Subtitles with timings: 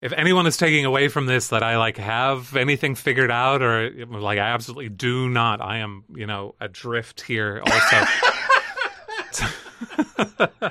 [0.00, 3.90] if anyone is taking away from this that I like have anything figured out or
[4.06, 8.06] like I absolutely do not, I am, you know, adrift here also.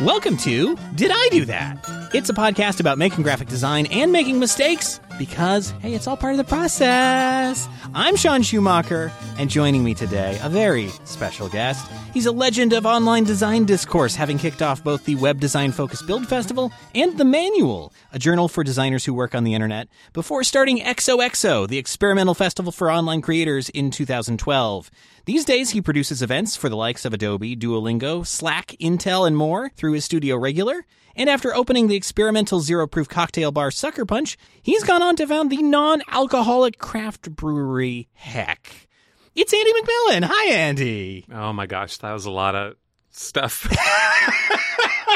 [0.00, 1.97] Welcome to Did I Do That?
[2.14, 6.32] It's a podcast about making graphic design and making mistakes because, hey, it's all part
[6.32, 7.68] of the process.
[7.92, 11.86] I'm Sean Schumacher, and joining me today, a very special guest.
[12.14, 16.00] He's a legend of online design discourse, having kicked off both the Web Design Focus
[16.00, 20.44] Build Festival and The Manual, a journal for designers who work on the internet, before
[20.44, 24.90] starting XOXO, the experimental festival for online creators, in 2012.
[25.26, 29.68] These days, he produces events for the likes of Adobe, Duolingo, Slack, Intel, and more
[29.70, 30.86] through his studio Regular.
[31.18, 35.50] And after opening the experimental zero proof cocktail bar Suckerpunch, he's gone on to found
[35.50, 38.86] the non alcoholic craft brewery Heck.
[39.34, 40.28] It's Andy McMillan.
[40.30, 41.26] Hi, Andy.
[41.32, 42.76] oh my gosh, that was a lot of
[43.10, 43.66] stuff.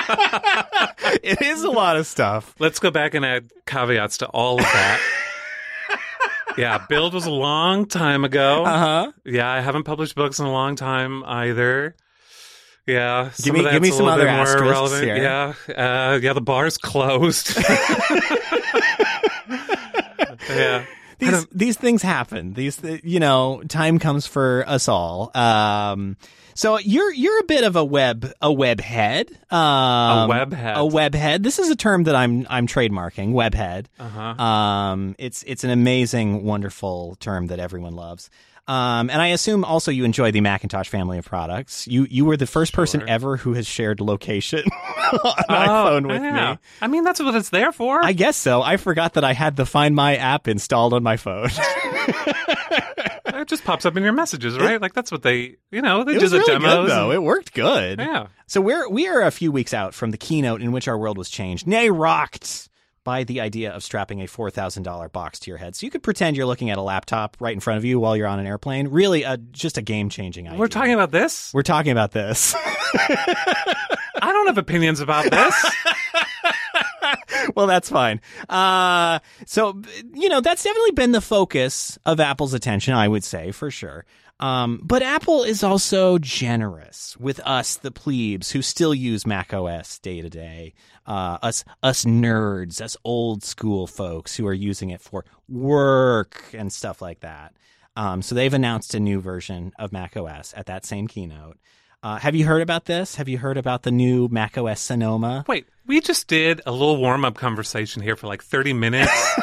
[1.22, 2.52] it is a lot of stuff.
[2.58, 5.00] Let's go back and add caveats to all of that.
[6.58, 8.64] yeah, Build was a long time ago.
[8.64, 9.12] Uh huh.
[9.24, 11.94] Yeah, I haven't published books in a long time either.
[12.86, 15.04] Yeah, some me- give me some other asterisks relevant.
[15.04, 15.16] here.
[15.16, 17.56] Yeah, uh, yeah, the bar's closed.
[20.48, 20.84] yeah,
[21.18, 22.54] These these things happen.
[22.54, 25.30] These you know, time comes for us all.
[25.36, 26.16] Um,
[26.54, 29.30] so you're you're a bit of a web a web head.
[29.50, 30.76] Um, web head.
[30.76, 31.42] A web head.
[31.42, 33.32] This is a term that I'm I'm trademarking.
[33.32, 33.88] Web head.
[33.98, 34.42] uh-huh.
[34.42, 38.28] Um, it's it's an amazing, wonderful term that everyone loves.
[38.68, 41.88] Um, and I assume also you enjoy the Macintosh family of products.
[41.88, 44.60] You you were the first person ever who has shared location
[45.12, 46.52] on Oh, iPhone with yeah.
[46.52, 46.58] me.
[46.80, 48.04] I mean, that's what it's there for.
[48.04, 48.62] I guess so.
[48.62, 51.48] I forgot that I had the Find My app installed on my phone.
[53.26, 54.80] it just pops up in your messages, right?
[54.80, 56.74] like that's what they, you know, they it do was the really demos.
[56.86, 57.04] good though.
[57.10, 57.98] and- It worked good.
[57.98, 58.28] yeah.
[58.46, 61.18] So we're we are a few weeks out from the keynote in which our world
[61.18, 62.68] was changed, nay rocked
[63.04, 65.90] by the idea of strapping a four thousand dollar box to your head, so you
[65.90, 68.38] could pretend you're looking at a laptop right in front of you while you're on
[68.38, 68.88] an airplane.
[68.88, 70.58] Really, a, just a game changing idea.
[70.58, 71.52] We're talking about this.
[71.52, 72.54] We're talking about this.
[72.54, 73.86] I
[74.20, 75.74] don't have opinions about this.
[77.56, 78.20] well, that's fine.
[78.48, 79.80] Uh, so
[80.14, 84.04] you know that's definitely been the focus of Apple's attention, I would say for sure.
[84.42, 90.00] Um, but Apple is also generous with us, the plebes, who still use Mac OS
[90.00, 90.74] day to day.
[91.06, 96.72] Uh, us, us nerds, us old school folks who are using it for work and
[96.72, 97.54] stuff like that.
[97.94, 101.56] Um, so they've announced a new version of Mac OS at that same keynote.
[102.02, 103.14] Uh, have you heard about this?
[103.14, 105.44] Have you heard about the new Mac OS Sonoma?
[105.46, 109.38] Wait, we just did a little warm up conversation here for like 30 minutes.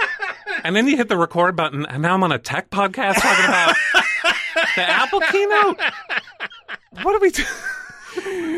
[0.62, 3.44] and then you hit the record button, and now I'm on a tech podcast talking
[3.44, 3.74] about
[4.76, 5.80] the Apple keynote.
[7.02, 7.48] What are we doing?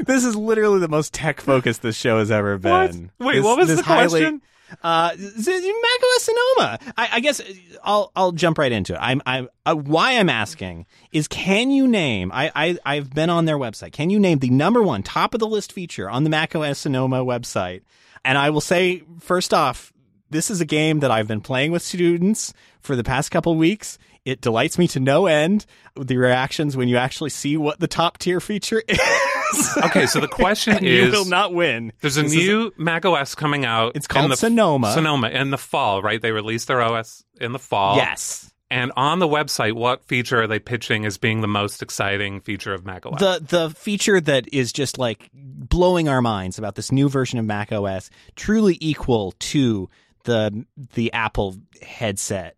[0.06, 2.92] This is literally the most tech focused this show has ever What?
[2.92, 3.10] been.
[3.18, 4.40] Wait, This- what was this the question?
[4.82, 6.78] Uh, Mac OS Sonoma.
[6.96, 7.40] I, I guess
[7.82, 8.98] I'll I'll jump right into it.
[9.00, 12.30] I'm I'm uh, why I'm asking is can you name?
[12.32, 13.92] I, I I've been on their website.
[13.92, 16.78] Can you name the number one top of the list feature on the Mac OS
[16.78, 17.80] Sonoma website?
[18.24, 19.92] And I will say first off,
[20.30, 23.98] this is a game that I've been playing with students for the past couple weeks.
[24.28, 25.66] It delights me to no end
[25.98, 29.78] the reactions when you actually see what the top tier feature is.
[29.84, 31.92] Okay, so the question and is you will not win.
[32.00, 33.92] there's a This is- new Mac OS coming out.
[33.96, 34.92] It's called the, Sonoma.
[34.92, 36.20] Sonoma in the fall, right?
[36.20, 37.96] They released their OS in the fall.
[37.96, 38.52] yes.
[38.70, 42.74] And on the website, what feature are they pitching as being the most exciting feature
[42.74, 43.18] of Mac OS?
[43.18, 47.46] The the feature that is just like blowing our minds about this new version of
[47.46, 49.88] Mac OS, truly equal to
[50.24, 52.56] the the Apple headset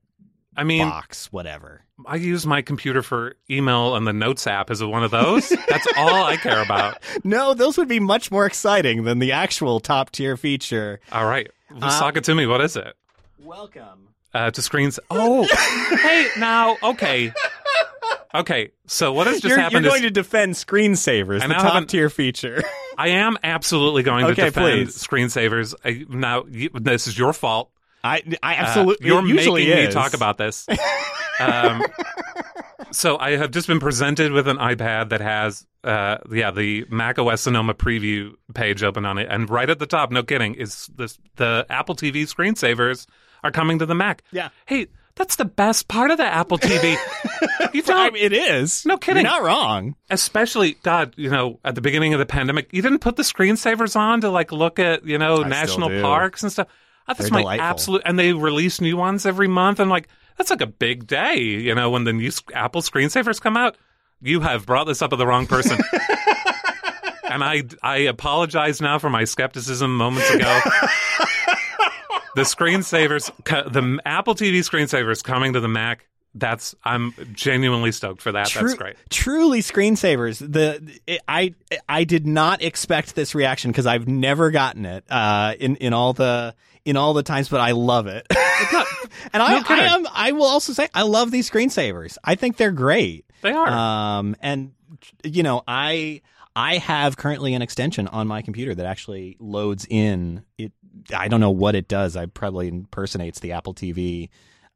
[0.61, 1.83] I mean, box, whatever.
[2.07, 5.49] I use my computer for email and the Notes app is it one of those.
[5.49, 6.99] That's all I care about.
[7.25, 11.01] No, those would be much more exciting than the actual top tier feature.
[11.13, 12.47] All right, well, Uh, talk it to me.
[12.47, 12.95] What is it?
[13.39, 14.09] Welcome.
[14.33, 14.99] Uh, to screens.
[15.11, 15.43] Oh,
[16.03, 17.33] hey, now, okay,
[18.35, 18.71] okay.
[18.87, 22.63] So what has just You're, you're going is to defend screensavers, the top tier feature.
[22.99, 24.97] I am absolutely going Okay, to defend please.
[24.97, 25.75] screensavers.
[25.85, 27.71] I, now, you, this is your fault.
[28.03, 30.67] I I Uh, absolutely you're it usually making me talk about this.
[31.41, 31.83] um,
[32.91, 37.19] so I have just been presented with an iPad that has, uh, yeah, the Mac
[37.19, 40.91] OS Sonoma preview page open on it, and right at the top, no kidding, is
[40.97, 43.07] this the Apple TV screensavers
[43.43, 44.23] are coming to the Mac.
[44.33, 44.51] Yeah.
[44.67, 46.93] Hey, that's the best part of the Apple TV.
[47.75, 48.87] you I don't, mean, it is.
[48.87, 49.25] No kidding.
[49.25, 49.97] You're not wrong.
[50.09, 53.97] especially God, you know, at the beginning of the pandemic, you didn't put the screensavers
[53.97, 56.69] on to like look at, you know, I national parks and stuff.
[57.19, 57.67] That's They're my delightful.
[57.67, 59.81] absolute, and they release new ones every month.
[59.81, 63.57] And like, that's like a big day, you know, when the new Apple screensavers come
[63.57, 63.77] out.
[64.23, 65.79] You have brought this up with the wrong person.
[67.31, 70.61] and I I apologize now for my skepticism moments ago.
[72.35, 76.07] the screensavers, the Apple TV screensavers coming to the Mac.
[76.35, 78.51] That's I'm genuinely stoked for that.
[78.53, 78.97] That's great.
[79.11, 80.39] Truly, screensavers.
[80.39, 81.55] The it, I
[81.89, 86.13] I did not expect this reaction because I've never gotten it uh, in in all
[86.13, 86.55] the
[86.85, 88.27] in all the times, but I love it.
[88.31, 89.63] and I.
[89.67, 92.19] I am I will also say I love these screensavers.
[92.25, 93.27] I think they're great.
[93.43, 93.69] They are.
[93.69, 94.73] Um, and
[95.25, 96.23] you know, I
[96.55, 100.73] I have currently an extension on my computer that actually loads in it.
[101.15, 102.17] I don't know what it does.
[102.17, 104.29] I probably impersonates the Apple TV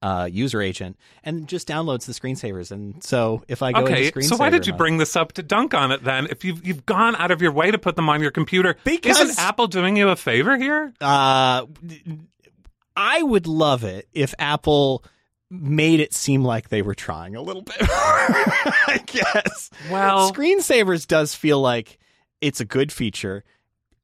[0.05, 2.71] uh, user agent and just downloads the screensavers.
[2.71, 5.33] And so if I go okay, into so why did you mode- bring this up
[5.33, 6.27] to dunk on it then?
[6.31, 9.19] If you've you've gone out of your way to put them on your computer, Because-
[9.19, 10.93] isn't Apple doing you a favor here?
[11.01, 11.65] Uh,
[12.97, 15.03] I would love it if Apple
[15.51, 17.77] made it seem like they were trying a little bit.
[17.81, 19.71] I guess.
[19.91, 21.99] Well- screensavers does feel like
[22.41, 23.43] it's a good feature.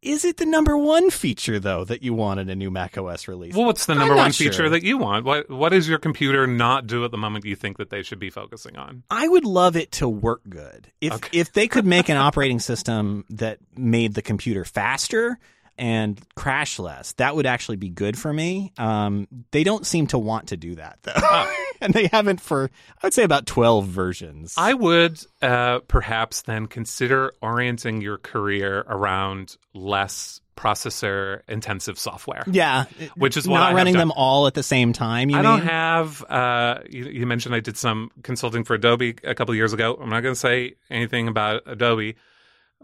[0.02, 3.28] Is it the number one feature though that you want in a new Mac OS
[3.28, 3.54] release?
[3.54, 4.50] Well, what's the number one sure.
[4.50, 5.26] feature that you want?
[5.26, 8.18] What what does your computer not do at the moment you think that they should
[8.18, 9.02] be focusing on?
[9.10, 10.88] I would love it to work good.
[11.02, 11.38] If Okay.
[11.38, 15.38] if they could make an operating system that made the computer faster
[15.80, 18.72] and crash less, that would actually be good for me.
[18.78, 21.50] Um, they don't seem to want to do that though,
[21.80, 22.70] and they haven't for
[23.02, 24.54] I would say about twelve versions.
[24.56, 32.44] I would uh, perhaps then consider orienting your career around less processor intensive software.
[32.46, 32.84] yeah,
[33.16, 35.30] Which is what not running them all at the same time.
[35.30, 35.50] You I mean?
[35.50, 36.22] don't have.
[36.24, 39.98] Uh, you, you mentioned I did some consulting for Adobe a couple of years ago.
[39.98, 42.16] I'm not going to say anything about Adobe.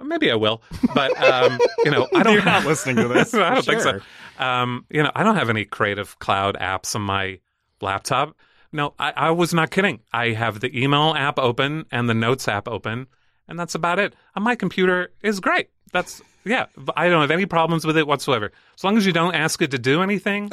[0.03, 0.63] Maybe I will,
[0.95, 2.35] but um, you know, I don't.
[2.35, 3.33] You're not listening to this.
[3.33, 4.01] I don't think so.
[4.39, 7.41] Um, you know, I don't have any Creative Cloud apps on my
[7.81, 8.37] laptop.
[8.73, 10.01] No, I, I was not kidding.
[10.13, 13.07] I have the email app open and the Notes app open,
[13.49, 14.15] and that's about it.
[14.35, 15.71] And my computer is great.
[15.93, 16.67] That's yeah.
[16.95, 18.53] I don't have any problems with it whatsoever.
[18.77, 20.51] As long as you don't ask it to do anything,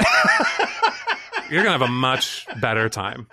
[1.49, 3.27] you're gonna have a much better time.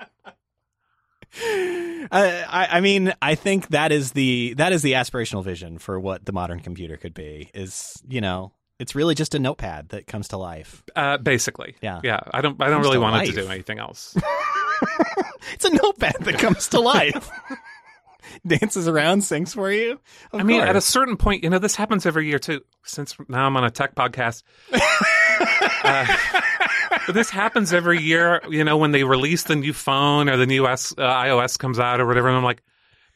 [1.43, 6.25] I, I mean, I think that is the that is the aspirational vision for what
[6.27, 7.51] the modern computer could be.
[7.55, 10.83] Is you know, it's really just a notepad that comes to life.
[10.97, 12.01] Uh, basically, Yeah.
[12.03, 12.21] yeah.
[12.33, 12.61] I don't.
[12.61, 14.17] I don't Comes really want it to do anything else.
[15.55, 17.31] It's a notepad that comes to life.
[18.47, 19.93] Dances around, sings for you.
[20.33, 22.63] Of I mean, at a certain point, you know, this happens every year too.
[22.85, 24.43] Since now I'm on a tech podcast,
[24.73, 26.17] uh,
[27.13, 28.41] this happens every year.
[28.49, 31.79] You know, when they release the new phone or the new S, uh, iOS comes
[31.79, 32.63] out or whatever, and I'm like,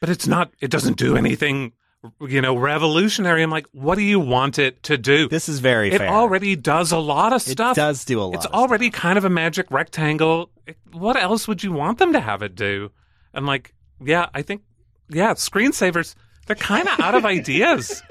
[0.00, 0.52] but it's not.
[0.60, 1.72] It doesn't do anything.
[2.20, 3.42] You know, revolutionary.
[3.42, 5.26] I'm like, what do you want it to do?
[5.28, 6.08] this is very it fair.
[6.08, 7.78] already does a lot of stuff.
[7.78, 8.34] it does do a lot.
[8.34, 10.50] It's of already kind of a magic rectangle.
[10.92, 12.90] What else would you want them to have it do?
[13.32, 13.72] And like,
[14.04, 14.60] yeah, I think,
[15.08, 16.14] yeah, screensavers,
[16.46, 18.02] they're kind of out of ideas.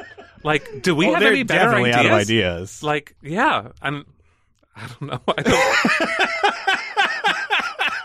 [0.44, 2.06] Like, do we have they're any better definitely ideas?
[2.06, 2.84] out of ideas.
[2.84, 4.06] Like, yeah, and
[4.76, 5.20] I don't know.
[5.38, 5.42] I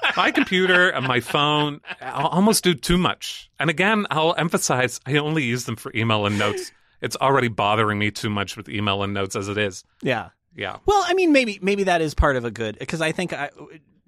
[0.08, 0.16] don't.
[0.16, 3.50] my computer and my phone I'll almost do too much.
[3.58, 6.72] And again, I'll emphasize I only use them for email and notes.
[7.00, 9.84] It's already bothering me too much with email and notes as it is.
[10.02, 10.30] yeah.
[10.56, 10.78] Yeah.
[10.86, 13.50] Well, I mean, maybe maybe that is part of a good because I think I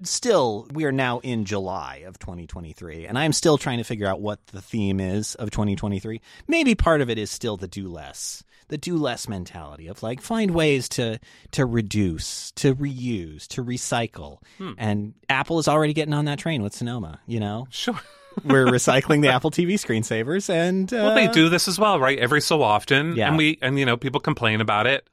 [0.03, 4.21] still we are now in July of 2023, and I'm still trying to figure out
[4.21, 6.21] what the theme is of 2023.
[6.49, 10.21] Maybe part of it is still the do less, the do less mentality of like
[10.23, 11.19] find ways to
[11.53, 14.39] to reduce, to reuse, to recycle.
[14.59, 14.73] Hmm.
[14.79, 17.21] And Apple is already getting on that train with Sonoma.
[17.27, 18.01] You know, Sure.
[18.45, 22.19] we're recycling the Apple TV screensavers, and uh, Well, they do this as well, right?
[22.19, 23.29] Every so often, Yeah.
[23.29, 25.07] and we and you know people complain about it.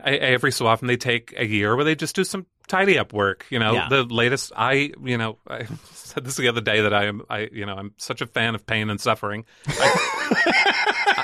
[0.00, 3.12] E- Every so often, they take a year where they just do some tidy up
[3.12, 3.46] work.
[3.50, 3.88] You know, Yeah.
[3.88, 4.50] the latest.
[4.56, 7.74] I you know I said this the other day that I am I you know
[7.76, 9.44] I'm such a fan of pain and suffering.
[9.68, 11.23] I,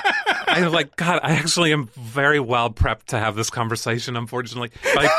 [0.51, 1.19] I, am like God.
[1.23, 4.15] I actually am very well prepped to have this conversation.
[4.15, 5.09] Unfortunately, like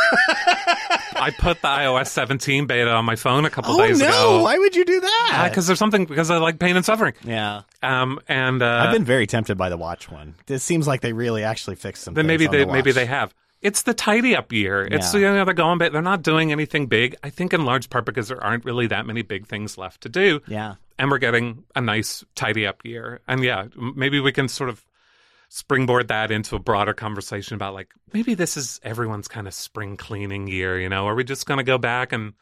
[1.14, 4.06] I put the iOS 17 beta on my phone a couple Oh days no!
[4.08, 5.46] ago Why would you do that?
[5.50, 7.14] because there's something because I like pain and suffering.
[7.24, 7.62] yeah.
[7.82, 10.34] Um and uh, I've been very tempted by the watch one.
[10.48, 12.14] It seems like they really actually fixed some.
[12.14, 13.34] then things maybe on they the maybe they have.
[13.60, 14.82] It's the tidy up year.
[14.90, 15.20] It's Yeah.
[15.20, 17.14] you know they're going, but they're not doing anything big.
[17.22, 20.08] I think in large part because there aren't really that many big things left to
[20.08, 20.74] do, Yeah.
[20.98, 23.20] and we're getting a nice tidy up year.
[23.28, 24.82] And yeah, maybe we can sort of
[25.52, 29.96] springboard that into a broader conversation about like maybe this is everyone's kind of spring
[29.98, 30.80] cleaning year.
[30.80, 32.32] You know, are we just going to go back and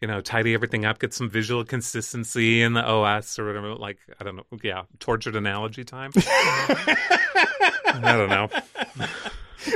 [0.00, 3.74] you know tidy everything up, get some visual consistency in the OS or whatever?
[3.76, 4.46] Like I don't know.
[4.62, 6.10] Yeah, tortured analogy time.
[6.16, 8.48] I don't know.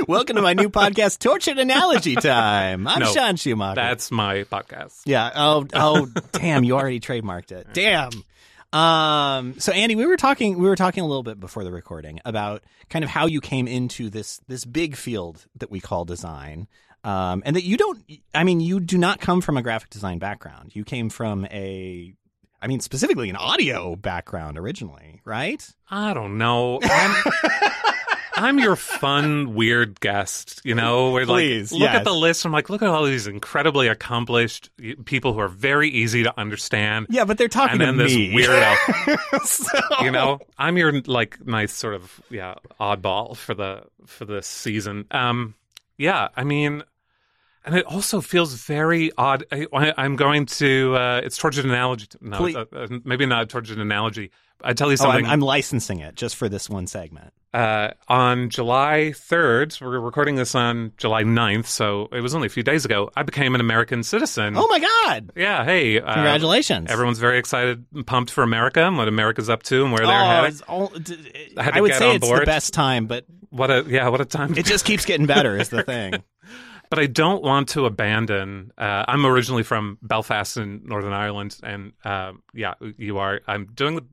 [0.07, 2.87] Welcome to my new podcast, Tortured Analogy Time.
[2.87, 3.75] I'm No, Sean Schumacher.
[3.75, 5.01] That's my podcast.
[5.05, 5.31] yeah.
[5.35, 6.63] Oh, oh, damn!
[6.63, 7.67] You already trademarked it.
[7.73, 8.11] Damn.
[8.73, 12.19] Um, so Andy, we were talking we were talking a little bit before the recording
[12.23, 16.67] about kind of how you came into this this big field that we call design.
[17.03, 20.19] Um, and that you don't I mean, you do not come from a graphic design
[20.19, 20.75] background.
[20.75, 22.13] You came from a
[22.61, 25.67] I mean, specifically an audio background originally, right?
[25.89, 26.79] I don't know.
[28.41, 31.95] I'm, your fun, weird guest, you know, like, Please, look yes.
[31.95, 32.45] at the list.
[32.45, 34.69] I'm like, look at all these incredibly accomplished
[35.05, 37.07] people who are very easy to understand.
[37.09, 38.33] Yeah, but they're talking and then to this me.
[38.33, 44.25] weirdo, So- you know, I'm your like nice sort of yeah oddball for the for
[44.25, 45.05] this season.
[45.11, 45.55] Um,
[45.97, 46.83] yeah, I mean,
[47.63, 49.45] and it also feels very odd.
[49.51, 50.95] I, I'm going to.
[50.95, 52.07] Uh, it's towards an analogy.
[52.19, 54.31] No, uh, uh, maybe not towards an analogy.
[54.63, 55.25] I tell you Oh, something.
[55.25, 57.33] I'm, I'm licensing it just for this one segment.
[57.53, 62.49] uh, on July 3rd, we're recording this on July 9th, so it was only a
[62.49, 64.53] few days ago, I became an American citizen.
[64.57, 65.31] Oh my god!
[65.35, 65.99] Yeah, hey.
[65.99, 66.89] Uh, Congratulations!
[66.89, 70.21] Everyone's very excited and pumped for America and what America's up to and where they're
[70.21, 70.61] oh, headed.
[70.67, 70.93] all,
[71.57, 74.55] I I would say it's the best time, but What a, yeah, what a time.
[74.57, 75.57] it just keeps getting better.
[75.57, 76.13] Is the thing.
[76.89, 78.71] but I don't want to abandon.
[78.77, 83.41] Uh, I'm originally from Belfast in Northern Ireland, and uh, yeah, you are.
[83.47, 84.05] I'm doing the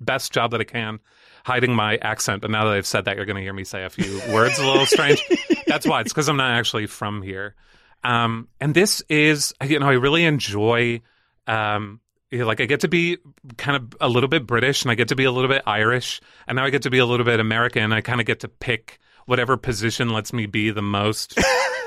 [0.00, 1.00] best job that I can
[1.46, 2.42] hiding my accent.
[2.42, 4.58] But now that I've said that, you're going to hear me say a few words
[4.58, 5.22] a little strange.
[5.66, 6.00] That's why.
[6.00, 7.54] It's because I'm not actually from here.
[8.02, 11.00] Um, and this is, you know, I really enjoy.
[11.46, 12.00] Um,
[12.32, 13.18] you know, like I get to be
[13.56, 16.20] kind of a little bit British, and I get to be a little bit Irish,
[16.48, 17.92] and now I get to be a little bit American.
[17.92, 21.38] I kind of get to pick whatever position lets me be the most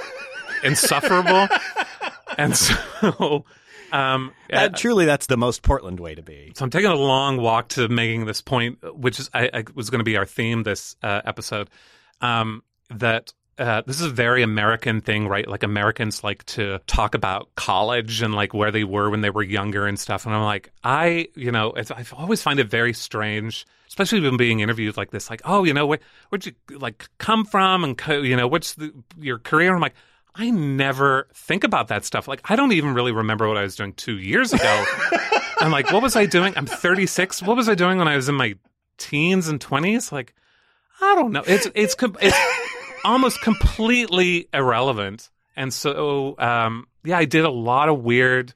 [0.63, 1.50] insufferable.
[2.38, 3.44] and so,
[3.91, 6.51] um, That- truly, that's the most Portland way to be.
[6.55, 9.89] so I'm taking a long walk to making this point, which is I, I was
[9.89, 11.69] going to be our theme this uh, episode.
[12.22, 15.48] Um, that uh, this is a very American thing, right?
[15.48, 19.43] Like Americans like to talk about college and like where they were when they were
[19.43, 20.25] younger and stuff.
[20.25, 24.38] And I'm like, I, you know, it's, I always find it very strange, especially when
[24.38, 25.29] being interviewed like this.
[25.29, 28.75] Like, oh, you know, where, where'd you like come from, and co- you know, what's
[28.75, 29.74] the, your career?
[29.75, 29.96] I'm like.
[30.36, 32.27] I never think about that stuff.
[32.27, 34.86] Like, I don't even really remember what I was doing two years ago.
[35.59, 36.53] I'm like, what was I doing?
[36.55, 37.41] I'm 36.
[37.41, 38.55] What was I doing when I was in my
[38.98, 40.12] teens and 20s?
[40.12, 40.33] Like,
[41.01, 41.43] I don't know.
[41.45, 42.38] It's it's com- it's
[43.03, 45.29] almost completely irrelevant.
[45.55, 48.53] And so, um, yeah, I did a lot of weird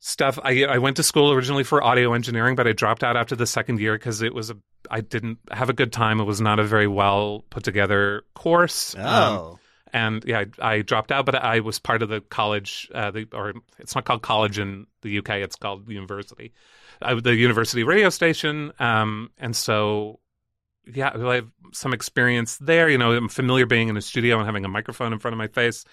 [0.00, 0.38] stuff.
[0.42, 3.46] I I went to school originally for audio engineering, but I dropped out after the
[3.46, 4.56] second year because it was a
[4.90, 6.20] I didn't have a good time.
[6.20, 8.94] It was not a very well put together course.
[8.96, 9.58] Um, Oh,
[9.92, 13.26] and yeah, I, I dropped out, but I was part of the college, uh, the,
[13.32, 16.52] or it's not called college in the UK; it's called university,
[17.00, 18.72] the university radio station.
[18.78, 20.20] Um, and so,
[20.92, 22.88] yeah, I have some experience there.
[22.88, 25.38] You know, I'm familiar being in a studio and having a microphone in front of
[25.38, 25.84] my face.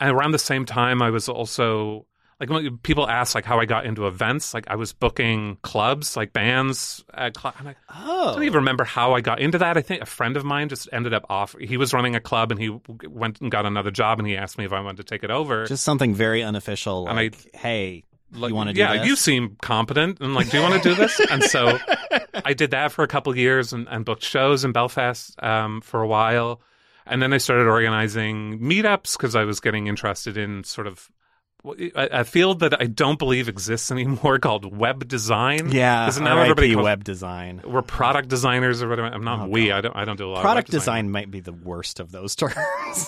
[0.00, 2.06] And around the same time, I was also
[2.40, 4.54] like when people ask like how I got into events.
[4.54, 7.04] Like I was booking clubs, like bands.
[7.14, 9.76] At cl- I'm like, I oh, don't even remember how I got into that.
[9.76, 11.54] I think a friend of mine just ended up off.
[11.60, 12.70] He was running a club and he
[13.08, 15.30] went and got another job and he asked me if I wanted to take it
[15.30, 15.64] over.
[15.66, 17.08] just something very unofficial.
[17.08, 19.06] And I- Like, hey, like, you want to do yeah, this?
[19.06, 21.20] you seem competent and like, do you want to do this?
[21.30, 21.78] and so
[22.44, 25.80] I did that for a couple of years and, and booked shows in Belfast um,
[25.82, 26.60] for a while.
[27.06, 31.08] And then I started organizing meetups because I was getting interested in sort of
[31.66, 35.70] a, field that I don't believe exists anymore called web design.
[35.72, 37.62] yeah, Isn't now everybody calls- web design.
[37.64, 39.08] We're product designers or whatever.
[39.08, 39.68] I'm not Oh, we.
[39.68, 39.76] God.
[39.76, 39.96] I don't.
[39.96, 40.42] I don't do a lot.
[40.42, 42.54] Product web design might be the worst of those terms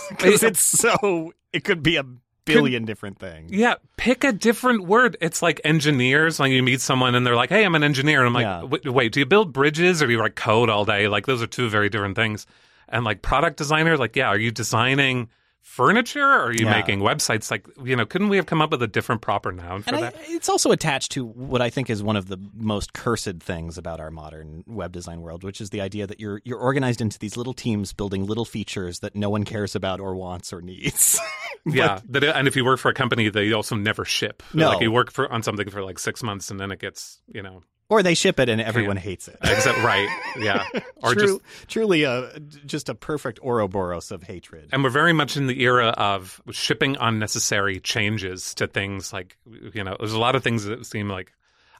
[0.08, 2.04] because it's so it could be a
[2.44, 3.50] billion different things.
[3.52, 5.16] Yeah, pick a different word.
[5.20, 6.38] It's like engineers.
[6.40, 8.62] Like you meet someone and they're like, "Hey, I'm an engineer," and I'm like, Yeah.
[8.62, 11.42] "Wait, wait, do you build bridges or do you write code all day?" Like those
[11.42, 12.46] are two very different things.
[12.88, 15.28] And like product designer, like, yeah, are you designing
[15.66, 16.70] furniture or are you Yeah.
[16.70, 17.50] making websites?
[17.50, 19.96] Like, you know, couldn't we have come up with a different proper noun for And
[19.96, 20.14] I, that?
[20.28, 23.98] it's also attached to what I think is one of the most cursed things about
[23.98, 27.36] our modern web design world, which is the idea that you're you're organized into these
[27.36, 31.18] little teams building little features that no one cares about or wants or needs.
[31.66, 34.44] yeah, that, and if you work for a company, they also never ship.
[34.54, 34.68] No.
[34.70, 37.42] like you work for on something for like six months and then it gets, you
[37.42, 39.36] know, or they ship it and everyone hates it.
[39.42, 40.66] except right, yeah,
[41.02, 44.68] or True, just truly a just a perfect Ouroboros of hatred.
[44.72, 49.36] And we're very much in the era of shipping unnecessary changes to things like,
[49.74, 51.32] you know, there's a lot of things that seem like,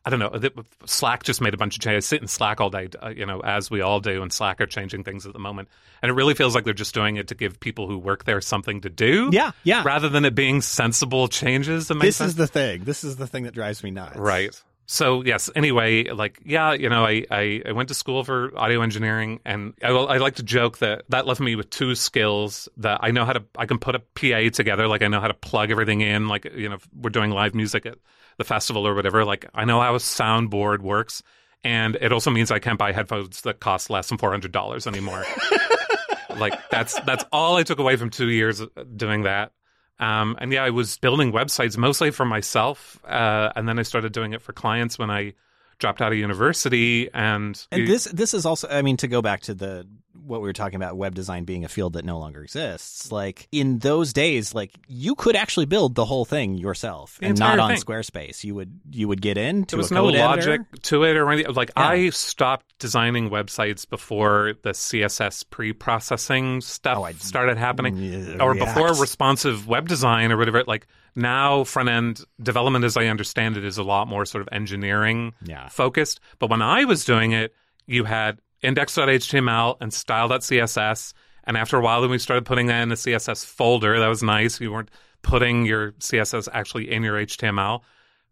[0.04, 0.38] I don't know,
[0.84, 2.06] Slack just made a bunch of changes.
[2.06, 4.60] I sit in Slack all day, uh, you know, as we all do, and Slack
[4.60, 5.68] are changing things at the moment.
[6.00, 8.40] And it really feels like they're just doing it to give people who work there
[8.40, 9.30] something to do.
[9.32, 9.82] Yeah, yeah.
[9.84, 12.30] Rather than it being sensible changes that This sense.
[12.30, 12.84] is the thing.
[12.84, 14.16] This is the thing that drives me nuts.
[14.16, 14.62] right.
[14.86, 15.50] So yes.
[15.56, 19.74] Anyway, like yeah, you know, I, I, I went to school for audio engineering, and
[19.82, 23.24] I, I like to joke that that left me with two skills that I know
[23.24, 23.44] how to.
[23.58, 26.44] I can put a PA together, like I know how to plug everything in, like
[26.44, 27.98] you know, if we're doing live music at
[28.38, 29.24] the festival or whatever.
[29.24, 31.22] Like I know how a soundboard works,
[31.64, 34.86] and it also means I can't buy headphones that cost less than four hundred dollars
[34.86, 35.24] anymore.
[36.36, 38.62] like that's that's all I took away from two years
[38.94, 39.50] doing that.
[39.98, 44.12] Um, and yeah, I was building websites mostly for myself, uh, and then I started
[44.12, 45.32] doing it for clients when I
[45.78, 47.10] dropped out of university.
[47.12, 49.86] And, And this this is also I mean to go back to the
[50.26, 53.12] what we were talking about web design being a field that no longer exists.
[53.12, 57.38] Like in those days like you could actually build the whole thing yourself The and
[57.38, 57.78] not on thing.
[57.80, 58.42] Squarespace.
[58.45, 60.66] You would you would get in there was a no logic editor.
[60.83, 61.54] to it or anything.
[61.54, 61.88] Like Yeah.
[61.88, 68.95] I stopped designing websites before the CSS pre-processing stuff Oh, started happening, Yeah, or before
[68.95, 70.64] responsive web design or whatever.
[70.66, 74.49] Like now, front end development, as I understand it, is a lot more sort of
[74.52, 75.68] engineering Yeah.
[75.68, 76.21] focused.
[76.38, 77.54] But when I was doing it,
[77.87, 81.12] you had index.html and style.css.
[81.44, 83.98] And after a while, then we started putting that in a CSS folder.
[84.00, 84.60] That was nice.
[84.60, 84.90] You weren't
[85.22, 87.82] putting your CSS actually in your HTML.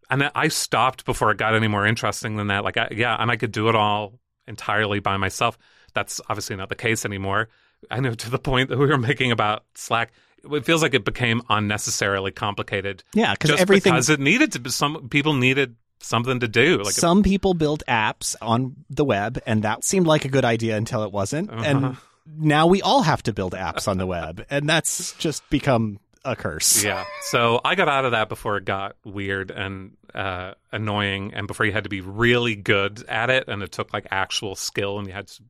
[0.09, 2.63] And then I stopped before it got any more interesting than that.
[2.63, 5.57] Like, I, yeah, and I could do it all entirely by myself.
[5.93, 7.49] That's obviously not the case anymore.
[7.89, 10.11] I know to the point that we were making about Slack,
[10.51, 13.03] it feels like it became unnecessarily complicated.
[13.13, 14.69] Yeah, because everything because it needed to be.
[14.69, 16.83] Some people needed something to do.
[16.83, 20.77] Like, some people built apps on the web and that seemed like a good idea
[20.77, 21.49] until it wasn't.
[21.49, 21.63] Uh-huh.
[21.63, 21.97] And
[22.37, 26.35] now we all have to build apps on the web and that's just become a
[26.35, 26.83] curse.
[26.83, 27.05] yeah.
[27.21, 31.65] So I got out of that before it got weird and uh, annoying, and before
[31.65, 35.07] you had to be really good at it, and it took like actual skill, and
[35.07, 35.43] you had, to,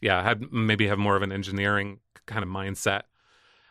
[0.00, 3.02] yeah, had maybe have more of an engineering kind of mindset.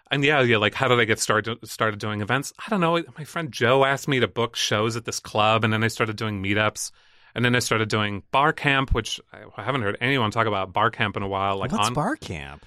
[0.09, 2.53] And yeah, yeah, like how did I get started started doing events?
[2.65, 3.03] I don't know.
[3.17, 6.15] My friend Joe asked me to book shows at this club, and then I started
[6.15, 6.91] doing meetups.
[7.35, 10.89] And then I started doing bar camp, which I haven't heard anyone talk about bar
[10.89, 11.57] camp in a while.
[11.57, 12.65] Like What's on, bar camp?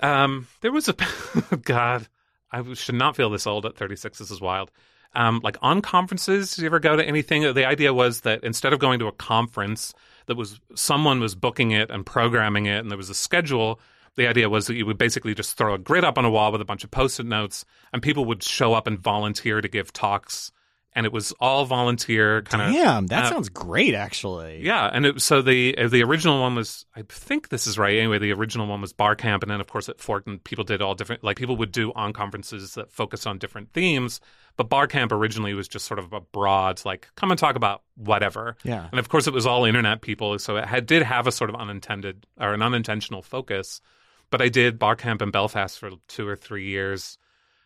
[0.00, 0.94] um, there was a
[1.64, 2.06] God.
[2.52, 4.18] I should not feel this old at 36.
[4.18, 4.70] This is wild.
[5.14, 7.42] Um, like on conferences, do you ever go to anything?
[7.54, 9.94] The idea was that instead of going to a conference,
[10.26, 13.80] that was someone was booking it and programming it, and there was a schedule.
[14.16, 16.52] The idea was that you would basically just throw a grid up on a wall
[16.52, 19.92] with a bunch of post-it notes, and people would show up and volunteer to give
[19.92, 20.52] talks,
[20.94, 22.72] and it was all volunteer kind of.
[22.72, 24.62] Damn, that uh, sounds great actually.
[24.64, 28.18] Yeah, and it, so the the original one was I think this is right anyway.
[28.18, 30.94] The original one was bar camp, and then of course at and people did all
[30.94, 31.22] different.
[31.22, 34.20] Like people would do on conferences that focus on different themes,
[34.56, 37.82] but bar camp originally was just sort of a broad like come and talk about
[37.96, 38.56] whatever.
[38.64, 38.88] Yeah.
[38.90, 41.50] And of course it was all internet people, so it had, did have a sort
[41.50, 43.82] of unintended or an unintentional focus.
[44.30, 47.18] But I did bar camp in Belfast for two or three years.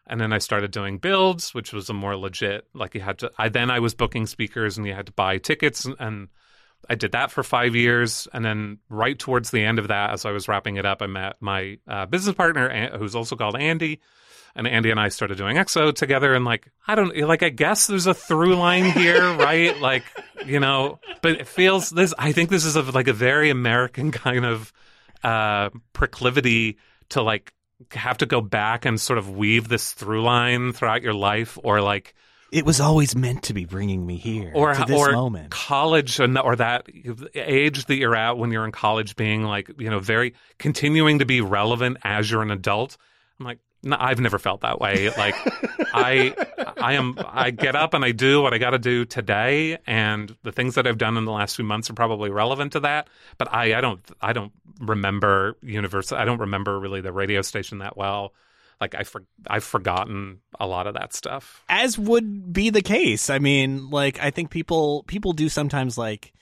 [0.06, 2.66] And then I started doing builds, which was a more legit.
[2.74, 3.30] Like you had to.
[3.38, 6.28] I then I was booking speakers, and you had to buy tickets, and, and
[6.88, 8.26] I did that for five years.
[8.32, 11.06] And then right towards the end of that, as I was wrapping it up, I
[11.06, 14.00] met my uh, business partner, who's also called Andy.
[14.56, 17.44] And Andy and I started doing XOXO together, and like I don't like.
[17.44, 19.78] I guess there's a through line here, right?
[19.78, 20.02] Like
[20.44, 22.12] you know, but it feels this.
[22.18, 24.72] I think this is a, like a very American kind of
[25.22, 26.78] uh, proclivity
[27.10, 27.52] to like
[27.92, 31.80] have to go back and sort of weave this through line throughout your life, or
[31.80, 32.14] like
[32.52, 35.50] It was always meant to be bringing me here or to this or moment.
[35.50, 36.86] college and or that
[37.34, 41.24] age that you're at when you're in college being like you know very continuing to
[41.24, 42.96] be relevant as you're an adult
[43.38, 45.10] i'm like no, i've never felt that way.
[45.16, 45.34] Like
[45.94, 46.34] i
[46.80, 50.36] i am i get up and i do what i got to do today and
[50.42, 53.08] the things that i've done in the last few months are probably relevant to that
[53.38, 57.78] but i i don't i don't remember universal i don't remember really the radio station
[57.78, 58.32] that well.
[58.80, 61.64] Like i for, i've forgotten a lot of that stuff.
[61.68, 63.28] As would be the case.
[63.28, 66.32] I mean, like I think people people do sometimes like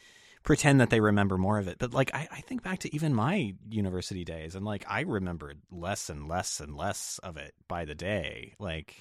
[0.49, 3.13] pretend that they remember more of it, but like I, I think back to even
[3.13, 7.85] my university days, and like I remembered less and less and less of it by
[7.85, 8.55] the day.
[8.59, 8.97] Like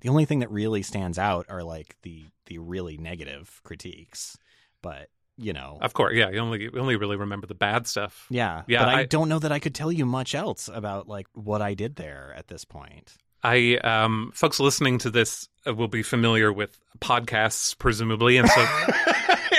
[0.00, 4.36] the only thing that really stands out are like the the really negative critiques,
[4.82, 5.78] but you know.
[5.80, 8.88] of course yeah you only you only really remember the bad stuff yeah, Yeah, but
[8.88, 11.74] I, I- don't know that I could tell you much else about like what I
[11.74, 13.14] did there at this point.
[13.44, 18.66] I um, folks listening to this uh, will be familiar with podcasts, presumably, and so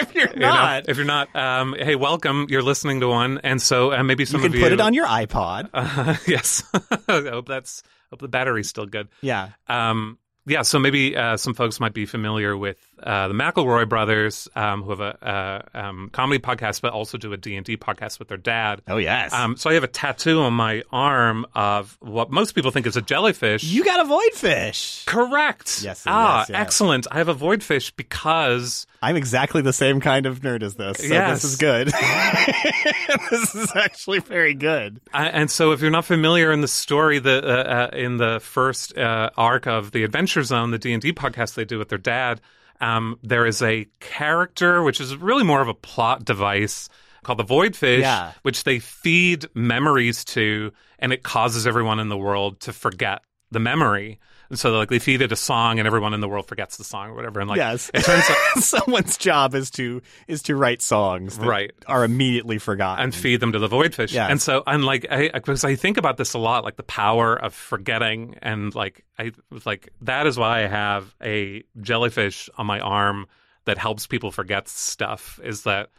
[0.09, 2.47] if you're you know, if you're not, um, hey, welcome.
[2.49, 4.81] You're listening to one, and so uh, maybe you some can of you put it
[4.81, 5.69] on your iPod.
[5.73, 6.63] Uh, yes,
[7.07, 9.09] I hope that's hope the battery's still good.
[9.21, 9.49] Yeah.
[9.67, 10.17] Um,
[10.49, 14.83] yeah, so maybe uh, some folks might be familiar with uh, the McElroy brothers, um,
[14.83, 18.19] who have a, a um, comedy podcast, but also do a D and D podcast
[18.19, 18.81] with their dad.
[18.87, 19.31] Oh yes.
[19.33, 22.97] Um, so I have a tattoo on my arm of what most people think is
[22.97, 23.63] a jellyfish.
[23.63, 25.05] you got a void fish.
[25.05, 25.81] Correct.
[25.83, 26.59] Yes, Ah, yes, yes.
[26.59, 27.07] excellent.
[27.11, 30.97] I have a void fish because I'm exactly the same kind of nerd as this.
[30.97, 31.41] So Yes.
[31.41, 31.87] this is good.
[33.31, 34.99] this is actually very good.
[35.13, 38.39] I, and so, if you're not familiar in the story, the uh, uh, in the
[38.39, 41.89] first uh, arc of the Adventure Zone, the D and D podcast they do with
[41.89, 42.41] their dad,
[42.81, 46.89] um, there is a character which is really more of a plot device
[47.23, 48.31] called the Void Fish, Yeah.
[48.43, 53.21] which they feed memories to, and it causes everyone in the world to forget
[53.51, 54.19] the memory.
[54.49, 56.83] And so, like, they feed it a song, and everyone in the world forgets the
[56.83, 57.39] song or whatever.
[57.39, 57.91] And like, yes.
[57.93, 58.63] it turns out.
[58.63, 61.71] someone's job is to is to write songs that Right.
[61.85, 63.03] are immediately forgotten.
[63.03, 64.11] and feed them to the void fish.
[64.11, 64.31] Yes.
[64.31, 67.35] And so, and like, I, because I think about this a lot, like the power
[67.35, 72.65] of forgetting, and like, I was like, that is why I have a jellyfish on
[72.65, 73.27] my arm
[73.65, 75.39] that helps people forget stuff.
[75.43, 75.89] Is that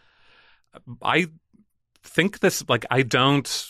[1.03, 1.27] I
[2.03, 3.67] think this, like, I don't.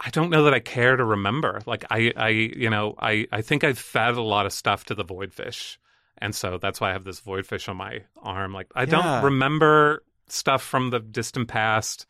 [0.00, 1.60] I don't know that I care to remember.
[1.66, 4.94] Like I, I, you know, I, I think I've fed a lot of stuff to
[4.94, 5.78] the void fish,
[6.18, 8.52] and so that's why I have this void fish on my arm.
[8.52, 8.86] Like I Yeah.
[8.86, 12.06] don't remember stuff from the distant past,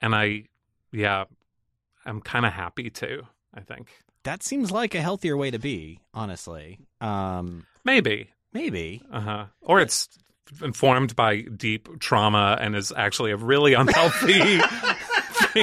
[0.00, 0.44] and I,
[0.92, 1.24] yeah,
[2.04, 3.22] I'm kind of happy too.
[3.54, 3.88] I think
[4.24, 6.78] that seems like a healthier way to be, honestly.
[7.00, 9.02] Um, maybe, maybe.
[9.12, 10.08] uh huh, or it's
[10.62, 14.60] informed by deep trauma and is actually a really unhealthy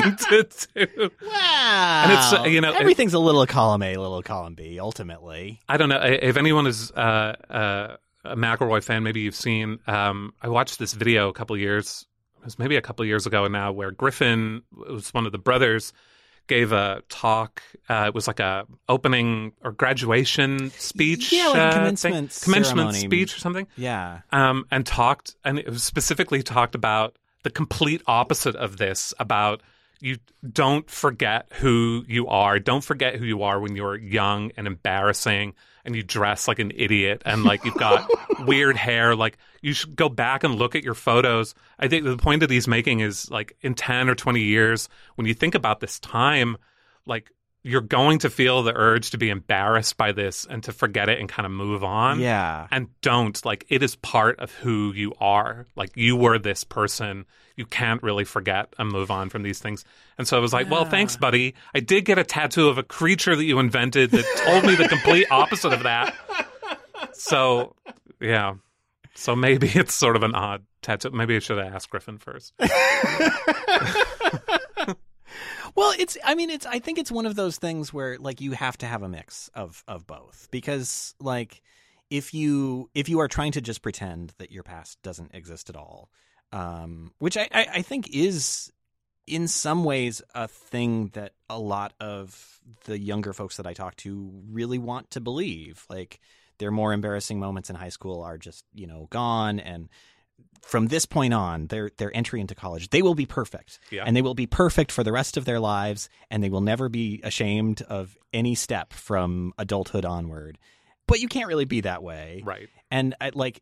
[0.02, 1.10] thing to do.
[1.26, 2.02] Wow.
[2.04, 4.80] And it's, uh, you know, it- everything's a little column A, a little column B.
[4.80, 9.04] Ultimately, I don't know if anyone is uh, uh, a McElroy fan.
[9.04, 9.80] Maybe you've seen.
[9.88, 12.06] Um, I watched this video a couple years.
[12.40, 15.94] It was maybe a couple years ago now, where Griffin was one of the brothers
[16.48, 17.64] gave a talk.
[17.88, 21.32] Uh, it was like a opening or graduation speech.
[21.32, 23.66] Yeah, like uh, commencement commencement speech or something.
[23.78, 24.20] yeah.
[24.34, 29.62] Um, and talked, and it was specifically talked about the complete opposite of this about
[30.04, 30.18] you
[30.52, 32.60] don't forget who you are.
[32.60, 35.54] Don't forget who you are when you're young and embarrassing
[35.86, 38.10] and you dress like an idiot and like you've got
[38.46, 39.16] weird hair.
[39.16, 41.56] Like you should go back and look at your photos.
[41.80, 45.26] I think the point that he's making is like in 10 or 20 years, when
[45.26, 46.58] you think about this time,
[47.06, 47.32] like
[47.66, 51.18] you're going to feel the urge to be embarrassed by this and to forget it
[51.20, 52.20] and kind of move on.
[52.20, 52.68] Yeah.
[52.72, 55.66] and don't like it is part of who you are.
[55.76, 57.26] Like you were this person.
[57.56, 59.86] You can't really forget and move on from these things.
[60.18, 61.56] And so i was like well thanks buddy.
[61.74, 64.90] I did get a tattoo of a creature that you invented that told me the
[64.90, 66.14] complete opposite of that.
[67.14, 67.76] So
[68.20, 68.56] yeah.
[69.16, 71.12] So maybe it's sort of an odd tattoo.
[71.12, 72.52] Maybe i should have asked griffin first
[75.76, 78.52] Well, it's I mean it's I think it's one of those things where like you
[78.52, 81.62] have to have a mix of of both because like
[82.10, 85.76] if you if you are trying to just pretend that your past doesn't exist at
[85.76, 86.10] all,
[86.52, 88.72] um, which I, I, I think is
[89.26, 93.96] in some ways a thing that a lot of the younger folks that I talk
[93.98, 95.86] to really want to believe.
[95.90, 96.20] Like
[96.60, 99.90] their more embarrassing moments in high school are just you know gone and
[100.62, 103.80] from this point on their their entry into college they will be perfect.
[103.92, 104.04] Yeah.
[104.06, 106.90] and they will be perfect for the rest of their lives and they will never
[106.90, 110.58] be ashamed of any step from adulthood onward.
[111.08, 112.42] But you can't really be that way.
[112.46, 112.70] Right.
[112.90, 113.62] And I, like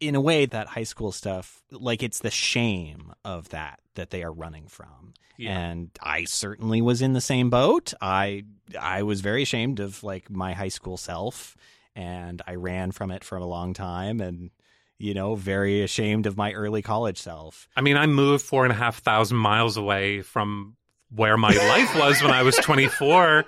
[0.00, 4.22] in a way that high school stuff like it's the shame of that that they
[4.22, 5.14] are running from.
[5.38, 5.58] Yeah.
[5.58, 7.92] and i certainly was in the same boat.
[8.00, 8.44] I
[8.80, 11.56] i was very ashamed of like my high school self
[11.94, 14.50] and i ran from it for a long time and
[14.98, 18.72] you know very ashamed of my early college self I mean, I moved four and
[18.72, 20.76] a half thousand miles away from
[21.14, 23.44] where my life was when I was 24.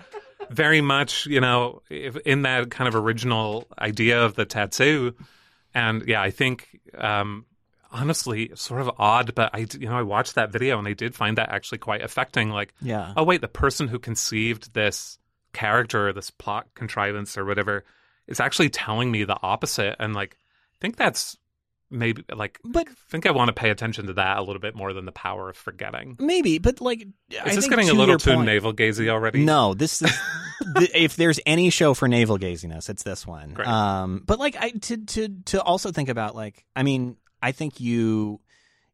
[0.51, 5.15] Very much, you know, if- in that kind of original idea of the tattoo.
[5.75, 7.45] And yeah, I think, um,
[7.91, 11.15] honestly, sort of odd, but I, you know, I watched that video and I did
[11.15, 12.51] find that actually quite affecting.
[12.51, 15.19] Like, yeah oh, wait, the person who conceived this
[15.53, 17.85] character, this plot contrivance or whatever,
[18.27, 19.97] is actually telling me the opposite.
[19.99, 20.37] And like,
[20.81, 21.37] think that's
[21.91, 24.75] maybe like but I think I want to pay attention to that a little bit
[24.75, 26.17] more than the power of forgetting.
[26.19, 27.07] maybe but like
[27.47, 29.45] Is this getting a little too navel gazy already?
[29.45, 30.11] No, this is
[30.77, 33.51] th- if there's any show for navel gaziness, it's this one.
[33.55, 33.69] Great.
[33.69, 37.81] Um, but like I to to to also think about like I mean I think
[37.81, 38.41] you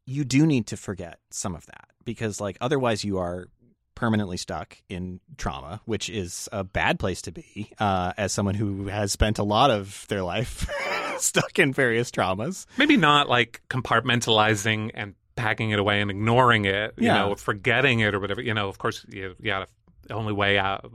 [0.06, 3.48] you do need to forget some of that because like otherwise you are
[3.94, 7.70] permanently stuck in trauma, which is a bad place to be.
[7.78, 10.68] Uh, as someone who has spent a lot of their life
[11.18, 12.66] stuck in various traumas.
[12.76, 17.14] Maybe not like compartmentalizing and packing it away and ignoring it, you Yeah.
[17.18, 18.40] know, forgetting it or whatever.
[18.40, 19.66] You know, of course, you, you got to
[20.07, 20.90] the only way out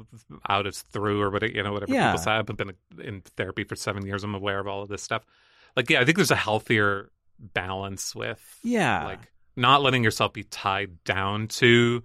[0.47, 2.11] out is through or whatever you know whatever Yeah.
[2.11, 2.31] people say.
[2.31, 4.23] I've been in therapy for seven years.
[4.23, 5.25] I'm aware of all of this stuff.
[5.75, 7.09] Like yeah, I think there's a healthier
[7.39, 9.05] balance with Yeah.
[9.05, 12.03] like not letting yourself be tied down to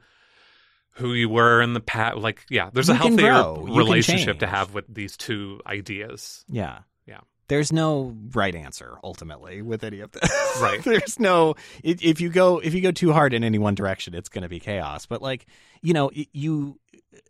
[0.94, 2.18] who you were in the past.
[2.18, 3.56] Like yeah, there's You a healthier grow.
[3.60, 6.44] You can relationship to have with these two ideas.
[6.48, 6.80] Yeah.
[7.06, 7.20] Yeah.
[7.48, 10.30] There's no right answer ultimately with any of this.
[10.60, 10.82] Right.
[10.84, 14.28] There's no if you go if you go too hard in any one direction, it's
[14.28, 15.04] going to be chaos.
[15.06, 15.46] But like
[15.82, 16.78] you know, you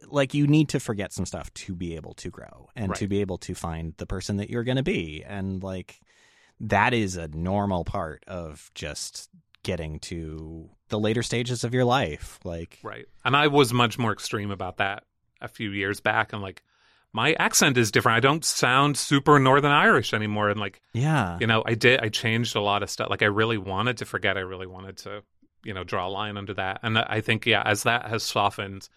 [0.09, 3.23] like you need to forget some stuff to be able to grow and to be
[3.23, 6.01] able to find the person that you're going to be, and like
[6.61, 9.31] that is a normal part of just
[9.65, 12.39] getting to the later stages of your life.
[12.45, 13.07] Like Right.
[13.25, 15.05] And I was much more extreme about that
[15.41, 16.33] a few years back.
[16.33, 16.63] And like,
[17.13, 18.17] my accent is different.
[18.17, 20.49] I don't sound super Northern Irish anymore.
[20.49, 23.09] And like, yeah, you know, I did, I changed a lot of stuff.
[23.09, 24.37] Like, I really wanted to forget.
[24.37, 25.23] I really wanted to,
[25.65, 26.81] you know, draw a line under that.
[26.83, 28.89] And I think, yeah, as that has softened,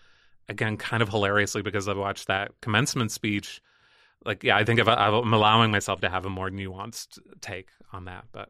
[0.50, 3.62] again, kind of hilariously because I've watched that commencement speech.
[4.26, 8.06] Like, yeah, I think I, I'm allowing myself to have a more nuanced take on
[8.06, 8.26] that.
[8.32, 8.50] But,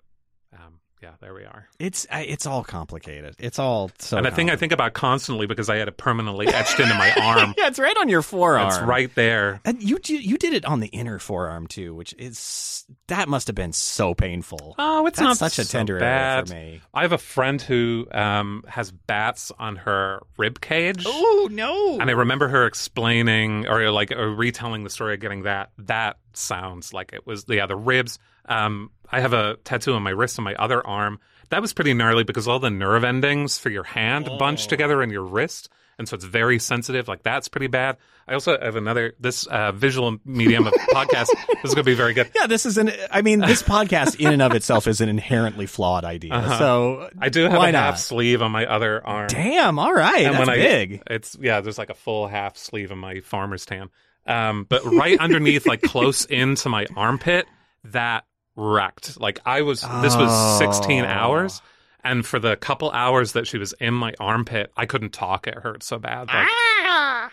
[0.53, 1.67] um, yeah, there we are.
[1.79, 3.35] it's it's all complicated.
[3.39, 4.17] It's all so.
[4.17, 7.11] and I think I think about constantly because I had it permanently etched into my
[7.21, 7.53] arm.
[7.57, 8.67] yeah, it's right on your forearm.
[8.67, 9.61] It's right there.
[9.63, 13.55] And you you did it on the inner forearm too, which is that must have
[13.55, 14.75] been so painful.
[14.77, 16.37] Oh, it's That's not such a so tender bad.
[16.39, 16.81] area for me.
[16.93, 21.03] I have a friend who um, has bats on her rib cage.
[21.07, 21.99] Oh no!
[21.99, 25.71] And I remember her explaining or like or retelling the story of getting that.
[25.77, 28.19] That sounds like it was yeah the ribs.
[28.45, 31.19] Um, I have a tattoo on my wrist on my other arm.
[31.49, 34.37] That was pretty gnarly because all the nerve endings for your hand Oh.
[34.37, 37.07] bunched together in your wrist, and so it's very sensitive.
[37.07, 37.97] Like that's pretty bad.
[38.27, 41.27] I also have another this uh, visual medium of podcast.
[41.27, 42.29] this is going to be very good.
[42.35, 42.91] yeah, this is an.
[43.11, 46.33] I mean, this podcast in and of itself is an inherently flawed idea.
[46.33, 46.57] Uh-huh.
[46.59, 49.27] So I do have a half sleeve on my other arm.
[49.29, 49.79] Damn!
[49.79, 51.03] All right, and that's when I, big.
[51.07, 53.89] It's yeah, there's like a full half sleeve of my farmer's tan.
[54.25, 57.45] Um, but right underneath, like close into my armpit,
[57.85, 58.25] that
[58.57, 59.19] wrecked.
[59.19, 61.07] Like I was, this was 16 Oh.
[61.07, 61.61] hours,
[62.03, 65.47] and for the couple hours that she was in my armpit, I couldn't talk.
[65.47, 66.27] It hurt so bad.
[66.27, 66.47] Like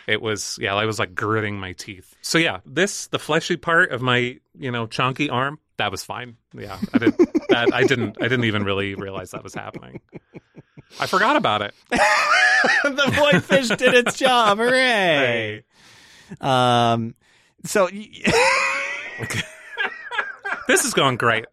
[0.06, 2.14] it was, yeah, I was like gritting my teeth.
[2.22, 6.36] So yeah, this the fleshy part of my you know chunky arm that was fine.
[6.52, 7.16] Yeah, I did
[7.48, 7.70] that.
[7.72, 8.16] I didn't.
[8.20, 10.00] I didn't even really realize that was happening.
[11.00, 11.74] I forgot about it.
[11.90, 14.58] the void fish did its job.
[14.58, 15.64] Hooray!
[16.40, 17.14] Um,
[17.64, 17.88] so
[20.66, 21.44] This is going great.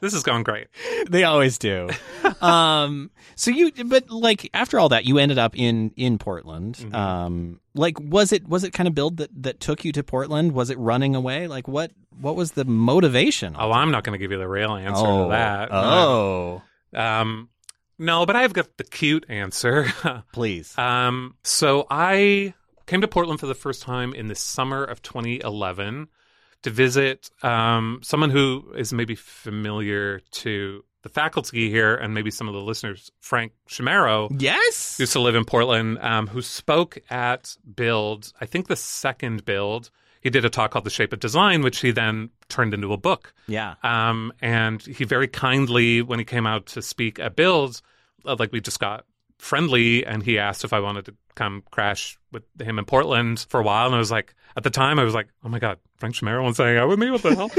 [0.00, 0.68] This is going great.
[1.10, 1.88] they always do.
[2.40, 6.76] um, so you, but like after all that, you ended up in in Portland.
[6.76, 6.94] Mhm.
[6.94, 10.52] Um, like was it was it kind of build that that took you to Portland?
[10.52, 11.46] Was it running away?
[11.46, 13.56] Like what what was the motivation?
[13.58, 15.68] Oh, I'm not going to give you the real answer oh, to that.
[15.72, 16.62] oh,
[16.94, 17.48] Um,
[17.98, 19.86] no, but I've got the cute answer.
[20.32, 20.76] please.
[20.76, 22.54] um, so I
[22.86, 26.08] came to Portland for the first time in the summer of 2011
[26.62, 32.48] to visit um, someone who is maybe familiar to the faculty here and maybe some
[32.48, 33.10] of the listeners.
[33.20, 34.98] Frank Chimero yes.
[34.98, 39.90] used to live in Portland, um, who spoke at Build, I think the second Build.
[40.20, 42.98] He did a talk called The Shape of Design, which he then turned into a
[42.98, 43.32] book.
[43.46, 43.76] Yeah.
[43.82, 47.80] Um, and he very kindly, when he came out to speak at Build,
[48.26, 49.06] uh, like we just got
[49.40, 53.60] friendly, and he asked if I wanted to come crash with him in Portland for
[53.60, 53.86] a while.
[53.86, 56.42] And I was like, at the time, I was like, oh my God, Frank Chimero
[56.42, 57.10] wants to hang out with me?
[57.10, 57.50] What the hell?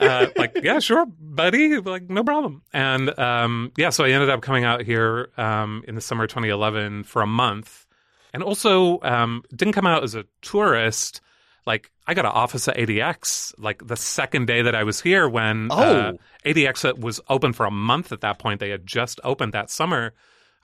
[0.00, 1.78] uh, like, yeah, sure, buddy.
[1.78, 2.62] Like, no problem.
[2.72, 6.30] And um, yeah, so I ended up coming out here um, in the summer of
[6.30, 7.86] 2011 for a month.
[8.32, 11.20] And also, um, didn't come out as a tourist.
[11.66, 15.28] Like, I got an office at ADX like the second day that I was here
[15.28, 16.18] when uh, Oh.
[16.44, 18.60] ADX was open for a month at that point.
[18.60, 20.14] They had just opened that summer.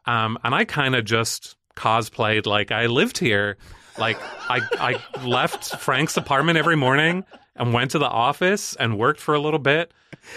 [0.06, 3.56] Um, and I kind of just cosplayed like I lived here.
[3.98, 4.18] Like
[4.50, 9.34] I, I left Frank's apartment every morning and went to the office and worked for
[9.34, 9.90] a little bit.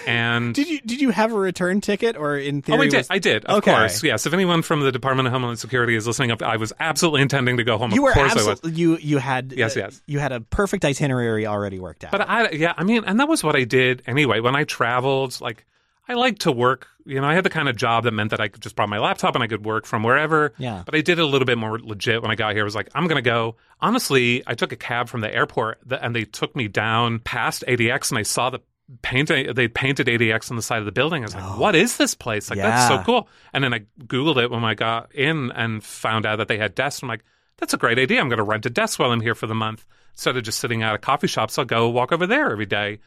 [0.08, 2.78] And Did you did you have a return ticket or in theory?
[2.78, 2.98] Oh, I did.
[2.98, 3.46] was- I did.
[3.46, 3.74] Of Okay.
[3.74, 4.04] course.
[4.04, 4.26] Yes.
[4.28, 7.58] If anyone from the Department of Homeland Security is listening up, I was absolutely intending
[7.58, 7.92] to go home.
[7.92, 8.48] you of were course I was.
[8.48, 10.02] absolutely you you had Yes, uh, yes.
[10.06, 12.12] you had a perfect itinerary already worked out.
[12.12, 14.40] But I, yeah, I mean, and that was what I did anyway.
[14.42, 15.66] When I traveled, like,
[16.10, 16.88] I like to work.
[17.06, 18.90] You know, I had the kind of job that meant that I could just brought
[18.90, 20.54] my laptop and I could work from wherever.
[20.58, 20.82] Yeah.
[20.84, 22.64] But I did it a little bit more legit when I got here.
[22.64, 23.58] I was like, I'm going to go.
[23.80, 28.10] Honestly, I took a cab from the airport and they took me down past ADX
[28.10, 28.60] and I saw the
[29.04, 29.54] painting.
[29.54, 31.22] They painted ADX on the side of the building.
[31.22, 31.60] I was like, oh.
[31.60, 32.50] what is this place?
[32.50, 33.30] Like, that's so cool.
[33.54, 36.74] And then I Googled it when I got in and found out that they had
[36.74, 37.04] desks.
[37.04, 37.24] I'm like,
[37.58, 38.20] that's a great idea.
[38.20, 40.60] I'm going to rent a desk while I'm here for the month instead of just
[40.60, 41.52] sitting at a coffee shop.
[41.52, 43.00] So I'll go walk over there every day.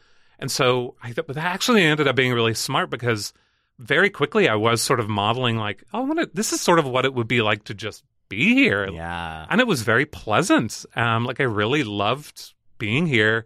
[0.43, 3.31] And so I th- that actually ended up being really smart because
[3.79, 6.79] very quickly I was sort of modeling like, oh, I want to, this is sort
[6.79, 8.85] of what it would be like to just be here.
[8.89, 9.45] Yeah.
[9.49, 10.85] And it was very pleasant.
[10.97, 13.45] Um, like I really loved being here.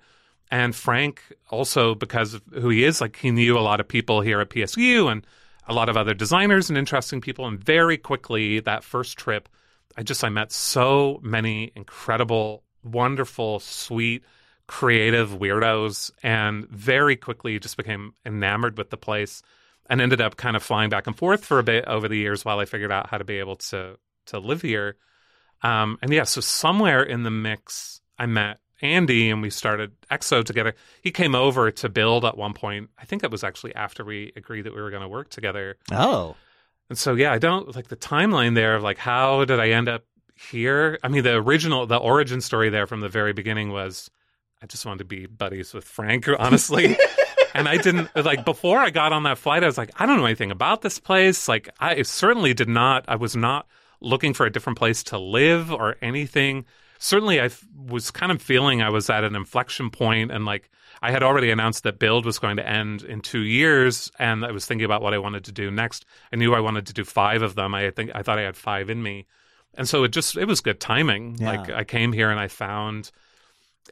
[0.50, 4.22] And Frank also, because of who he is, like he knew a lot of people
[4.22, 5.24] here at PSU and
[5.68, 7.46] a lot of other designers and interesting people.
[7.46, 9.50] And very quickly, that first trip,
[9.96, 14.24] I just I met so many incredible, wonderful, sweet,
[14.68, 19.42] creative weirdos, and very quickly just became enamored with the place,
[19.90, 22.44] and ended up kind of flying back and forth for a bit over the years
[22.44, 24.98] while I figured out how to be able to to live here.
[25.64, 30.46] Um, and yeah, so somewhere in the mix, I met Andy and we started XOXO
[30.46, 30.76] together.
[31.02, 32.90] He came over to build at one point.
[32.98, 35.78] I think it was actually after we agreed that we were going to work together.
[35.92, 36.36] Oh.
[36.90, 39.90] And so yeah, I don't like the timeline there of like how did I end
[39.90, 40.04] up
[40.36, 41.00] here?
[41.04, 44.10] I mean, the original, the origin story there from the very beginning was
[44.62, 46.98] I just wanted to be buddies with Frank, honestly.
[47.54, 49.63] and I didn't like before I got on that flight.
[49.63, 51.48] I was like, I don't know anything about this place.
[51.48, 53.06] Like, I certainly did not.
[53.08, 53.67] I was not
[54.02, 56.65] looking for a different place to live or anything.
[57.00, 60.72] Certainly, I f- was kind of feeling I was at an inflection point, and like
[61.02, 64.52] I had already announced that Build was going to end in two years, and I
[64.52, 66.06] was thinking about what I wanted to do next.
[66.34, 67.76] I knew I wanted to do five of them.
[67.76, 69.28] I think I thought I had five in me,
[69.76, 71.38] and so it just it was good timing.
[71.39, 71.52] Yeah.
[71.52, 73.12] Like I came here and I found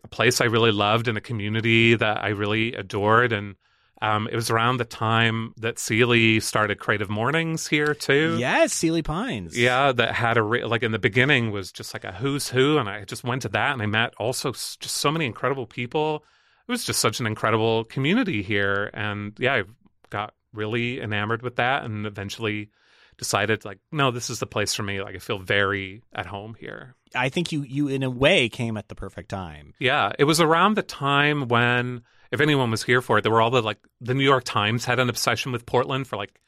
[0.03, 3.31] a place I really loved and a community that I really adored.
[3.31, 3.55] And
[4.01, 8.37] um, it was around the time that Sealy started Creative Mornings here too.
[8.39, 9.57] Yes, Sealy Pines.
[9.57, 12.77] Yeah, that had a re- like in the beginning was just like a who's who,
[12.77, 15.65] and I just went to that and I met also s- just so many incredible
[15.65, 16.23] people.
[16.67, 19.63] It was just such an incredible community here, and yeah, I
[20.09, 22.69] got really enamored with that, and eventually
[23.17, 25.01] decided like, no, this is the place for me.
[25.01, 26.95] Like, I feel very at home here.
[27.15, 29.73] I think you you in a way came at the perfect time.
[29.79, 32.01] Yeah, it was around the time when,
[32.31, 34.85] if anyone was here for it, there were all the like the New York Times
[34.85, 36.39] had an obsession with Portland for like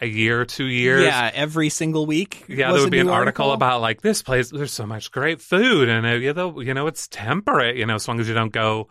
[0.00, 1.04] a year, two years.
[1.04, 2.44] Yeah, every single week.
[2.48, 4.50] Yeah, there would be an new article, about like this place.
[4.50, 7.76] There's so much great food, and uh, you know, you know, it's temperate.
[7.76, 8.88] You know, as long as you don't go,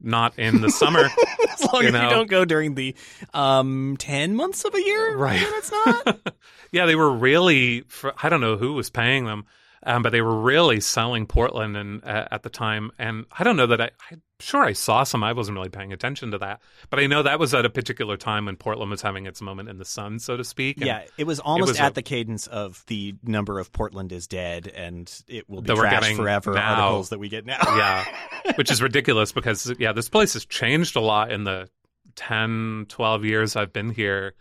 [0.00, 1.04] not in the summer.
[1.52, 2.04] as long you as know.
[2.04, 2.94] you don't go during the
[3.32, 5.16] um ten months of a year.
[5.16, 5.40] Right.
[5.42, 6.34] it's not.
[6.72, 7.84] yeah, they were really.
[8.22, 9.46] I don't know who was paying them,
[9.84, 12.90] um, but they were really selling Portland and uh, at the time.
[12.98, 13.90] And I don't know that I.
[14.10, 15.22] I'm sure I saw some.
[15.22, 18.16] I wasn't really paying attention to that, but I know that was at a particular
[18.16, 20.78] time when Portland was having its moment in the sun, so to speak.
[20.78, 24.10] and yeah, it was almost was at a- the cadence of the number of Portland
[24.12, 26.74] is dead and it will be trashed forever now.
[26.74, 27.58] articles that we get now.
[27.62, 28.04] yeah,
[28.56, 31.68] which is ridiculous because yeah, this place has changed a lot in the
[32.16, 34.34] 10, 12 years I've been here.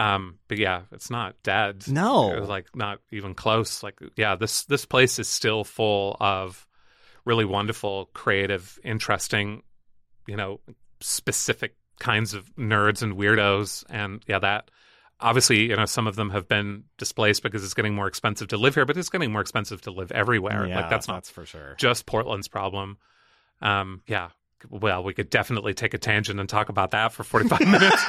[0.00, 1.86] Um, but yeah, it's not dead.
[1.86, 2.32] No.
[2.32, 3.82] It was, like not even close.
[3.82, 6.66] Like yeah, this this place is still full of
[7.26, 9.62] really wonderful, creative, interesting,
[10.26, 10.60] you know,
[11.00, 14.70] specific kinds of nerds and weirdos, and yeah, that.
[15.22, 18.56] Obviously, you know, some of them have been displaced because it's getting more expensive to
[18.56, 20.66] live here, but it's getting more expensive to live everywhere.
[20.66, 21.74] Yeah, like that's not for sure.
[21.76, 22.96] just Portland's problem.
[23.60, 24.30] Um, yeah.
[24.70, 28.02] Well, we could definitely take a tangent and talk about that for 45 minutes.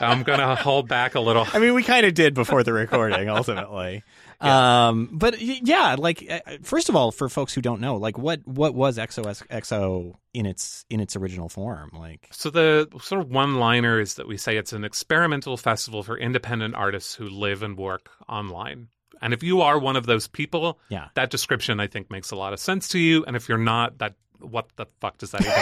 [0.00, 1.46] I'm going to hold back a little.
[1.52, 4.02] I mean, we kind of did before the recording, ultimately.
[4.40, 8.46] Um, but yeah, like uh, first of all, for folks who don't know, like what
[8.46, 11.90] what was XOXO in its in its original form?
[11.92, 16.04] Like, So, the sort of one liner is that we say it's an experimental festival
[16.04, 18.86] for independent artists who live and work online.
[19.20, 22.36] And if you are one of those people, yeah, that description I think makes a
[22.36, 23.24] lot of sense to you.
[23.24, 25.52] And if you're not, that what the fuck does that even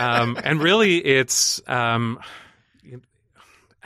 [0.00, 2.18] um, and really, it's um,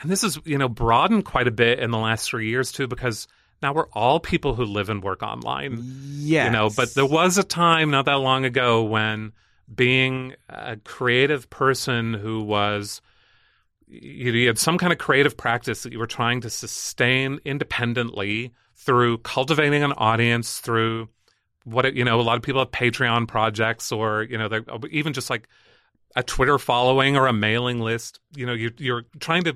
[0.03, 2.87] and this is you know broadened quite a bit in the last three years too,
[2.87, 3.27] because
[3.61, 5.79] now we're all people who live and work online.
[5.81, 9.31] yeah, You know, but there was a time not that long ago when
[9.73, 13.01] being a creative person who was
[13.87, 19.19] you, had some kind of creative practice that you were trying to sustain independently through
[19.19, 21.07] cultivating an audience through
[21.63, 24.65] what it, you know a lot of people have patreon projects or you know they're
[24.91, 25.47] even just like
[26.15, 29.55] a twitter following or a mailing list you know you, you're trying to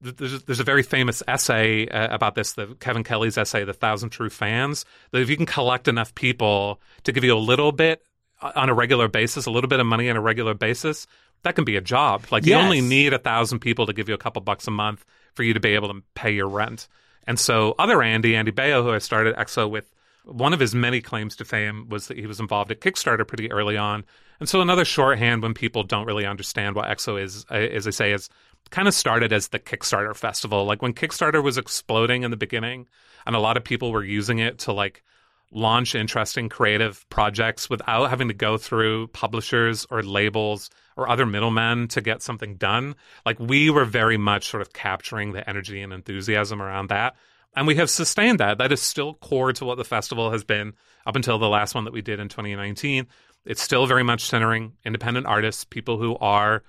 [0.00, 4.10] there's, there's a very famous essay uh, about this the kevin kelly's essay the thousand
[4.10, 8.02] true fans that if you can collect enough people to give you a little bit
[8.40, 11.06] uh, on a regular basis a little bit of money on a regular basis
[11.42, 12.24] that can be a job.
[12.30, 15.04] Like you only need a thousand people to give you a couple bucks a month
[15.34, 16.88] for you to be able to pay your rent.
[17.26, 19.90] And so other andy andy Baio who i started XO with
[20.24, 23.50] one of his many claims to fame was that he was involved at Kickstarter pretty
[23.50, 24.04] early on.
[24.40, 27.90] And so another shorthand when people don't really understand what XO is, uh, as I
[27.90, 28.28] say, is
[28.70, 30.64] kind of started as the Kickstarter festival.
[30.64, 32.86] Like when Kickstarter was exploding in the beginning
[33.26, 35.02] and a lot of people were using it to like
[35.50, 41.88] launch interesting creative projects without having to go through publishers or labels or other middlemen
[41.88, 42.94] to get something done.
[43.24, 47.16] Like we were very much sort of capturing the energy and enthusiasm around that
[47.54, 48.58] And we have sustained that.
[48.58, 50.74] That is still core to what the festival has been
[51.06, 53.06] up until the last one that we did in 2019.
[53.44, 56.62] It's still very much centering independent artists, people who are,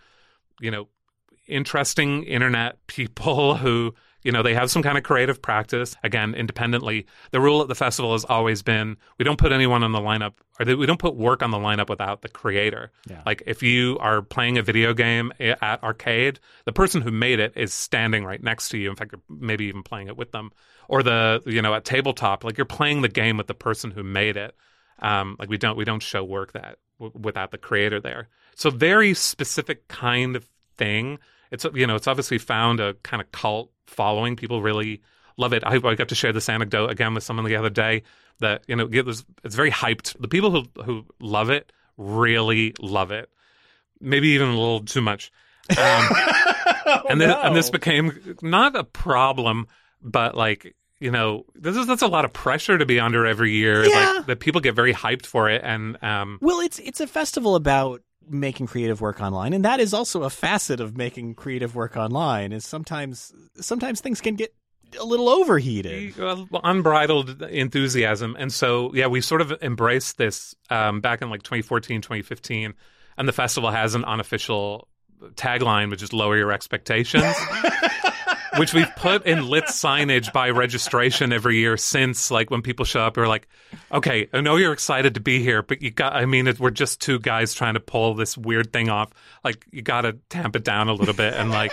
[0.61, 0.87] you know,
[1.49, 3.93] interesting internet people who
[4.23, 5.95] you know they have some kind of creative practice.
[6.03, 9.91] Again independently the rule at the festival has always been we don't put anyone on
[9.91, 12.91] the lineup or we don't put work on the lineup without the creator.
[13.09, 13.21] Yeah.
[13.25, 17.53] like if you are playing a video game at arcade the person who made it
[17.55, 18.89] is standing right next to you.
[18.89, 20.51] In fact you're maybe even playing it with them.
[20.87, 24.03] Or the you know at tabletop like you're playing the game with the person who
[24.03, 24.55] made it.
[25.01, 28.27] Um, like we don't we don't show work that w- without the creator there.
[28.55, 31.19] So very specific kind of thing
[31.51, 34.35] it's you know it's obviously found a kind of cult following.
[34.35, 35.01] People really
[35.37, 35.63] love it.
[35.65, 38.03] I, I got to share this anecdote again with someone the other day
[38.39, 40.19] that you know it was, it's very hyped.
[40.19, 43.29] The people who who love it really love it.
[43.99, 45.31] Maybe even a little too much.
[45.71, 45.77] Um,
[47.09, 49.67] and, then, and this became not a problem
[50.01, 53.51] but like you know this is that's a lot of pressure to be under every
[53.51, 54.13] year Yeah.
[54.17, 55.61] like that people get very hyped for it.
[55.63, 59.93] And um Well, it's it's a festival about making creative work online, and that is
[59.93, 62.51] also a facet of making creative work online.
[62.51, 64.53] Is sometimes sometimes things can get
[64.99, 66.19] a little overheated.
[66.19, 71.43] uh, unbridled enthusiasm and so yeah we sort of embraced this um, back in like
[71.43, 72.73] 2014 2015
[73.17, 74.87] and the festival has an unofficial
[75.35, 77.23] tagline which is lower your expectations
[78.59, 83.01] which we've put in lit signage by registration every year since like when people show
[83.01, 83.47] up we're like
[83.91, 86.69] okay i know you're excited to be here but you got i mean it, we're
[86.69, 89.11] just two guys trying to pull this weird thing off
[89.43, 91.71] like you got to tamp it down a little bit and like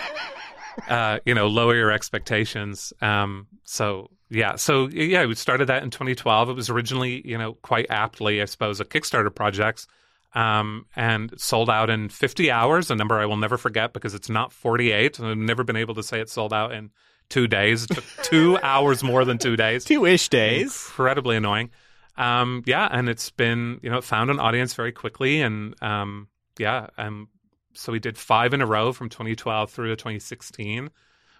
[0.87, 2.93] uh, you know, lower your expectations.
[3.01, 6.49] Um, so yeah, so yeah, we started that in 2012.
[6.49, 9.87] It was originally, you know, quite aptly, I suppose, a Kickstarter project,
[10.33, 12.91] um, and sold out in 50 hours.
[12.91, 15.19] A number I will never forget because it's not 48.
[15.19, 16.91] I've never been able to say it sold out in
[17.29, 17.83] two days.
[17.83, 19.85] It took two hours more than two days.
[19.85, 20.65] Two ish days.
[20.65, 21.69] Incredibly annoying.
[22.17, 26.27] Um, yeah, and it's been, you know, it found an audience very quickly, and um,
[26.57, 27.29] yeah, um,
[27.73, 30.89] so we did five in a row from 2012 through to 2016.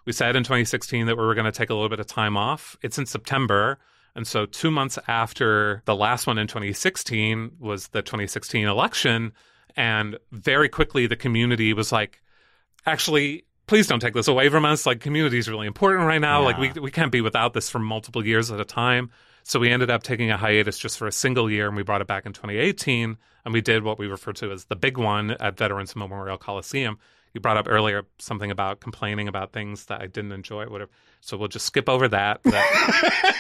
[0.06, 2.38] We said in 2016 that we were going to take a little bit of time
[2.38, 2.78] off.
[2.82, 3.80] It's in September.
[4.18, 9.32] And so, two months after the last one in 2016 was the 2016 election.
[9.76, 12.24] And very quickly, the community was like,
[12.88, 14.88] actually, please don't take this away from us.
[14.88, 16.42] Like, community is really important right now.
[16.42, 19.12] Like, we, we can't be without this for multiple years at a time.
[19.44, 22.02] So, we ended up taking a hiatus just for a single year and we brought
[22.02, 23.18] it back in 2018.
[23.46, 26.98] And we did what we refer to as the big one at Veterans Memorial Coliseum.
[27.38, 30.90] You brought up earlier something about complaining about things that I didn't enjoy, whatever.
[31.22, 32.42] So we'll just skip over that.
[32.42, 33.34] That-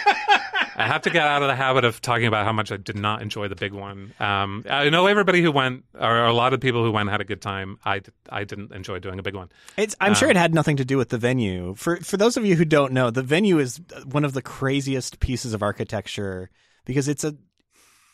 [0.77, 2.95] I have to get out of the habit of talking about how much I did
[2.95, 4.13] not enjoy the big one.
[4.19, 7.23] Um, I know everybody who went, or a lot of people who went, had a
[7.23, 7.79] good time.
[7.83, 9.49] I, I didn't enjoy doing a big one.
[9.77, 11.73] It's, I'm sure it had nothing to do with the venue.
[11.73, 15.19] For for those of you who don't know, the venue is one of the craziest
[15.19, 16.51] pieces of architecture
[16.85, 17.35] because it's a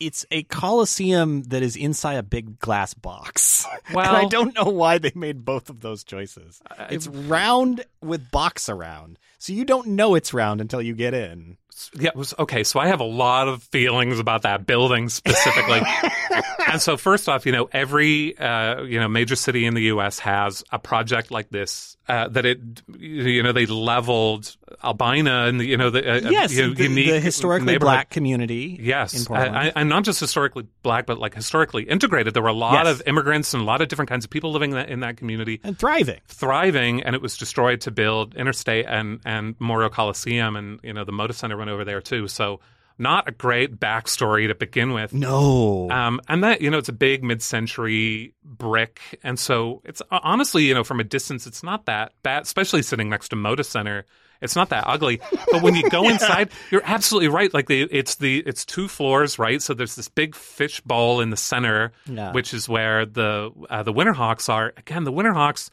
[0.06, 3.66] it's a coliseum that is inside a big glass box.
[3.94, 6.62] Well- and I don't know why they made both of those choices.
[6.70, 11.14] Uh, it's round with box around, so you don't know it's round until you get
[11.14, 11.58] in.
[11.96, 12.64] Yeah, was okay.
[12.64, 15.82] So I have a lot of feelings about that building specifically.
[16.72, 20.20] and so first off, you know, every uh, you know major city in the U.S.
[20.20, 22.60] has a project like this uh, that it
[22.98, 26.84] you know they leveled Albina and the, you know the uh, yes, you know, the,
[26.84, 28.78] unique the historically black community.
[28.82, 29.56] Yes, in Portland.
[29.56, 32.34] I, I, and not just historically black, but like historically integrated.
[32.34, 33.00] There were a lot Yes.
[33.00, 35.18] of immigrants and a lot of different kinds of people living in that, in that
[35.18, 36.20] community and thriving.
[36.28, 41.04] thriving and it was destroyed to build interstate and and memorial coliseum and you know
[41.06, 42.28] the moda center over there too.
[42.28, 42.60] So
[42.98, 45.14] not a great backstory to begin with.
[45.14, 49.00] No, um, and that you know it's a big mid-century brick.
[49.24, 52.84] And so it's uh, honestly you know from a distance it's not that bad especially
[52.84, 54.06] sitting next to moda center.
[54.42, 55.22] It's not that ugly.
[55.52, 57.54] But when you go inside you're absolutely right.
[57.54, 59.62] Like the, it's the it's two floors right?
[59.62, 62.32] So there's this big fish bowl in the center Yeah.
[62.34, 64.74] which is where the uh, the winterhawks are.
[64.78, 65.70] Again the winterhawks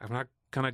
[0.00, 0.72] i'm not gonna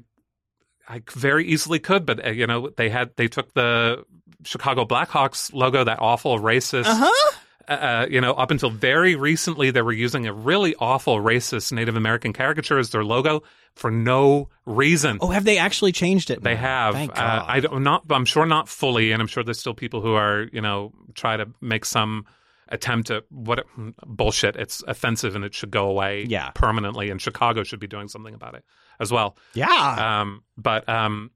[0.89, 4.05] I very easily could, but uh, you know they had they took the
[4.45, 6.87] Chicago Blackhawks logo, that awful racist.
[6.87, 7.35] uh-huh.
[7.69, 11.97] Uh, you know, up until very recently, they were using a really awful racist Native
[11.97, 13.43] American caricature as their logo
[13.75, 15.19] for no reason.
[15.21, 16.43] Oh, have they actually changed it?
[16.43, 16.61] They now?
[16.61, 16.95] have.
[16.95, 17.45] Thank Uh, God.
[17.47, 18.05] I don't not.
[18.09, 21.37] I'm sure not fully, and I'm sure there's still people who are you know try
[21.37, 22.25] to make some
[22.71, 23.67] attempt at what
[24.07, 24.57] bullshit.
[24.57, 26.25] It's offensive and it should go away.
[26.27, 26.51] Yeah.
[26.51, 27.11] permanently.
[27.11, 28.65] And Chicago should be doing something about it
[29.01, 29.37] as well.
[29.55, 30.21] yeah.
[30.21, 31.31] Um, but um,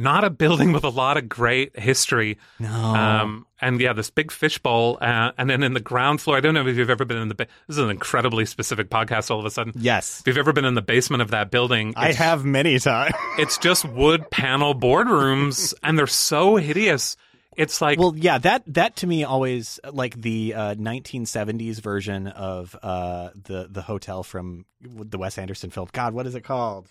[0.00, 2.38] not a building with a lot of great history.
[2.58, 2.70] No.
[2.70, 6.38] Um, and yeah, this big fishbowl, uh, and then in the ground floor.
[6.38, 7.34] I don't know if you've ever been in the.
[7.34, 9.30] Ba- this is an incredibly specific podcast.
[9.30, 10.20] All of a sudden, yes.
[10.20, 13.14] if you've ever been in the basement of that building, I have many times.
[13.38, 17.16] It's just wood panel boardrooms, and they're so hideous.
[17.60, 22.76] It's like well, yeah, that that to me always like the uh, 1970s version of
[22.82, 25.88] uh, the the hotel from the Wes Anderson film.
[25.92, 26.90] God, what is it called?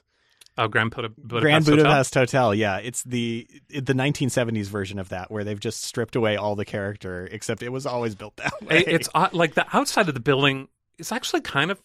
[0.59, 1.84] oh, Grand Buda- Budapest Grand Hotel.
[1.84, 2.55] Budapest Hotel.
[2.55, 6.65] Yeah, it's the the 1970s version of that where they've just stripped away all the
[6.65, 8.84] character, except it was always built that way.
[8.86, 10.67] It's like the outside of the building
[10.97, 11.82] is actually kind of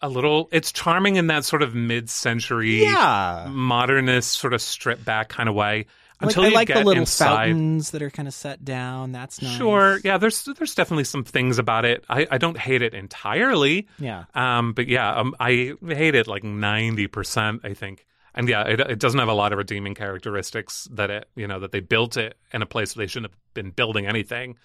[0.00, 0.48] a little.
[0.50, 3.46] It's charming in that sort of mid-century, yeah.
[3.50, 5.86] modernist sort of stripped back kind of way.
[6.20, 7.48] Like, Until I you like get the little inside.
[7.48, 9.12] fountains that are kind of set down.
[9.12, 9.54] That's nice.
[9.58, 10.16] Sure, yeah.
[10.16, 12.06] There's there's definitely some things about it.
[12.08, 13.86] I, I don't hate it entirely.
[13.98, 14.24] Yeah.
[14.34, 17.60] Um, but yeah, um, I hate it like ninety percent.
[17.64, 21.28] I think, and yeah, it, it doesn't have a lot of redeeming characteristics that it,
[21.36, 24.06] you know, that they built it in a place where they shouldn't have been building
[24.06, 24.56] anything.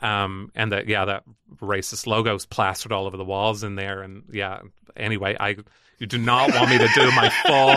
[0.00, 1.24] Um, and that yeah, that
[1.56, 4.60] racist logos plastered all over the walls in there, and yeah.
[4.96, 5.56] Anyway, I
[5.98, 7.76] you do not want me to do my full,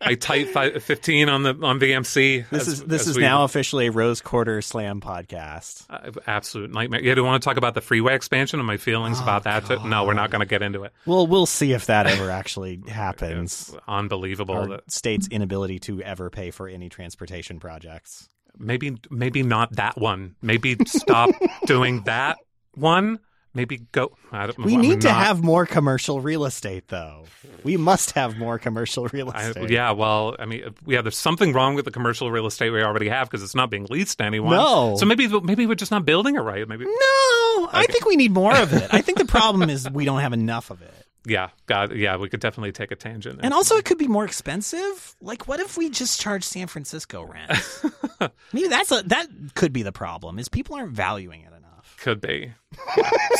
[0.00, 2.48] tight fi- fifteen on the on VMC.
[2.50, 5.84] This as- is this is we- now officially a Rose Quarter Slam podcast.
[5.90, 7.02] uh, absolute nightmare.
[7.02, 9.44] Yeah, do you want to talk about the freeway expansion and my feelings Oh, about
[9.44, 9.66] that?
[9.66, 9.78] Too?
[9.88, 10.92] No, we're not going to get into it.
[11.06, 13.70] Well, we'll see if that ever actually happens.
[13.74, 14.68] It's unbelievable.
[14.68, 18.28] That state's inability to ever pay for any transportation projects.
[18.58, 20.36] maybe maybe not that one.
[20.42, 21.30] Maybe stop
[21.66, 22.36] doing that
[22.74, 23.18] one.
[23.56, 24.16] Maybe go.
[24.30, 27.24] I don't, We need to not- have more commercial real estate, though.
[27.64, 29.70] We must have more commercial real I, estate.
[29.70, 33.08] yeah, well, I mean, yeah, there's something wrong with the commercial real estate we already
[33.08, 34.54] have because it's not being leased to anyone.
[34.54, 34.96] No.
[34.98, 36.68] So maybe maybe we're just not building it right.
[36.68, 38.88] Maybe No, I think we need more of it.
[38.92, 40.92] I think the problem is we don't have enough of it.
[41.26, 43.40] yeah, God, yeah, we could definitely take a tangent.
[43.42, 45.16] And also, it could be more expensive.
[45.20, 48.32] Like, what if we just charge San Francisco rent?
[48.52, 50.38] Maybe that's a that could be the problem.
[50.38, 51.52] Is people aren't valuing it.
[51.98, 52.52] Could be.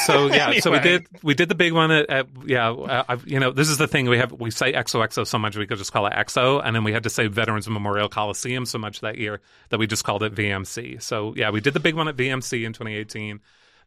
[0.06, 2.70] So yeah, so we did we did the big one at, at yeah.
[2.70, 4.32] Uh, I've, you know, this is the thing we have.
[4.32, 7.02] We say XOXO so much we could just call it XO, and then we had
[7.02, 11.02] to say Veterans Memorial Coliseum so much that year that we just called it VMC.
[11.02, 13.40] So yeah, we did the big one at VMC in 2018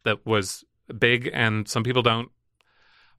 [0.04, 0.64] that was
[0.98, 2.30] big, and some people don't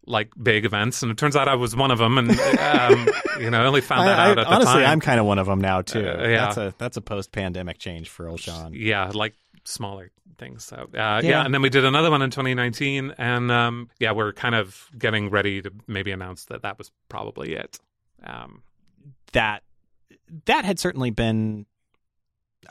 [0.08, 3.08] like big events, and it turns out I was one of them, and um,
[3.40, 4.90] you know, I only found that I- I- out at the honestly, time.
[4.90, 6.00] I'm kind of one of them now too.
[6.00, 6.46] Uh, yeah.
[6.46, 8.74] That's a that's a post pandemic change for old Sean.
[8.74, 9.36] yeah, like
[9.66, 10.64] smaller things.
[10.66, 11.22] So, uh, yeah.
[11.22, 11.46] Yeah.
[11.46, 15.30] and then we did another one in 2019, and um, yeah, we're kind of getting
[15.30, 17.80] ready to maybe announce that that was probably it.
[18.24, 18.64] Um,
[19.34, 19.64] That
[20.46, 21.66] that had certainly been,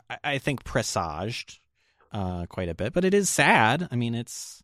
[0.09, 1.59] I, I think, presaged
[2.11, 2.93] uh, quite a bit.
[2.93, 3.87] But it is sad.
[3.91, 4.63] I mean, it's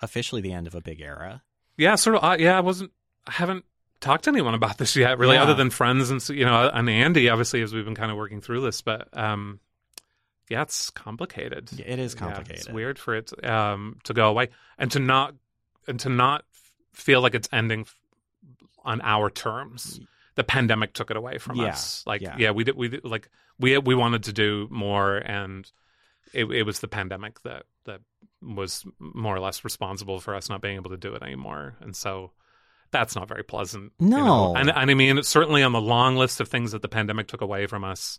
[0.00, 1.42] officially the end of a big era.
[1.76, 2.24] yeah, sort of.
[2.24, 2.92] Uh, yeah, I wasn't.
[3.26, 3.64] I haven't
[4.00, 5.42] talked to anyone about this yet, really, Yeah.
[5.42, 8.40] other than friends and you know, and Andy, obviously, as we've been kind of working
[8.40, 8.80] through this.
[8.80, 9.60] But um,
[10.50, 11.70] yeah, it's complicated.
[11.80, 12.56] It is Yeah, complicated.
[12.56, 15.34] it's weird for it um, to go away and to not
[15.86, 16.44] and to not
[16.92, 17.86] feel like it's ending
[18.84, 20.00] on our terms.
[20.34, 22.04] The pandemic took it away from Yeah, us.
[22.06, 22.36] Like, yeah.
[22.38, 22.50] yeah.
[22.50, 22.76] we did.
[22.76, 23.28] We did, like
[23.58, 25.70] we we wanted to do more, and
[26.32, 28.00] it, it was the pandemic that that
[28.42, 31.76] was more or less responsible for us not being able to do it anymore.
[31.80, 32.32] And so
[32.90, 33.92] that's not very pleasant.
[34.00, 34.16] you No.
[34.24, 34.56] know?
[34.56, 37.40] and and I mean, certainly on the long list of things that the pandemic took
[37.42, 38.18] away from us.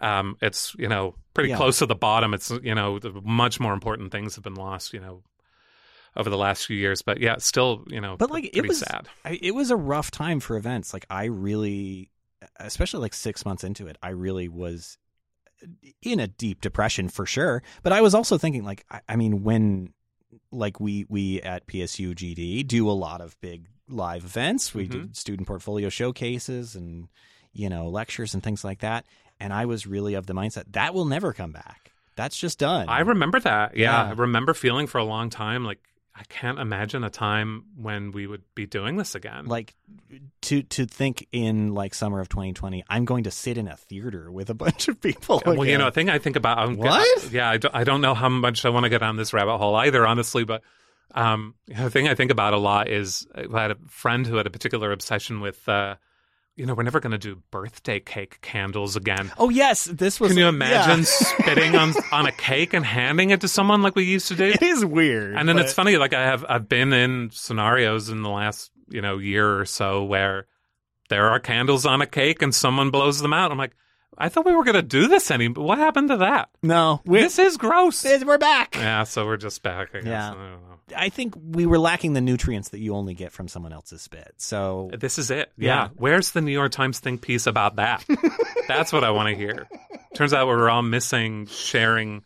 [0.00, 1.56] Um, it's you know pretty Yeah.
[1.56, 2.32] close to the bottom.
[2.34, 4.92] It's you know the much more important things have been lost.
[4.94, 5.22] You know
[6.16, 8.78] over the last few years, but yeah, still you know But like pretty it was,
[8.80, 9.08] sad.
[9.24, 10.92] I, it was a rough time for events.
[10.92, 12.10] Like I really,
[12.56, 14.98] especially like six months into it, I really was
[16.02, 17.62] in a deep depression for sure.
[17.82, 19.92] But I was also thinking, like, I, I mean, when
[20.50, 24.74] like we we at PSU GD do a lot of big live events.
[24.74, 24.90] We Mhm.
[24.90, 27.08] did student portfolio showcases and
[27.52, 29.04] you know lectures and things like that.
[29.40, 31.92] And I was really of the mindset that will never come back.
[32.16, 32.88] That's just done.
[32.88, 33.76] I remember that.
[33.76, 34.10] Yeah, Yeah.
[34.10, 35.78] I remember feeling for a long time like
[36.14, 39.46] I can't imagine a time when we would be doing this again.
[39.46, 39.74] like
[40.42, 44.30] to to think in like summer of 2020 i'm going to sit in a theater
[44.30, 46.58] with a bunch of people well, you know, a thing I think about.
[46.58, 47.32] I'm, What?
[47.32, 49.56] yeah, I don't, I don't know how much I want to get on this rabbit
[49.56, 50.44] hole either, honestly.
[50.44, 50.62] But
[51.14, 54.46] um, the thing I think about a lot is I had a friend who had
[54.46, 55.96] a particular obsession with, uh,
[56.60, 59.32] you know, we're never going to do birthday cake candles again.
[59.38, 60.48] oh yes this was Can you yeah.
[60.50, 64.36] imagine spitting on on a cake and handing it to someone like we used to
[64.36, 64.44] do?
[64.44, 68.08] it is weird And then but- it's funny, like I have I've been in scenarios
[68.10, 70.46] in the last you know year or so where
[71.08, 73.50] there are candles on a cake and someone blows them out.
[73.50, 73.74] I'm like,
[74.18, 75.48] I thought we were going to do this any.
[75.48, 76.50] What happened to that?
[76.62, 78.04] No, This is gross.
[78.04, 78.76] we're back.
[78.76, 79.88] Yeah, so we're just back.
[79.94, 80.06] I guess.
[80.06, 80.30] Yeah.
[80.30, 80.79] I don't know.
[80.96, 84.34] I think we were lacking the nutrients that you only get from someone else's spit.
[84.38, 85.52] So This is it.
[85.56, 85.84] Yeah.
[85.84, 85.88] Yeah.
[85.96, 88.04] Where's the New York Times think piece about that?
[88.68, 89.68] That's what I want to hear.
[90.14, 92.24] Turns out we're all missing sharing.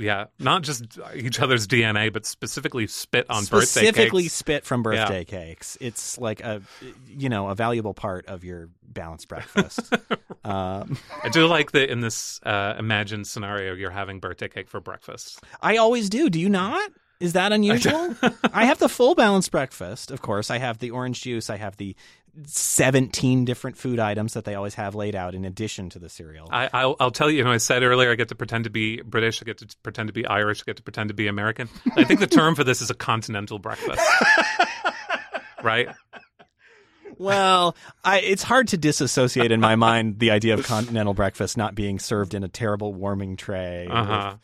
[0.00, 3.70] Yeah, not just each other's DNA, but specifically spit on birthday cakes.
[3.70, 5.76] specifically spit from birthday cakes.
[5.80, 6.62] It's like a
[7.08, 9.92] you know a valuable part of your balanced breakfast.
[10.44, 14.80] um, I do like that in this uh, imagined scenario, you're having birthday cake for
[14.80, 15.40] breakfast.
[15.60, 16.30] I always do.
[16.30, 16.88] Do you not?
[17.20, 18.14] Is that unusual?
[18.52, 20.10] I have the full balanced breakfast.
[20.10, 21.50] Of course, I have the orange juice.
[21.50, 21.96] I have the
[22.46, 26.48] 17 different food items that they always have laid out in addition to the cereal.
[26.50, 28.70] I, I'll, I'll tell you, you know, I said earlier, I get to pretend to
[28.70, 31.26] be British, I get to pretend to be Irish, I get to pretend to be
[31.26, 31.68] American.
[31.96, 34.00] I think the term for this is a continental breakfast.
[35.62, 35.88] right?
[37.18, 41.74] well, I, it's hard to disassociate in my mind the idea of continental breakfast not
[41.74, 43.88] being served in a terrible warming tray.
[43.90, 44.36] Uh huh.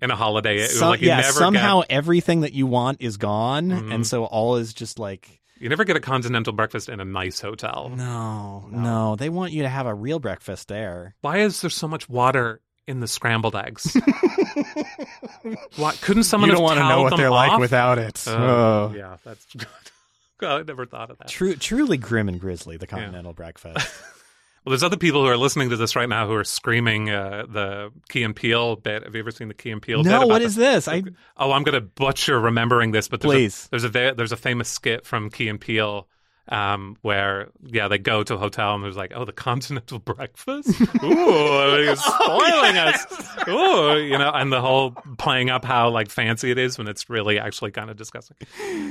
[0.00, 3.00] In a holiday, it, Some- like you yeah, never somehow get, everything that you want
[3.00, 3.94] is gone, Mhm.
[3.94, 7.40] and so all is just like you never get a continental breakfast in a nice
[7.40, 7.92] hotel.
[7.94, 11.14] no, no, They want you to have a real breakfast there.
[11.20, 13.96] Why is there so much water in the scrambled eggs?
[15.76, 18.24] Why couldn't someone you don't want to know what they're like without it.
[18.26, 18.92] Oh, Oh.
[18.96, 19.46] yeah, that's
[20.42, 21.28] I never thought of that.
[21.28, 22.76] True, truly grim and grisly.
[22.76, 23.88] The continental breakfast.
[24.64, 27.46] Well, there's other people who are listening to this right now who are screaming uh,
[27.48, 29.02] the Key and Peele bit.
[29.02, 30.10] Have you ever seen the Key and Peele bit?
[30.10, 30.86] no, about what the- is this?
[30.86, 31.02] I
[31.36, 33.66] Oh, I'm going to butcher remembering this, but there's Please.
[33.66, 36.06] A, there's a there's a famous skit from Key and Peele
[36.48, 40.68] um, where yeah they go to a hotel and there's like oh the continental breakfast
[41.02, 43.06] ooh he's spoiling us
[43.48, 47.08] ooh you know and the whole playing up how like fancy it is when it's
[47.08, 48.36] really actually kind of disgusting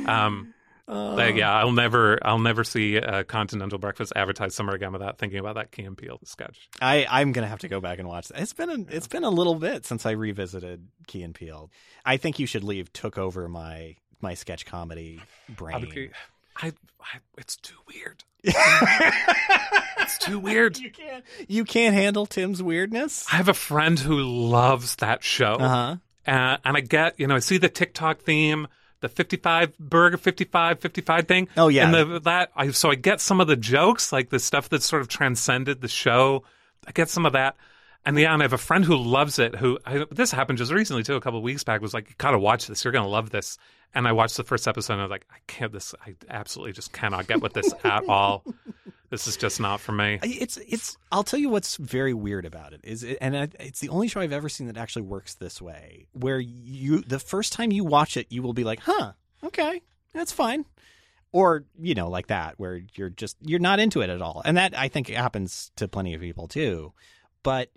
[0.08, 0.54] um
[0.92, 5.40] but yeah I'll never I'll never see a continental breakfast advertised somewhere again without thinking
[5.40, 8.28] about that Key and Peele sketch I I'm gonna have to go back and watch
[8.28, 8.42] that.
[8.42, 11.72] It's been a it's been a little bit since I revisited Key and Peele.
[12.06, 16.12] I think you should leave took over my my sketch comedy brain.
[16.58, 23.26] I, I it's too weird it's too weird you can't you can't handle Tim's weirdness.
[23.32, 25.54] I have a friend who loves that show.
[25.54, 25.96] Uh huh.
[26.28, 28.68] Uh, and I get, you know, I see the TikTok theme,
[29.02, 31.48] the 55 burger 55 55 thing.
[31.58, 31.86] Oh, yeah.
[31.86, 34.84] And the, that I so I get some of the jokes, like the stuff that
[34.84, 36.44] sort of transcended the show.
[36.88, 37.56] I get some of that.
[38.06, 39.56] And yeah, and I have a friend who loves it.
[39.56, 41.82] Who I, this happened just recently too, a couple of weeks back.
[41.82, 42.84] Was like, you gotta watch this.
[42.84, 43.58] You're gonna love this.
[43.94, 44.94] And I watched the first episode.
[44.94, 45.72] and I was like, I can't.
[45.74, 48.44] This I absolutely just cannot get with this at all.
[49.12, 50.20] This is just not for me.
[50.24, 50.98] It's it's.
[51.12, 54.08] I'll tell you what's very weird about it is, it, and I, it's the only
[54.08, 57.84] show I've ever seen that actually works this way, where you the first time you
[57.84, 59.12] watch it, you will be like, "Huh,
[59.44, 59.82] okay,
[60.14, 60.64] that's fine,"
[61.34, 64.56] or you know, like that, where you're just you're not into it at all, and
[64.56, 66.94] that I think happens to plenty of people too.
[67.44, 67.70] But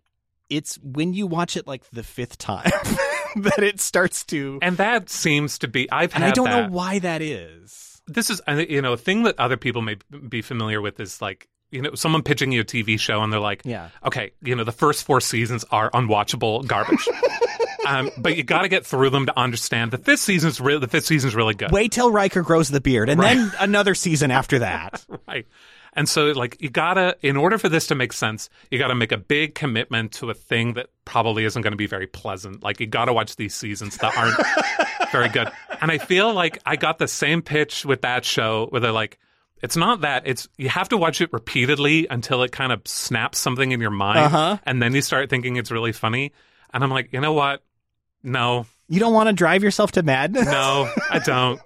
[0.49, 2.71] it's when you watch it like the fifth time
[3.37, 5.91] that it starts to, And that seems to be.
[5.91, 6.71] I've and I don't that.
[6.71, 7.94] know why that is.
[8.07, 9.97] This is you know a thing that other people may
[10.29, 13.41] be familiar with is like you know someone pitching you a TV show and they're
[13.41, 13.89] like Yeah.
[14.05, 17.07] okay you know the first four seasons are unwatchable garbage
[17.87, 20.89] um, but you got to get through them to understand the fifth season's really the
[20.89, 24.61] fifth season's really good Wait till Riker grows the beard, and then another season after
[24.61, 25.05] that.
[25.29, 25.47] right
[25.97, 29.13] and so like you gotta in order for this to make sense you gotta make
[29.13, 32.81] a big commitment to a thing that probably isn't going to be very pleasant like
[32.81, 36.99] you gotta watch these seasons that aren't very good and i feel like i got
[36.99, 39.19] the same pitch with that show where they're like
[39.63, 43.39] it's not that it's you have to watch it repeatedly until it kind of snaps
[43.39, 44.59] something in your mind Uh-huh.
[44.65, 46.33] and then you start thinking it's really funny
[46.73, 47.63] and i'm like you know what
[48.23, 50.47] no You don't want to drive yourself to madness.
[50.47, 51.61] no, I don't.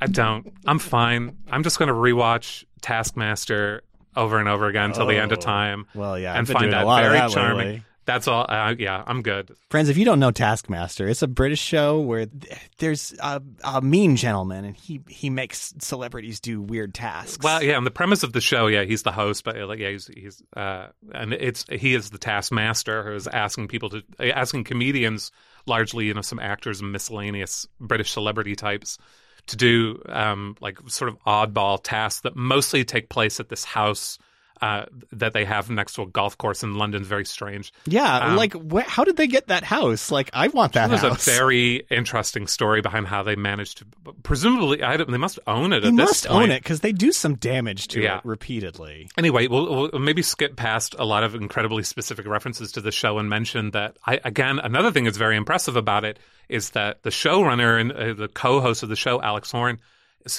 [0.00, 0.52] I don't.
[0.66, 1.38] I'm fine.
[1.50, 3.82] I'm just going to rewatch Taskmaster
[4.14, 5.42] over and over again until the end of Oh.
[5.42, 7.58] time Well, yeah, and find that very that charming.
[7.58, 7.82] lately.
[8.06, 8.46] That's all.
[8.48, 9.50] Uh, yeah, I'm good.
[9.68, 13.82] Friends, if you don't know Taskmaster, it's a British show where th- there's a, a
[13.82, 17.42] mean gentleman and he, he makes celebrities do weird tasks.
[17.42, 19.90] Well, yeah, and the premise of the show, yeah, he's the host, but like, yeah,
[19.90, 24.62] he's he's uh, and it's he is the taskmaster who is asking people to asking
[24.62, 25.32] comedians,
[25.66, 28.98] largely, you know, some actors and miscellaneous British celebrity types,
[29.46, 34.18] to do um, like sort of oddball tasks that mostly take place at this house.
[34.62, 37.74] Uh, that they have next to a golf course in London, very strange.
[37.84, 40.10] yeah, um, like wh- how did they get that house?
[40.10, 41.26] Like, I want that There's house.
[41.26, 43.84] a very interesting story behind how they managed to.
[44.22, 45.80] Presumably, I don't, they must own it.
[45.80, 46.44] this must point.
[46.44, 48.16] own it because they do some damage to Yeah.
[48.18, 49.10] it repeatedly.
[49.18, 53.18] Anyway, we'll, we'll maybe skip past a lot of incredibly specific references to the show
[53.18, 57.10] and mention that I again another thing that's very impressive about it is that the
[57.10, 59.80] showrunner and uh, the co-host of the show, Alex Horne,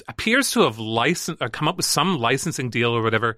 [0.07, 3.37] appears to have licensed uh, come up with some licensing deal or whatever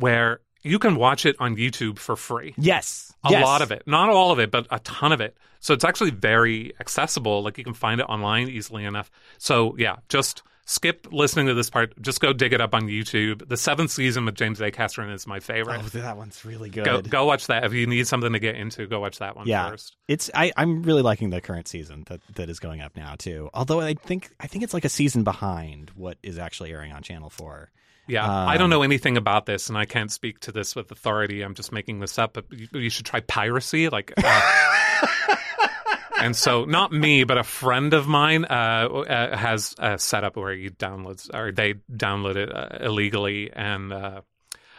[0.00, 2.54] where you can watch it on YouTube for free.
[2.58, 3.14] Yes.
[3.24, 3.44] A Yes.
[3.44, 3.82] lot of it.
[3.86, 5.36] Not all of it, but a ton of it.
[5.60, 7.42] So it's actually very accessible.
[7.42, 9.10] Like you can find it online easily enough.
[9.38, 12.00] So yeah, just skip listening to this part.
[12.00, 13.46] Just go dig it up on YouTube.
[13.48, 15.80] The seventh season with James Acaster is my favorite.
[15.84, 16.84] Oh, that one's really good.
[16.84, 17.64] go go watch that.
[17.64, 19.70] If you need something to get into, go watch that one Yeah.
[19.70, 19.96] first.
[20.08, 23.50] It's I, I'm really liking the current season that, that is going up now too.
[23.52, 27.02] Although I think I think it's like a season behind what is actually airing on
[27.02, 27.70] Channel Four.
[28.10, 30.90] Yeah, Um, I don't know anything about this, and I can't speak to this with
[30.90, 31.42] authority.
[31.42, 33.88] I'm just making this up, but you, you should try piracy.
[33.88, 35.36] Like, uh,
[36.20, 38.52] and so not me, but a friend of mine uh,
[38.88, 44.20] uh, has a setup where he downloads or they download it uh, illegally, and uh,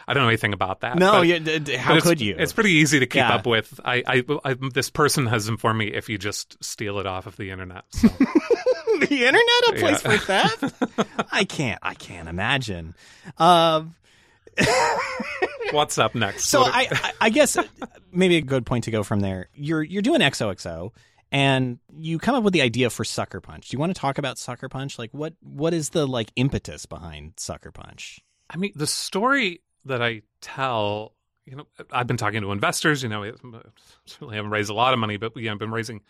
[0.06, 0.98] I don't know anything about that.
[0.98, 2.36] No, but- you, d- d- how could you?
[2.38, 3.34] It's pretty easy to keep Yeah.
[3.34, 3.80] up with.
[3.84, 7.36] I, I, I, this person has informed me if you just steal it off of
[7.36, 7.84] the internet.
[7.90, 8.08] So.
[9.08, 10.10] the internet a place Yeah.
[10.10, 11.28] for theft?
[11.32, 11.78] I can't.
[11.82, 12.94] I can't imagine.
[13.38, 13.94] Um,
[15.72, 16.44] What's up next?
[16.46, 17.56] so I, I, I guess
[18.12, 19.48] maybe a good point to go from there.
[19.54, 20.90] You're you're doing XOXO,
[21.30, 23.68] and you come up with the idea for Suckerpunch.
[23.68, 24.98] Do you want to talk about Suckerpunch?
[24.98, 28.18] Like, what what is the like impetus behind Suckerpunch?
[28.50, 31.14] I mean, the story that I tell,
[31.46, 33.02] you know, I've been talking to investors.
[33.02, 33.32] You know, I
[34.04, 36.02] certainly haven't raised a lot of money, but you know, I've been raising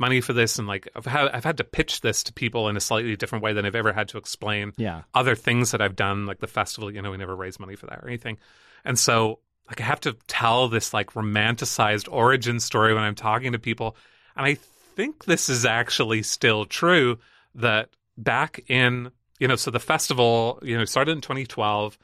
[0.00, 2.76] money for this, and like I've had, I've had to pitch this to people in
[2.76, 5.02] a slightly different way than I've ever had to explain Yeah.
[5.14, 6.90] other things that I've done, like the festival.
[6.90, 8.38] You know, we never raised money for that or anything,
[8.84, 9.38] and so
[9.68, 13.96] like I have to tell this like romanticized origin story when I'm talking to people,
[14.36, 14.54] and I
[14.96, 17.18] think this is actually still true
[17.54, 21.96] that back in you know so the festival you know started in 2012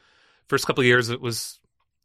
[0.49, 1.59] first couple of years it was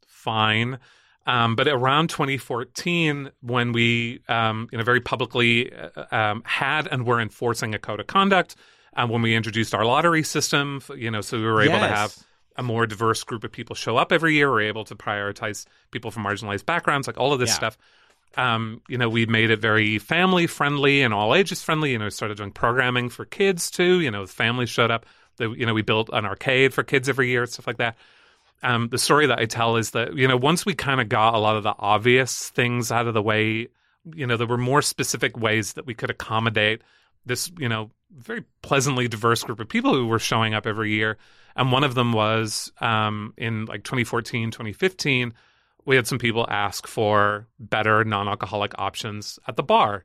[0.06, 0.78] fine
[1.26, 7.06] um, but around 2014 when we um, you know very publicly uh, um, had and
[7.06, 8.56] were enforcing a code of conduct
[8.96, 12.16] um, when we introduced our lottery system you know so we were able to have
[12.56, 16.10] a more diverse group of people show up every year we're able to prioritize people
[16.10, 17.54] from marginalized backgrounds like all of this Yeah.
[17.54, 17.78] stuff
[18.36, 21.92] um, you know, we made it very family friendly and all ages friendly.
[21.92, 24.00] You know, started doing programming for kids too.
[24.00, 25.04] You know, families showed up.
[25.36, 27.96] The, you know, we built an arcade for kids every year, stuff like that.
[28.62, 31.34] Um, the story that I tell is that you know, once we kind of got
[31.34, 33.68] a lot of the obvious things out of the way,
[34.14, 36.82] you know, there were more specific ways that we could accommodate
[37.26, 41.18] this, you know, very pleasantly diverse group of people who were showing up every year.
[41.54, 45.34] And one of them was um, in like 2014, 2015
[45.84, 50.04] we had some people ask for better non-alcoholic options at the bar.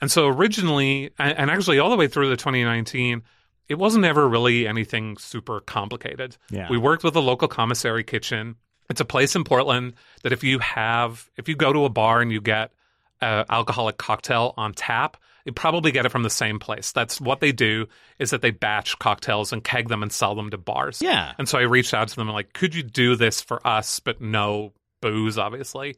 [0.00, 3.22] And so originally, and actually all the way through the 2019,
[3.68, 6.36] it wasn't ever really anything super complicated.
[6.50, 6.68] Yeah.
[6.70, 8.56] We worked with a local commissary kitchen.
[8.88, 12.20] It's a place in Portland that if you have, if you go to a bar
[12.20, 12.72] and you get
[13.20, 16.92] an alcoholic cocktail on tap, you probably get it from the same place.
[16.92, 17.86] That's what they do
[18.18, 21.00] is that they batch cocktails and keg them and sell them to bars.
[21.00, 21.32] Yeah.
[21.38, 24.00] And so I reached out to them and like, could you do this for us,
[24.00, 25.96] but no booze, obviously.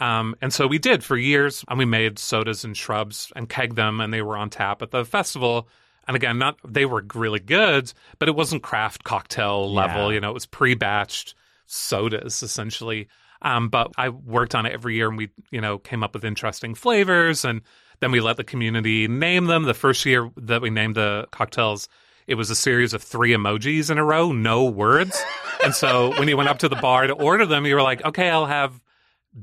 [0.00, 3.74] Um, and so we did for years, and we made sodas and shrubs and kegged
[3.74, 5.68] them, and they were on tap at the festival.
[6.08, 10.08] And again, not they were really good, but it wasn't craft cocktail level.
[10.08, 10.14] Yeah.
[10.14, 11.34] You know, it was pre-batched
[11.66, 13.08] sodas essentially.
[13.42, 16.24] Um, but I worked on it every year, and we, you know, came up with
[16.24, 17.60] interesting flavors, and
[18.00, 19.62] then we let the community name them.
[19.62, 21.88] The first year that we named the cocktails,
[22.26, 25.22] it was a series of three emojis in a row, no words.
[25.64, 28.04] and so when you went up to the bar to order them, you were like,
[28.04, 28.80] okay, I'll have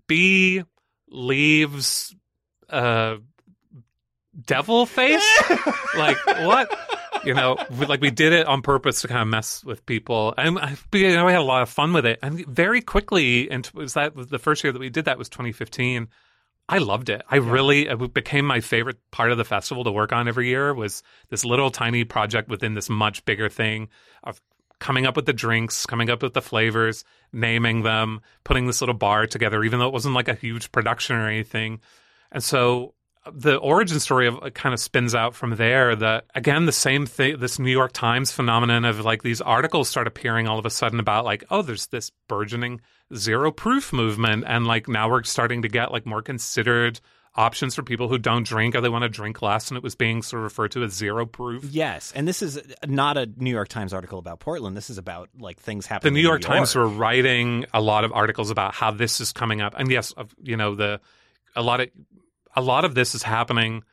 [0.07, 0.63] B
[1.07, 2.13] leaves
[2.70, 3.18] uh
[4.46, 5.26] devil face.
[5.98, 6.78] like what?
[7.24, 10.34] You know, we, like we did it on purpose to kind of mess with people,
[10.38, 12.20] and I, you know, we had a lot of fun with it.
[12.22, 16.08] And very quickly, and was that the first year that we did that was 2015.
[16.68, 17.22] I loved it.
[17.30, 20.74] I really it became my favorite part of the festival to work on every year.
[20.74, 23.90] Was this little tiny project within this much bigger thing
[24.24, 24.42] of
[24.80, 28.96] coming up with the drinks, coming up with the flavors, naming them, putting this little
[28.96, 31.80] bar together, even though it wasn't like a huge production or anything.
[32.32, 32.96] And so
[33.34, 37.05] the origin story of uh, kind of spins out from there that again the same
[37.05, 40.69] thing this new york times phenomenon of like these articles start appearing all of a
[40.69, 42.80] sudden about like oh there's this burgeoning
[43.15, 46.99] zero proof movement and like now we're starting to get like more considered
[47.38, 49.95] options for people who don't drink or they want to drink less and it was
[49.95, 53.28] being sort of referred to as zero proof Yes, and this is uh, not a
[53.38, 54.78] New York Times article about Portland.
[54.78, 56.19] This is about like things happening the.
[56.19, 59.61] New in York Times were writing a lot of articles about how this is coming
[59.61, 61.01] up, and yes, you know the
[61.55, 61.89] a lot of
[62.56, 63.84] a lot of this is happening.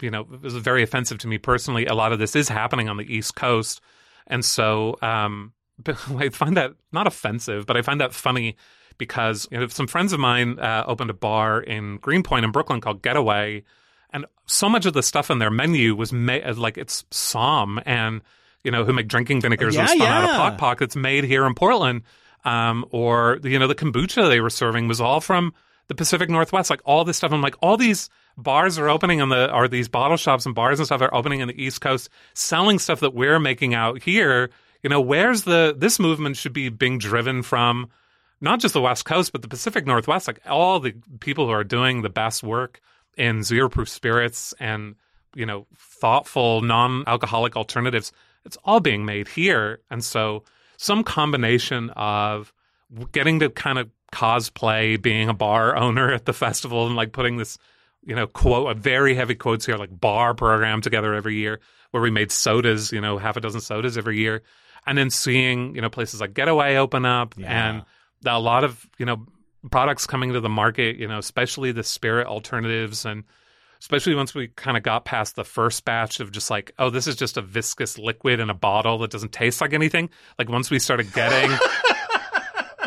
[0.00, 1.86] You know, it was very offensive to me personally.
[1.86, 3.80] A lot of this is happening on the East Coast,
[4.26, 5.52] and so um,
[6.16, 8.56] I find that not offensive, but I find that funny
[8.98, 12.80] because you know some friends of mine uh, opened a bar in Greenpoint in Brooklyn
[12.80, 13.64] called Getaway,
[14.12, 18.20] and so much of the stuff in their menu was made like it's Som and
[18.62, 20.36] you know who make drinking vinegars Yeah, was spun out of yeah.
[20.36, 22.02] Pok Pok that's made here in Portland.
[22.44, 25.52] um, or you know the kombucha they were serving was all from
[25.88, 26.70] the Pacific Northwest.
[26.70, 29.88] Like all this stuff, I'm like all these bars are opening on the or these
[29.88, 33.14] bottle shops and bars and stuff are opening in the East Coast, selling stuff that
[33.14, 34.50] we're making out here.
[34.82, 37.88] You know, where's the this movement should be being driven from
[38.40, 40.26] not just the West Coast, but the Pacific Northwest.
[40.26, 42.80] Like all the people who are doing the best work
[43.16, 44.94] in zero proof spirits and
[45.34, 48.12] you know thoughtful non-alcoholic alternatives
[48.44, 50.42] it's all being made here and so
[50.76, 52.52] some combination of
[53.12, 57.36] getting to kind of cosplay being a bar owner at the festival and like putting
[57.36, 57.58] this
[58.04, 62.02] you know quote a very heavy quotes here like bar program together every year where
[62.02, 64.42] we made sodas you know half a dozen sodas every year
[64.86, 67.68] and then seeing you know places like getaway open up Yeah.
[67.70, 67.82] and
[68.24, 69.26] a lot of you know
[69.70, 73.24] products coming to the market you know especially the spirit alternatives and
[73.80, 77.08] especially once we kind of got past the first batch of just like oh this
[77.08, 80.70] is just a viscous liquid in a bottle that doesn't taste like anything like once
[80.70, 81.50] we started getting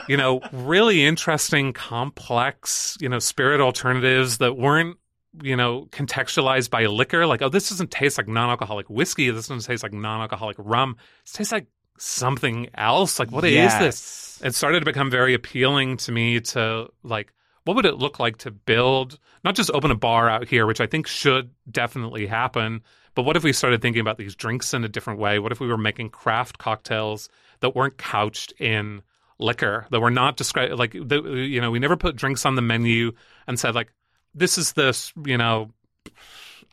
[0.10, 4.97] you know really interesting complex you know spirit alternatives that weren't
[5.41, 7.26] you know contextualized by liquor.
[7.26, 9.30] Like oh this doesn't taste like non-alcoholic whiskey.
[9.30, 10.97] This doesn't taste like non-alcoholic rum.
[11.26, 13.20] It tastes like something else.
[13.20, 14.41] Like what is this?
[14.43, 17.34] It started to become very appealing to me to like
[17.66, 20.82] what would it look like to build not just open a bar out here which
[20.82, 22.82] i think should definitely happen
[23.16, 25.39] but what if we started thinking about these drinks in a different way?
[25.39, 27.28] What if we were making craft cocktails
[27.60, 29.01] that weren't couched in
[29.40, 32.62] liquor that were not described like the, you know we never put drinks on the
[32.62, 33.14] menu
[33.48, 33.92] and said like
[34.36, 35.72] this is this you know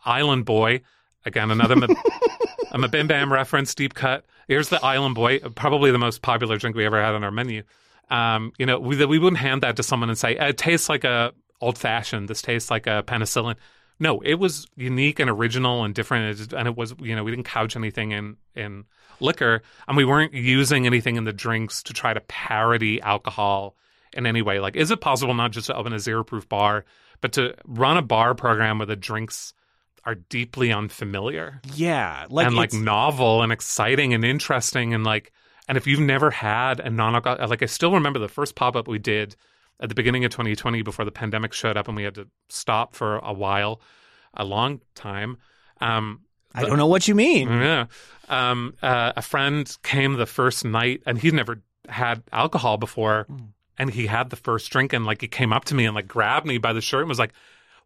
[0.05, 0.81] island boy
[1.25, 1.87] again another Ma-
[2.77, 4.25] a Mabim Bam reference, deep cut.
[4.49, 7.63] Here's the Island Boy, probably the most popular drink we ever had on our menu.
[8.11, 11.05] Um, you know, we, we wouldn't hand that to someone and say, it tastes like
[11.05, 12.29] a old fashioned.
[12.29, 13.57] This tastes like a penicillin.
[13.99, 16.53] No, it was unique and original and different.
[16.53, 18.85] And it was, you know, we didn't couch anything in, in
[19.21, 23.77] liquor and we weren't using anything in the drinks to try to parody alcohol
[24.13, 24.61] in any way.
[24.61, 26.85] Like, is it possible not just to open a zero proof bar,
[27.21, 29.53] but to run a bar program where the drinks
[30.05, 31.61] are deeply unfamiliar?
[31.75, 35.33] Yeah, like and like novel and exciting and interesting and like
[35.69, 38.99] and if you've never had a non-alcoholic like i still remember the first pop-up we
[38.99, 39.37] did
[39.81, 42.95] at the beginning of 2020 before the pandemic showed up and we had to stop
[42.95, 43.81] for a while
[44.35, 45.37] a long time
[45.81, 46.21] um
[46.55, 47.49] I don't know what you mean.
[47.49, 47.87] yeah
[48.29, 53.27] um uh, a friend came the first night and he'd never had alcohol before
[53.79, 56.09] and he had the first drink and like he came up to me and like
[56.09, 57.33] grabbed me by the shirt and was like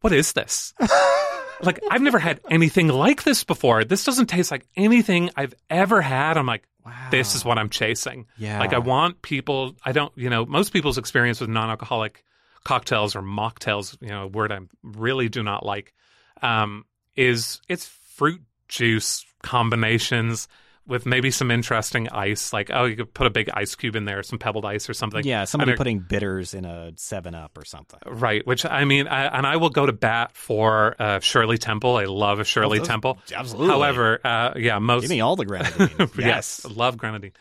[0.01, 0.73] what is this
[1.63, 3.85] like I've never had anything like this before.
[3.85, 6.39] This doesn't taste like anything I've ever had.
[6.39, 7.09] I'm like, Wow.
[7.11, 8.25] this is what I'm chasing.
[8.39, 8.59] Yeah.
[8.59, 9.77] Like I want people.
[9.85, 10.11] I don't.
[10.17, 12.25] You know, most people's experience with non-alcoholic
[12.65, 15.93] cocktails or mocktails, you know, a word I really do not like,
[16.41, 16.87] um,
[17.17, 17.87] is it's
[18.17, 18.41] fruit
[18.71, 20.49] juice combinations
[20.87, 22.53] with maybe some interesting ice.
[22.53, 24.95] Like, oh, you could put a big ice cube in there, some pebbled ice or
[24.95, 25.25] something.
[25.25, 28.01] yeah, somebody putting bitters in a Seven Up or something.
[28.07, 31.97] Right, which I mean, I, and I will go to bat for uh, Shirley Temple.
[31.97, 33.19] I love a Shirley those- Temple.
[33.35, 33.69] absolutely.
[33.69, 36.09] However, uh, yeah, most Give me all the grenadine.
[36.19, 36.65] yes.
[36.65, 37.33] I love grenadine.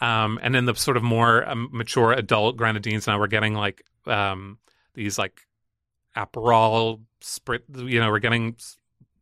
[0.00, 3.82] Um, and then the sort of more um, mature adult grenadines now we're getting like
[4.06, 4.58] um,
[4.94, 5.40] these like
[6.16, 7.64] Aperol sprit.
[7.74, 8.56] You know, we're getting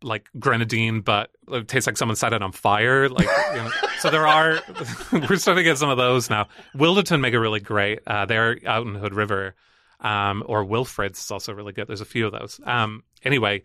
[0.05, 3.09] like grenadine, but it tastes like someone set it on fire.
[3.09, 3.71] Like, you know.
[3.99, 4.61] so there are.
[5.13, 6.49] we're starting to get some of those now.
[6.77, 8.01] Wilderton make a really great.
[8.07, 9.55] Uh, they're out in Hood River,
[10.01, 11.89] um, or Wilfred's is also really good.
[11.89, 12.61] There's a few of those.
[12.65, 13.63] Um, anyway,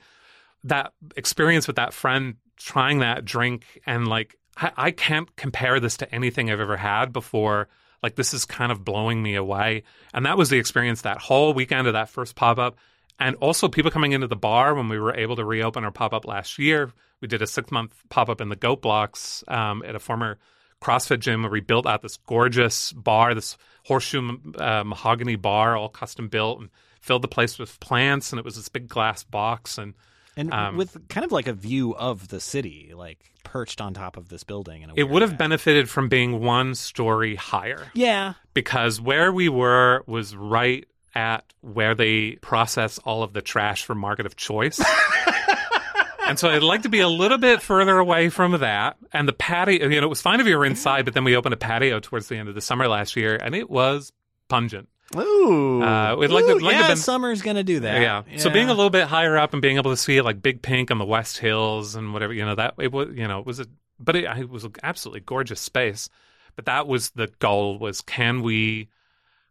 [0.64, 5.98] that experience with that friend trying that drink and like I, I can't compare this
[5.98, 7.70] to anything I've ever had before.
[8.04, 9.84] Like this is kind of blowing me away.
[10.14, 12.78] And that was the experience that whole weekend of that first pop up.
[13.20, 16.14] And also people coming into the bar when we were able to reopen our pop
[16.14, 16.92] up last year.
[17.22, 20.38] We did a six month pop up in the Goat Blocks um, at a former
[20.82, 25.90] CrossFit gym where we built out this gorgeous bar, this horseshoe uh, mahogany bar, all
[25.90, 26.70] custom built, and
[27.02, 28.32] filled the place with plants.
[28.32, 29.78] And it was this big glass box.
[29.78, 29.94] And
[30.38, 34.16] and Um, with kind of like a view of the city, like perched on top
[34.16, 34.84] of this building.
[34.84, 35.38] In it would have way.
[35.38, 37.92] benefited from being one story higher.
[37.94, 43.84] Yeah, because where we were was right at where they process all of the trash
[43.84, 44.80] for market of choice.
[46.28, 48.98] and so I'd like to be a little bit further away from that.
[49.12, 51.36] And the patio, you know, it was fine if you were inside, but then we
[51.36, 54.12] opened a patio towards the end of the summer last year, and it was
[54.48, 54.88] pungent.
[55.18, 58.00] Ooh, Uh, we'd like to- Ooh, like to yeah, been- summer's gonna do that.
[58.02, 58.38] Yeah.
[58.38, 60.92] So being a little bit higher up and being able to see like Big Pink
[60.92, 63.60] on the West Hills and whatever, you know, that it was, you know, it was
[63.60, 63.66] a,
[64.00, 66.10] but it, it was an absolutely gorgeous space.
[66.56, 68.90] But that was the goal: was can we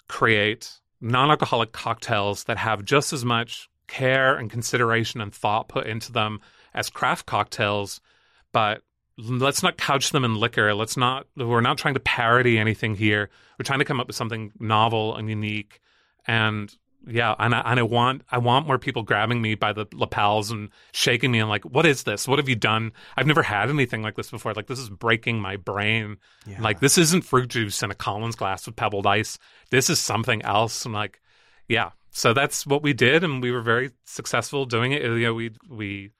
[0.07, 0.71] create
[1.01, 6.41] non-alcoholic cocktails that have just as much care and consideration and thought put into them
[6.75, 8.01] as craft cocktails,
[8.53, 8.83] but
[9.17, 10.75] let's not couch them in liquor.
[10.75, 11.27] Let's not.
[11.37, 13.31] We're not trying to parody anything here.
[13.59, 15.81] We're trying to come up with something novel and unique.
[16.27, 16.73] And
[17.07, 20.51] yeah, and I, and I want I want more people grabbing me by the lapels
[20.51, 22.27] and shaking me and like, what is this?
[22.27, 22.93] What have you done?
[23.17, 24.53] I've never had anything like this before.
[24.53, 26.17] Like this is breaking my brain.
[26.47, 26.61] Yeah.
[26.61, 29.39] Like this isn't fruit juice in a Collins glass with pebbled ice.
[29.71, 30.85] This is something else.
[30.85, 31.21] And like,
[31.69, 31.91] yeah.
[32.11, 35.03] So that's what we did, and we were very successful doing it.
[35.03, 36.11] You know, we we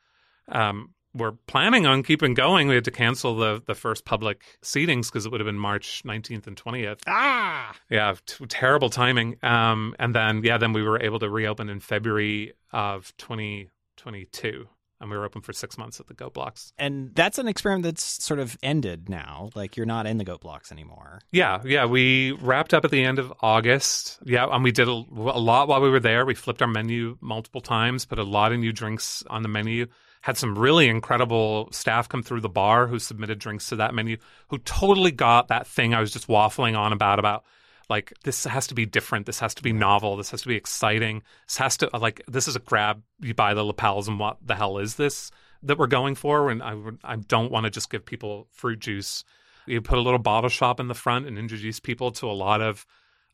[0.49, 2.69] um, were planning on keeping going.
[2.69, 6.03] We had to cancel the the first public seatings because it would have been March
[6.07, 7.01] 19th and 20th.
[7.07, 9.37] Ah, Yeah, t- terrible timing.
[9.43, 14.67] Um, and then yeah, then we were able to reopen in February of 2022,
[15.01, 16.73] and we were open for six months at the Goat Blocks.
[16.79, 19.51] and that's an experiment that's sort of ended now.
[19.55, 21.21] Like you're not in the goat blocks anymore.
[21.31, 24.19] Yeah, yeah, we wrapped up at the end of August.
[24.25, 26.25] Yeah, and we did a, a lot while we were there.
[26.27, 29.87] We flipped our menu multiple times, put a lot of new drinks on the menu.
[30.21, 34.19] Had some really incredible staff come through the bar who submitted drinks to that menu,
[34.49, 37.45] who totally got that thing I was just waffling on about about
[37.89, 40.57] like this has to be different, this has to be novel, this has to be
[40.57, 44.37] exciting, this has to like this is a grab you buy the lapels and what
[44.45, 45.31] the hell is this
[45.63, 46.51] that we're going for?
[46.51, 49.25] And I I don't want to just give people fruit juice
[49.69, 52.61] you put a little bottle shop in the front and introduce people to a lot
[52.61, 52.87] of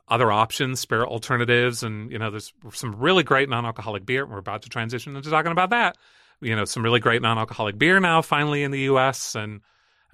[0.08, 4.26] other options, spirit alternatives, and you know, there's some really great non-alcoholic beer.
[4.26, 5.96] We're about to transition into talking about that.
[6.44, 9.34] You know, some really great non-alcoholic beer now, finally in the U.S.
[9.34, 9.60] And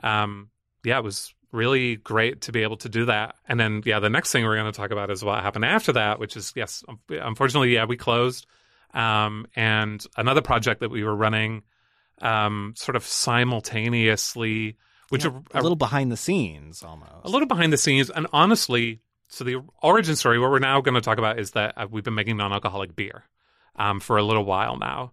[0.02, 0.50] um,
[0.84, 3.34] yeah, it was really great to be able to do that.
[3.48, 5.92] And then yeah, the next thing we're going to talk about is what happened after
[5.92, 8.46] that, which is yes, um, unfortunately, yeah, we closed.
[8.94, 11.62] Um, and another project that we were running,
[12.22, 13.04] um, sort of
[13.74, 14.76] simultaneously,
[15.10, 17.10] which Yeah, are, a little behind the scenes almost.
[17.24, 20.94] a little behind the scenes and honestly so the origin story what we're now going
[20.94, 23.24] to talk about is that uh, we've been making non-alcoholic beer
[23.76, 25.12] um, for a little while now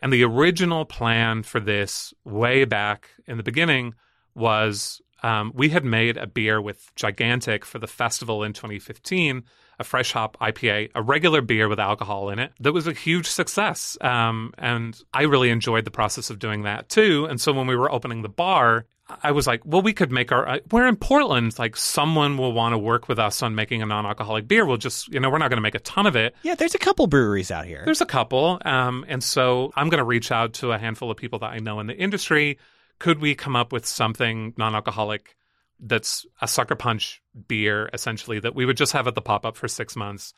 [0.00, 3.94] and the original plan for this way back in the beginning
[4.34, 9.42] was um, we had made a beer with gigantic for the festival in 2015
[9.80, 13.26] a fresh hop ipa a regular beer with alcohol in it that was a huge
[13.26, 17.26] success um, and i really enjoyed the process of doing that too.
[17.26, 18.86] And so when we were opening the bar
[19.22, 20.46] I was like, well, we could make our.
[20.46, 21.58] uh, We're in Portland.
[21.58, 24.66] Like, someone will want to work with us on making a non-alcoholic beer.
[24.66, 26.34] We'll just, you know, we're not going to make a ton of it.
[26.42, 27.82] yeah, there's a couple breweries out here.
[27.84, 31.16] There's a couple, um, and so I'm going to reach out to a handful of
[31.16, 32.58] people that I know in the industry.
[32.98, 35.36] Could we come up with something non-alcoholic
[35.80, 39.94] that's a Suckerpunch beer, essentially, that we would just have at the pop-up for six
[39.96, 40.34] months,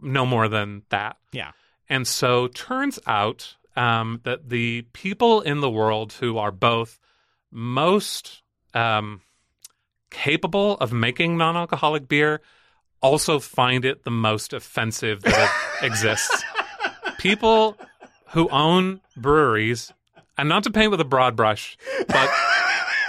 [0.00, 1.16] no more than that.
[1.32, 1.50] Yeah.
[1.88, 6.98] And so turns out um, that the people in the world who are both
[7.56, 8.42] most
[8.74, 9.20] um,
[10.10, 12.40] capable of making non-alcoholic beer
[13.00, 15.52] also find it the most offensive that
[15.82, 16.42] it exists.
[17.18, 17.76] People
[18.28, 19.92] who own breweries,
[20.36, 21.78] and not to paint with a broad brush,
[22.08, 22.28] but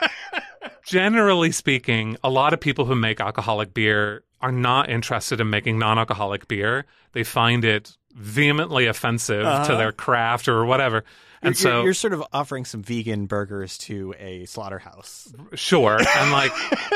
[0.86, 5.80] generally speaking, a lot of people who make alcoholic beer are not interested in making
[5.80, 6.86] non-alcoholic beer.
[7.14, 9.76] They find it vehemently offensive to Uh-huh.
[9.78, 11.04] their craft or whatever.
[11.46, 15.34] You're, And so you're, you're sort of offering some vegan burgers to a slaughterhouse.
[15.54, 16.52] sure i'm like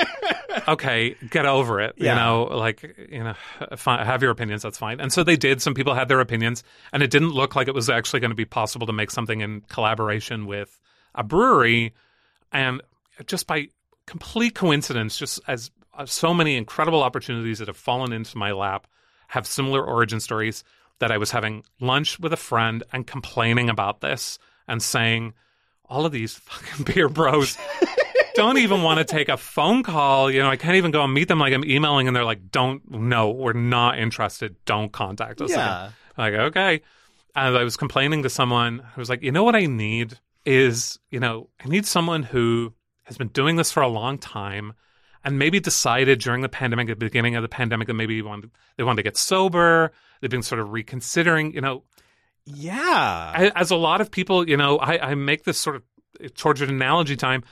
[0.68, 2.14] okay get over it Yeah.
[2.14, 3.34] you know like you know
[3.76, 6.64] fine, have your opinions that's fine and so they did some people had their opinions
[6.91, 9.41] and it didn't look like it was actually going to be possible to make something
[9.41, 10.80] in collaboration with
[11.16, 11.93] a brewery
[12.52, 12.82] and
[13.26, 13.68] just by
[14.06, 18.88] complete coincidence just as uh, so many incredible opportunities that have fallen into my lap
[19.28, 20.64] have similar origin stories
[21.00, 25.34] that i was having lunch with a friend and complaining about this and saying
[25.86, 27.58] all of these fucking beer bros
[28.39, 30.32] don't even want to take a phone call.
[30.32, 31.39] You know, I can't even go and meet them.
[31.39, 34.56] Like I'm emailing and they're like, don't, no, we're not interested.
[34.64, 35.52] Don't contact us.
[35.52, 35.91] Yeah.
[36.18, 36.82] Like, okay.
[37.36, 41.00] And I was complaining to someone who was like, you know what I need is,
[41.12, 42.74] you know, I need someone who
[43.04, 44.74] has been doing this for a long time
[45.24, 48.52] and maybe decided during the pandemic, at the beginning of the pandemic, that maybe wanted,
[48.78, 49.91] they wanted to get sober.
[50.22, 51.84] They've been sort of reconsidering, you know,
[52.45, 52.82] Yeah.
[52.82, 55.84] I, as a lot of people, you know, I, I make this sort of
[56.36, 57.43] towards an analogy time.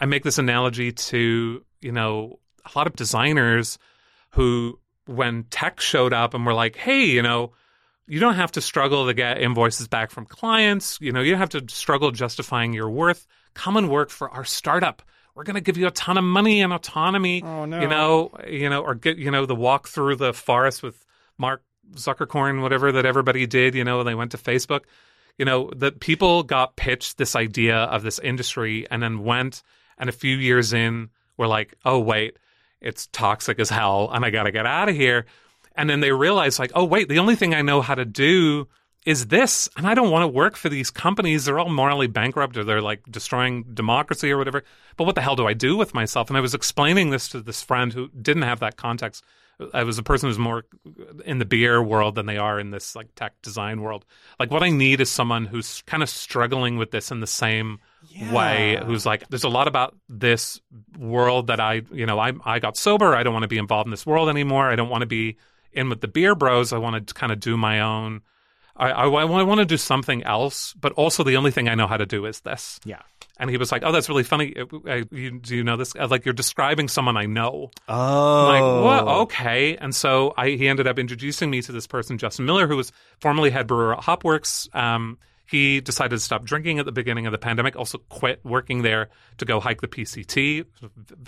[0.00, 3.78] I make this analogy to you know a lot of designers
[4.30, 7.52] who, when tech showed up and were like, "Hey, you know,
[8.06, 10.98] you don't have to struggle to get invoices back from clients.
[11.00, 13.26] You know, you don't have to struggle justifying your worth.
[13.54, 15.02] Come and work for our startup.
[15.34, 17.42] We're going to give you a ton of money and autonomy.
[17.42, 17.80] Oh, no.
[17.80, 21.04] You know, you know, or get you know the walk through the forest with
[21.38, 21.62] Mark
[21.94, 23.74] Zuckercorn, whatever that everybody did.
[23.74, 24.82] You know, they went to Facebook.
[25.38, 29.62] You know, that people got pitched this idea of this industry and then went
[29.98, 32.38] and a few years in were like, oh wait,
[32.80, 35.26] it's toxic as hell and I got to get out of here.
[35.74, 38.68] And then they realized like, oh wait, the only thing I know how to do
[39.06, 41.44] is this, and I don't want to work for these companies.
[41.44, 44.64] They're all morally bankrupt or they're like destroying democracy or whatever.
[44.96, 46.28] But what the hell do I do with myself?
[46.28, 49.24] And I was explaining this to this friend who didn't have that context.
[49.72, 50.64] I was a person who's more
[51.24, 54.04] in the beer world than they are in this like tech design world.
[54.40, 57.78] Like what I need is someone who's kind of struggling with this in the same
[58.32, 60.60] way, who's like, there's a lot about this
[60.98, 63.14] world that I, you know, I I got sober.
[63.14, 64.68] I don't want to be involved in this world anymore.
[64.68, 65.36] I don't want to be
[65.72, 66.72] in with the beer bros.
[66.72, 68.22] I want to kind of do my own.
[68.76, 71.86] I, I, I want to do something else, but also the only thing I know
[71.86, 72.78] how to do is this.
[72.84, 73.02] Yeah.
[73.38, 74.54] And he was like, "Oh, that's really funny.
[74.56, 75.94] Uh, uh, you, do you know this?
[75.94, 78.46] Uh, Like you're describing someone I know." Oh.
[78.46, 79.14] I'm like, what?
[79.22, 79.76] Okay.
[79.76, 82.92] And so I, he ended up introducing me to this person, Justin Miller, who was
[83.20, 84.74] formerly head brewer at Hopworks.
[84.74, 88.82] Um, he decided to stop drinking at the beginning of the pandemic, also quit working
[88.82, 90.64] there to go hike the PCT.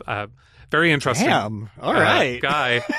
[0.06, 0.26] Uh,
[0.70, 1.70] very interesting Damn.
[1.80, 2.84] All uh, guy.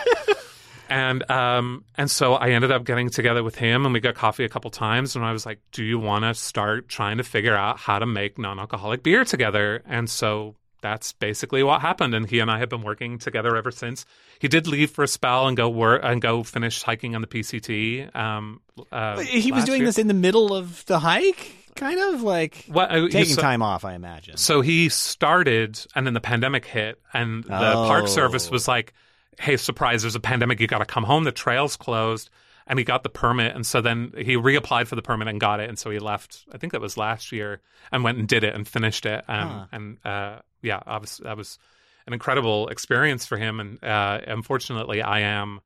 [0.89, 4.43] and um, and so I ended up getting together with him, and we got coffee
[4.45, 5.15] a couple times.
[5.15, 8.05] And I was like, "Do you want to start trying to figure out how to
[8.05, 12.15] make non-alcoholic beer together?" And so that's basically what happened.
[12.15, 14.05] And he and I have been working together ever since.
[14.39, 17.27] He did leave for a spell and go work and go finish hiking on the
[17.27, 18.15] PCT.
[18.15, 18.61] Um,
[18.91, 19.87] uh, he was doing year.
[19.87, 23.83] this in the middle of the hike, kind of like uh, taking so- time off,
[23.83, 24.37] I imagine.
[24.37, 27.85] So he started, and then the pandemic hit, and the Oh.
[27.87, 28.93] Park Service was like,
[29.39, 30.01] "Hey, surprise!
[30.01, 30.59] There's a pandemic.
[30.59, 31.23] You got to come home.
[31.23, 32.29] The trail's closed."
[32.67, 35.59] And he got the permit, and so then he reapplied for the permit and got
[35.59, 36.45] it, and so he left.
[36.51, 37.61] I think that was last year,
[37.91, 39.23] and went and did it and finished it.
[39.27, 39.65] Um, Huh.
[39.71, 41.57] And uh, yeah, I was that was
[42.05, 43.59] an incredible experience for him.
[43.59, 45.61] And uh, unfortunately, I am.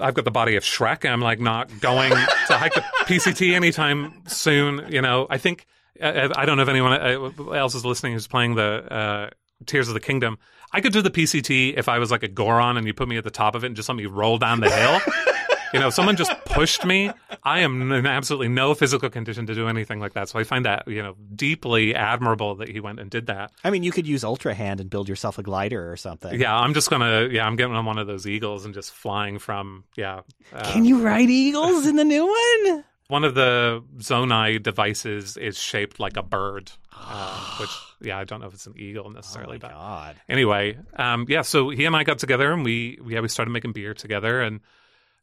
[0.00, 1.08] I've got the body of Shrek.
[1.08, 4.86] I'm like not going to hike the PCT anytime soon.
[4.90, 5.66] You know, I think
[6.00, 9.30] uh, I don't know if anyone uh, else is listening who's playing the uh,
[9.66, 10.38] Tears of the Kingdom.
[10.72, 13.16] I could do the PCT if I was like a Goron and you put me
[13.16, 15.00] at the top of it and just let me roll down the hill.
[15.72, 17.10] you know, someone just pushed me.
[17.42, 20.28] I am in absolutely no physical condition to do anything like that.
[20.28, 23.52] So I find that you know deeply admirable that he went and did that.
[23.64, 26.38] I mean, you could use Ultra Hand and build yourself a glider or something.
[26.38, 27.28] Yeah, I'm just gonna.
[27.30, 29.84] Yeah, I'm getting on one of those eagles and just flying from.
[29.96, 30.20] Yeah.
[30.52, 32.84] Uh, Can you ride eagles in the new one?
[33.08, 38.40] One of the Zonai devices is shaped like a bird, uh, which yeah, I don't
[38.40, 40.16] know if it's an eagle Oh necessarily, my but god.
[40.28, 41.42] anyway, um, yeah.
[41.42, 44.60] So he and I got together and we yeah we started making beer together and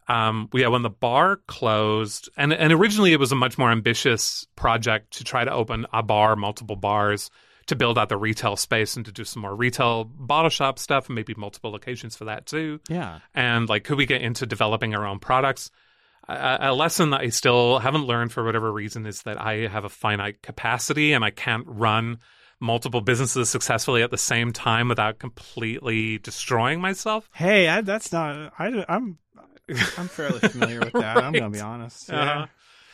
[0.07, 4.45] um, yeah when the bar closed and and originally it was a much more ambitious
[4.55, 7.29] project to try to open a bar, multiple bars.
[7.69, 11.07] To build out the retail space and to do some more retail bottle shop stuff
[11.07, 13.21] and maybe multiple locations for that too Yeah.
[13.33, 15.71] and like could we get into developing our own products
[16.27, 19.89] a, lesson that i still haven't learned for whatever reason is that i have a
[19.89, 22.17] finite capacity and i can't run
[22.59, 28.53] multiple businesses successfully at the same time without completely destroying myself Hey, I, that's not.
[28.57, 29.17] I, I'm.
[29.97, 31.17] I'm fairly familiar with that.
[31.17, 32.07] I'm gonna be honest.
[32.09, 32.21] Yeah.
[32.21, 32.45] Uh-huh.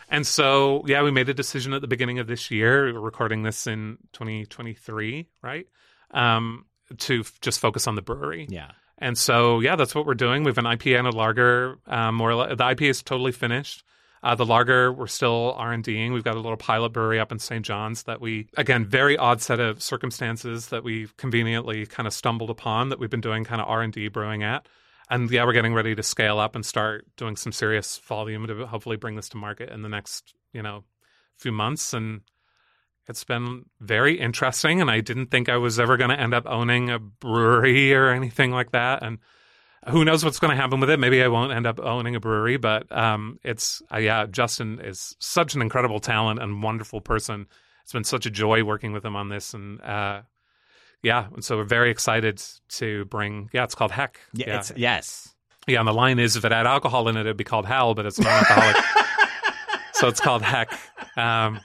[0.09, 3.43] and so yeah we made a decision at the beginning of this year we're recording
[3.43, 5.67] this in 2023 right
[6.11, 6.65] um,
[6.97, 8.71] to f- just focus on the brewery Yeah.
[9.01, 10.43] And so, yeah, that's what we're doing.
[10.43, 11.79] We have an IPA and a lager.
[11.87, 13.83] Um, more the IPA is totally finished.
[14.23, 16.13] Uh, the lager, we're still R and Ding.
[16.13, 17.65] We've got a little pilot brewery up in St.
[17.65, 22.51] John's that we, again, very odd set of circumstances that we conveniently kind of stumbled
[22.51, 24.67] upon that we've been doing kind of R and D brewing at.
[25.09, 28.67] And yeah, we're getting ready to scale up and start doing some serious volume to
[28.67, 30.83] hopefully bring this to market in the next, you know,
[31.37, 31.91] few months.
[31.91, 32.21] And
[33.11, 34.81] it's been very interesting.
[34.81, 38.09] And I didn't think I was ever going to end up owning a brewery or
[38.09, 39.03] anything like that.
[39.03, 39.19] And
[39.89, 40.99] who knows what's going to happen with it?
[40.99, 44.25] Maybe I won't end up owning a brewery, but um, it's uh, yeah.
[44.27, 47.47] Justin is such an incredible talent and wonderful person.
[47.83, 50.21] It's been such a joy working with him on this, and uh,
[51.01, 53.49] yeah, and so we're very excited to bring.
[53.53, 54.19] Yeah, it's called Heck.
[54.33, 54.45] Yeah.
[54.47, 55.33] yeah, It's, yes.
[55.67, 55.79] yeah.
[55.79, 58.05] And the line is, if it had alcohol in it, it'd be called Hell, but
[58.05, 58.75] it's non-alcoholic,
[59.93, 60.71] so it's called Heck.
[61.17, 61.59] Um,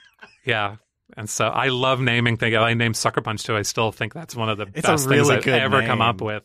[0.46, 0.76] yeah.
[1.16, 2.56] And so I love naming things.
[2.56, 3.56] I named Suckerpunch too.
[3.56, 6.20] I still think that's one of the It's best really things I've ever come up
[6.20, 6.42] with.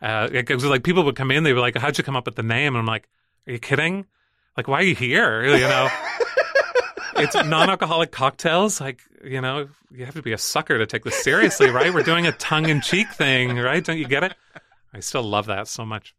[0.00, 2.26] Uh, it was like people would come in, they were like, "How'd you come up
[2.26, 3.08] with the name?" And I'm like,
[3.46, 4.06] "Are you kidding?
[4.56, 5.44] Like, why are you here?
[5.44, 5.88] You know,
[7.16, 8.80] it's non-alcoholic cocktails.
[8.80, 11.94] Like, you know, you have to be a sucker to take this seriously, right?
[11.94, 13.82] We're doing a tongue-in-cheek thing, right?
[13.82, 14.34] Don't you get it?
[14.92, 16.14] I still love that so much.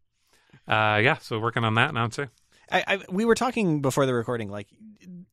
[0.66, 2.28] Uh, yeah, so working on that now too.
[2.74, 4.66] I, I, we were talking before the recording, like,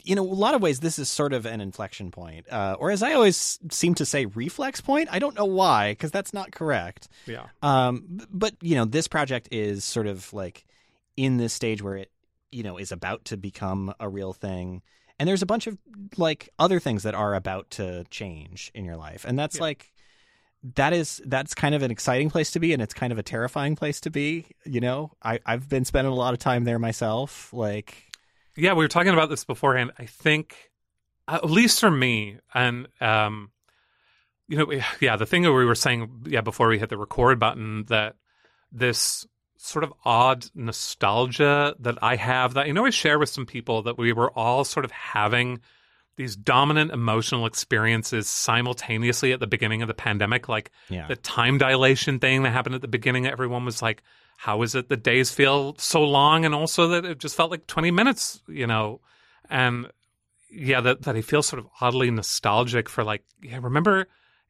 [0.04, 2.92] you know, a lot of ways this is sort of an inflection point, uh, or
[2.92, 5.10] as I always seem to say, reflex point.
[5.12, 7.08] I don't know why, because that's not correct.
[7.26, 10.66] Yeah, Um, but you know, this project is sort of like
[11.18, 12.12] in this stage where it,
[12.52, 14.82] you know, is about to become a real thing,
[15.20, 15.78] and there's a bunch of
[16.18, 19.62] like other things that are about to change in your life, and that's Yeah.
[19.64, 19.91] like
[20.76, 23.24] that is that's kind of an exciting place to be and it's kind of a
[23.24, 26.78] terrifying place to be you know i i've been spending a lot of time there
[26.78, 28.12] myself like
[28.56, 29.92] yeah, we were talking about this beforehand.
[29.98, 30.72] I think,
[31.28, 33.52] at least for me, and um,
[34.48, 37.40] you know, yeah, the thing that we were saying, yeah, before we hit the record
[37.40, 38.16] button, that
[38.72, 39.26] this
[39.58, 43.84] sort of odd nostalgia that I have that I know I share with some people
[43.84, 45.62] that we were all sort of having
[46.22, 51.08] these dominant emotional experiences simultaneously at the beginning of the pandemic, like Yeah.
[51.08, 53.26] the time dilation thing that happened at the beginning.
[53.26, 54.04] Everyone was like,
[54.38, 56.46] how is it the days feel so long?
[56.46, 59.02] And also that it just felt like 20 minutes, you know?
[59.50, 59.88] And
[60.52, 64.08] yeah, that, that I feel sort of oddly nostalgic for like, yeah, remember,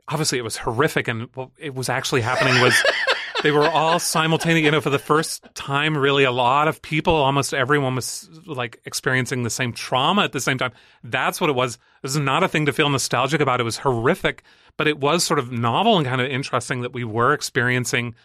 [0.09, 1.07] obviously it was horrific.
[1.07, 2.75] And what it was actually happening was
[3.43, 7.13] they were all simultaneous, you know, for the first time, really a lot of people,
[7.15, 10.71] almost everyone was like experiencing the same trauma at the same time.
[11.03, 11.77] That's what it was.
[12.01, 13.59] This is not a thing to feel nostalgic about.
[13.59, 14.43] It was horrific,
[14.77, 18.15] but it was sort of novel and kind of interesting that we were experiencing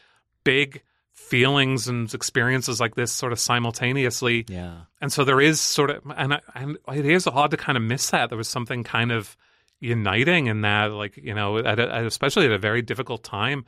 [0.45, 0.83] big
[1.13, 4.45] feelings and experiences like this sort of simultaneously.
[4.49, 4.83] Yeah.
[5.01, 7.83] And so there is sort of, and, I- and it is odd to kind of
[7.83, 8.29] miss that.
[8.29, 9.37] There was something kind of
[9.81, 13.65] uniting in that, like, you know, at a, especially at a very difficult time.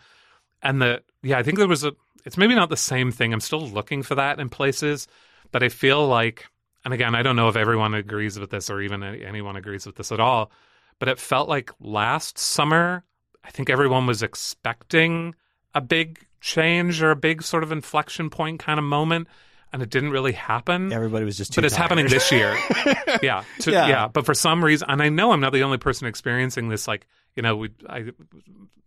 [0.63, 1.93] And the, yeah, I think there was a,
[2.25, 3.33] it's maybe not the same thing.
[3.33, 5.07] I'm still looking for that in places,
[5.53, 6.47] but I feel like,
[6.85, 9.97] and again, I don't know if everyone agrees with this or even anyone agrees with
[9.97, 10.51] this at all,
[10.99, 13.05] but it felt like last summer,
[13.45, 15.35] I think everyone was expecting
[15.75, 19.29] a big change or a big sort of inflection point kind of moment,
[19.73, 21.83] and it didn't really happen Everybody was just too but it's tired.
[21.83, 22.57] happening this year.
[23.23, 23.87] yeah, to, Yeah.
[23.87, 26.89] yeah, But for some reason, and I know I'm not the only person experiencing this.
[26.89, 27.07] Like,
[27.39, 28.07] you know, we I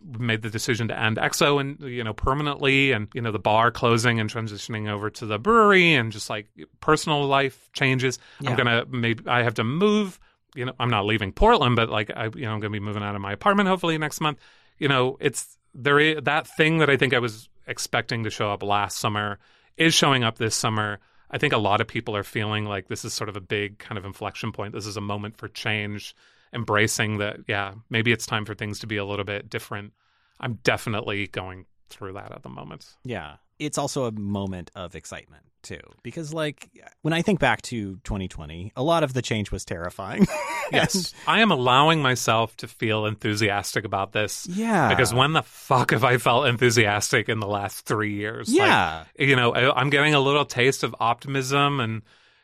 [0.03, 3.71] made the decision to end XO and you know permanently, and you know the bar
[3.71, 6.47] closing and transitioning over to the brewery, and just like
[6.81, 8.19] personal life changes.
[8.41, 8.49] Yeah.
[8.49, 10.19] I'm gonna maybe I have to move.
[10.53, 13.03] You know, I'm not leaving Portland, but like I, you know, I'm gonna be moving
[13.03, 14.39] out of my apartment hopefully next month.
[14.77, 18.51] You know, it's there is that thing that I think I was expecting to show
[18.51, 19.39] up last summer
[19.77, 20.99] is showing up this summer.
[21.29, 23.79] I think a lot of people are feeling like this is sort of a big
[23.79, 24.73] kind of inflection point.
[24.73, 26.13] This is a moment for change,
[26.53, 29.93] embracing that, yeah, maybe it's time for things to be a little bit different.
[30.39, 32.95] I'm definitely going through that at the moment.
[33.03, 33.35] Yeah.
[33.59, 36.69] It's also a moment of excitement too, because like
[37.03, 40.27] when I think back to 2020, a lot of the change was terrifying.
[40.71, 41.13] Yes.
[41.27, 44.47] I am allowing myself to feel enthusiastic about this.
[44.47, 44.87] yeah.
[44.87, 48.47] Because when the fuck have I felt enthusiastic in the last three years?
[48.47, 49.03] Like, yeah.
[49.19, 52.03] you know, I, I'm getting a little taste of optimism and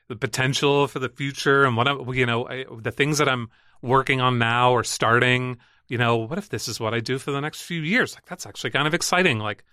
[0.09, 3.49] the potential for the future, and what I'm, you know, I, the things that I'm
[3.81, 5.57] working on now or starting.
[5.87, 8.15] You know, what if this is what I do for the next few years?
[8.15, 9.39] Like, that's actually kind of exciting.
[9.39, 9.63] Like,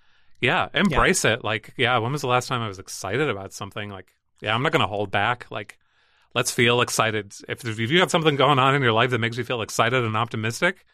[0.40, 1.43] yeah, embrace it.
[1.43, 3.90] Like, yeah, when was the last time I was excited about something?
[3.90, 5.47] Like, yeah, I'm not going to hold back.
[5.51, 5.78] Like,
[6.35, 7.35] let's feel excited.
[7.48, 10.05] If, if you have something going on in your life that makes you feel excited
[10.05, 10.85] and optimistic,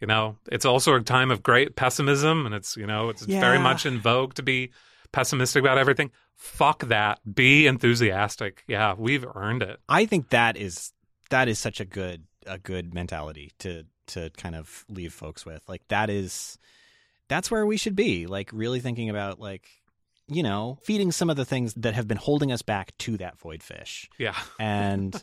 [0.00, 3.58] you know, it's also a time of great pessimism, and it's you know, it's very
[3.58, 4.72] much in vogue to be
[5.12, 6.10] pessimistic about everything.
[6.34, 7.18] Fuck that.
[7.34, 8.62] Be enthusiastic.
[8.66, 9.80] Yeah, we've earned it.
[9.88, 10.92] I think that is
[11.30, 15.62] that is such a good a good mentality to to kind of leave folks with.
[15.68, 16.58] Like that is
[17.28, 18.26] that's where we should be.
[18.26, 19.68] Like really thinking about like
[20.28, 23.38] you know feeding some of the things that have been holding us back to that
[23.38, 25.22] void fish Yeah, and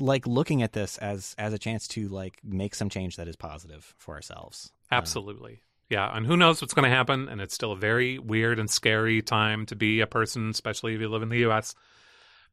[0.00, 3.36] like looking at this as as a chance to like make some change that is
[3.36, 4.72] positive for ourselves.
[4.90, 5.62] Uh, absolutely.
[5.88, 7.28] Yeah, and who knows what's going to happen?
[7.28, 11.02] And it's still a very weird and scary time to be a person, especially if
[11.02, 11.74] you live in the U.S.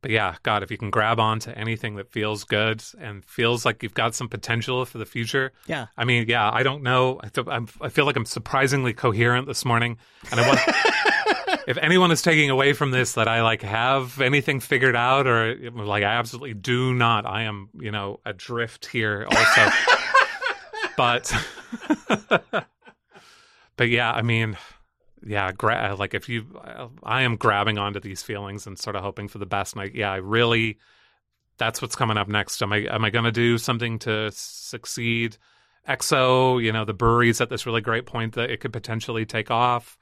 [0.02, 3.84] But yeah, God, if you can grab onto anything that feels good and feels like
[3.84, 5.88] you've got some potential for the future, yeah.
[5.98, 7.20] I mean, yeah, I don't know.
[7.22, 7.48] I, th-
[7.82, 9.98] I feel like I'm surprisingly coherent this morning,
[10.32, 10.60] and I want.
[11.68, 15.56] if anyone is taking away from this that I like have anything figured out, or
[15.72, 19.72] like I absolutely do not, I am, you know, adrift here also.
[20.98, 21.34] but,
[23.78, 24.58] but yeah, I mean,
[25.26, 26.46] yeah, gra- like if you,
[27.04, 29.74] I am grabbing onto these feelings and sort of hoping for the best.
[29.74, 30.78] And I, yeah, I really,
[31.58, 32.62] that's what's coming up next.
[32.62, 35.38] Am I, am I going to do something to succeed?
[35.88, 39.52] XO, you know, the brewery's at this really great point that it could potentially take
[39.52, 39.98] off.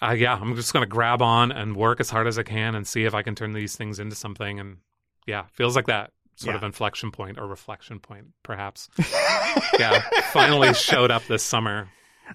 [0.00, 2.74] Uh, yeah, I'm just going to grab on and work as hard as I can
[2.74, 4.60] and see if I can turn these things into something.
[4.60, 4.78] And
[5.26, 8.88] yeah, feels like that sort of inflection point or reflection point, perhaps.
[9.78, 10.00] yeah,
[10.32, 11.88] finally showed up this summer.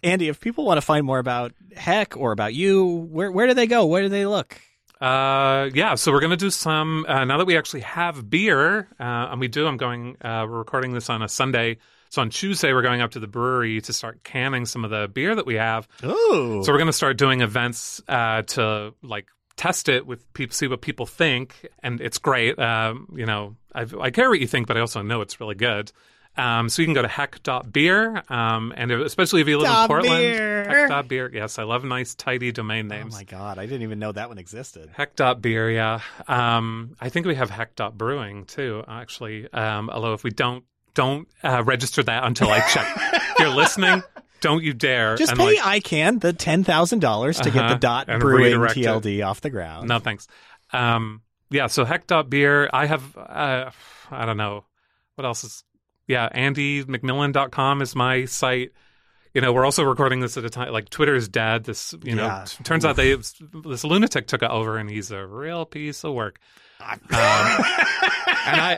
[0.03, 3.53] Andy, if people want to find more about Heck or about you, where where do
[3.53, 3.85] they go?
[3.85, 4.59] Where do they look?
[5.01, 9.29] Uh, yeah, so we're gonna do some uh, now that we actually have beer, uh,
[9.31, 9.65] and we do.
[9.65, 10.17] I'm going.
[10.21, 11.77] Uh, we're recording this on a Sunday,
[12.09, 15.07] so on Tuesday we're going up to the brewery to start canning some of the
[15.07, 15.87] beer that we have.
[16.03, 16.61] Ooh.
[16.63, 20.81] So we're gonna start doing events uh, to like test it with people, see what
[20.81, 22.59] people think, and it's great.
[22.59, 25.55] Um, you know, I, I care what you think, but I also know it's really
[25.55, 25.91] good.
[26.39, 29.87] Um, so you can go to heck.beer, um, and especially if you live Dot in
[29.87, 30.87] Portland, beer.
[30.87, 31.31] heck.beer.
[31.33, 33.13] Yes, I love nice, tidy domain names.
[33.13, 34.89] Oh my god, I didn't even know that one existed.
[34.93, 35.99] Heck.beer, yeah.
[36.27, 39.51] Um, I think we have heck.brewing too, actually.
[39.51, 40.63] Um, although if we don't,
[40.93, 42.87] don't uh, register that until I check.
[43.13, 44.01] if you're listening,
[44.41, 45.15] don't you dare.
[45.17, 48.77] Just pay like, ICANN the ten thousand dollars to get Uh-huh, the dot brewing redirect
[48.77, 48.85] it.
[48.85, 49.87] TLD off the ground.
[49.89, 50.27] No, thanks.
[50.71, 52.69] Um, yeah, so heck.beer.
[52.71, 53.71] I have, uh,
[54.11, 54.65] I don't know.
[55.15, 55.63] What else is,
[56.09, 58.71] yeah, andymcmillan.com is my site.
[59.33, 61.63] You know, we're also recording this at a time, like Twitter is dead.
[61.63, 62.45] This, you know, Yeah.
[62.47, 66.13] t- turns out they, this lunatic took it over and he's a real piece of
[66.13, 66.39] work.
[66.81, 68.77] Um, and I,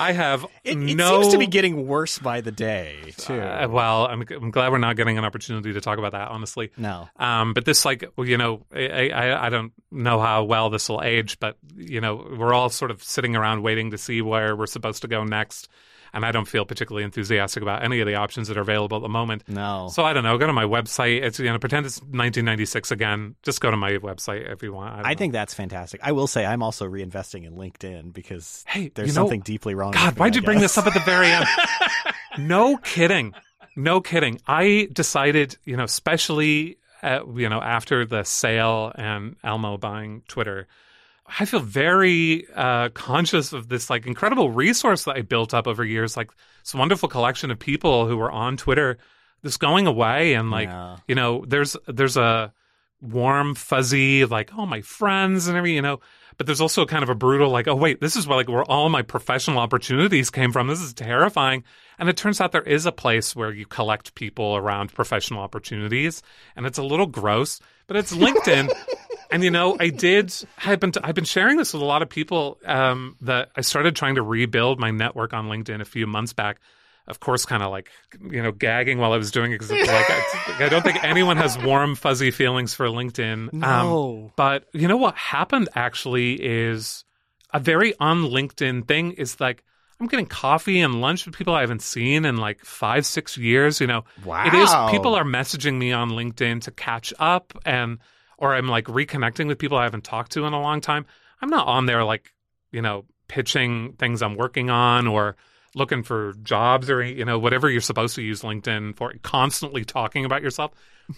[0.00, 1.20] I have It, it no.
[1.20, 3.34] seems to be getting worse by the day too.
[3.40, 6.72] Uh, well, I'm, I'm glad we're not getting an opportunity to talk about that, honestly.
[6.76, 10.88] no, Um, but this, like, you know, I, I, I don't know how well this
[10.88, 14.56] will age, but you know, we're all sort of sitting around waiting to see where
[14.56, 15.68] we're supposed to go next,
[16.14, 19.02] and I don't feel particularly enthusiastic about any of the options that are available at
[19.02, 19.44] the moment.
[19.48, 19.88] no.
[19.92, 20.36] So I don't know.
[20.38, 21.22] Go to my website.
[21.22, 23.34] It's you know, pretend it's 1996 again.
[23.42, 25.06] Just go to my website if you want.
[25.06, 26.00] I, I think that's fantastic.
[26.02, 29.74] I will say I'm also reinvesting in LinkedIn because Hey, there's you know- something deeply
[29.74, 29.92] wrong.
[29.92, 31.46] God, me, why'd you bring this up at the very end?
[32.38, 33.34] no kidding.
[33.76, 34.40] No kidding.
[34.46, 40.66] I decided, you know, especially, uh, you know, after the sale and Elmo buying Twitter,
[41.38, 45.84] I feel very uh, conscious of this like incredible resource that I built up over
[45.84, 46.30] years, like
[46.62, 48.98] this wonderful collection of people who were on Twitter,
[49.42, 50.96] this going away, and like, Yeah.
[51.08, 52.52] you know, there's there's a
[53.00, 56.00] warm, fuzzy, like, oh, my friends and everything, you know.
[56.38, 58.62] But there's also kind of a brutal, like, oh, wait, this is where, like, where
[58.64, 60.66] all my professional opportunities came from.
[60.68, 61.64] This is terrifying.
[61.98, 66.22] And it turns out there is a place where you collect people around professional opportunities.
[66.56, 68.70] And it's a little gross, but it's LinkedIn.
[69.32, 70.32] And, you know, I did,
[70.64, 73.96] I've been, I've been sharing this with a lot of people um, that I started
[73.96, 76.58] trying to rebuild my network on LinkedIn a few months back
[77.06, 77.90] of course, kind of like
[78.30, 81.36] you know, gagging while I was doing it because like I, I don't think anyone
[81.36, 83.52] has warm, fuzzy feelings for LinkedIn.
[83.54, 84.32] Um, No.
[84.36, 87.04] but you know what happened actually is
[87.52, 89.64] a very on LinkedIn thing is like
[90.00, 93.80] I'm getting coffee and lunch with people I haven't seen in like five, six years.
[93.80, 94.46] You know, wow.
[94.46, 97.98] it is people are messaging me on LinkedIn to catch up and
[98.42, 101.06] or I'm like reconnecting with people I haven't talked to in a long time.
[101.40, 102.34] I'm not on there like,
[102.72, 105.36] you know, pitching things I'm working on or
[105.74, 110.26] looking for jobs or you know whatever you're supposed to use LinkedIn for constantly talking
[110.26, 110.70] about yourself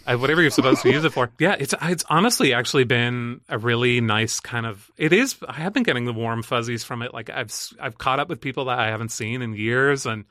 [0.07, 3.57] uh, whatever you're supposed to use it for yeah it's it's honestly actually been a
[3.57, 7.13] really nice kind of it is I have been getting the warm fuzzies from it
[7.13, 10.23] like I've I've caught up with people that I haven't seen in years and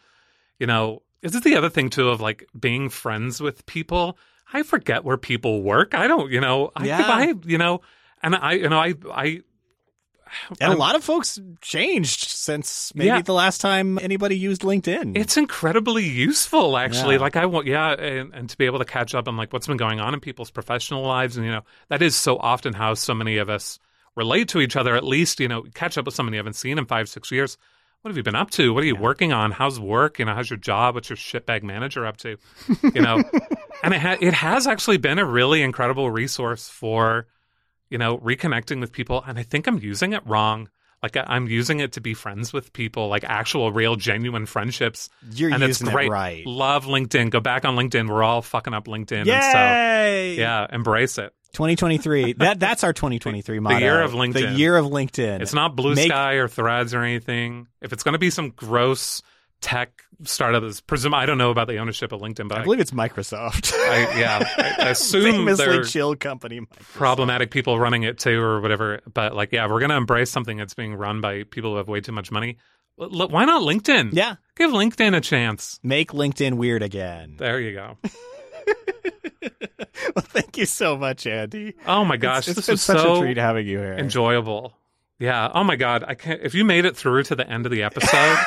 [0.59, 4.17] you know is this is the other thing too of like being friends with people
[4.53, 7.03] I forget where people work I don't you know I Yeah.
[7.07, 7.81] I you know
[8.23, 9.41] and I you know I I
[10.61, 13.23] And a lot of folks changed since maybe Yeah.
[13.23, 15.17] the last time anybody used LinkedIn.
[15.17, 17.15] It's incredibly useful, actually.
[17.17, 17.21] Yeah.
[17.21, 19.67] Like I want, yeah, and, and to be able to catch up on like what's
[19.69, 22.95] been going on in people's professional lives, and you know that is so often how
[22.95, 23.79] so many of us
[24.17, 24.97] relate to each other.
[24.97, 27.57] At least you know catch up with someone you haven't seen in five, six years.
[28.05, 28.75] What have you been up to?
[28.75, 29.51] What are you working on?
[29.51, 30.19] How's work?
[30.19, 30.95] You know, how's your job?
[30.95, 32.37] What's your shitbag manager up to?
[32.93, 33.23] You know,
[33.83, 37.27] and it ha- it has actually been a really incredible resource for
[37.89, 39.25] you know reconnecting with people.
[39.27, 40.69] And I think I'm using it wrong.
[41.03, 45.09] Like I- I'm using it to be friends with people, like actual, real, genuine friendships
[45.33, 46.09] You're and it's using great.
[46.09, 46.47] it right.
[46.47, 47.31] Love LinkedIn.
[47.31, 48.11] Go back on LinkedIn.
[48.11, 49.25] We're all fucking up LinkedIn.
[49.25, 49.33] Yay!
[49.33, 51.34] And so, yeah, embrace it.
[51.55, 52.35] 2023.
[52.35, 53.77] that that's our 2023 motto.
[53.77, 54.33] The year of LinkedIn.
[54.35, 55.41] The year of LinkedIn.
[55.41, 57.69] It's not Blue Make- Sky or Threads or anything.
[57.81, 59.23] If it's going to be some gross
[59.61, 62.65] tech startup, that's presume I don't know about the ownership of LinkedIn, but I I,
[62.65, 63.73] believe it's Microsoft.
[63.75, 64.47] I- yeah,
[64.85, 66.61] I assume Famously chill company.
[66.61, 66.93] Microsoft.
[66.95, 69.01] problematic people running it too, or whatever.
[69.13, 71.89] But like, yeah, we're going to embrace something that's being run by people who have
[71.89, 72.59] way too much money.
[73.01, 74.11] L- why not LinkedIn?
[74.13, 74.37] Yeah.
[74.57, 75.81] give LinkedIn a chance.
[75.83, 77.35] Make LinkedIn weird again.
[77.39, 77.97] There you go.
[80.15, 81.75] well, thank you so much, Andy.
[81.87, 83.95] Oh my gosh, it's this been such so a treat having you here.
[83.95, 84.75] enjoyable.
[85.19, 85.51] Yeah.
[85.55, 86.05] Oh my god.
[86.07, 86.41] I can't.
[86.43, 88.13] If you made it through to the end of the episode,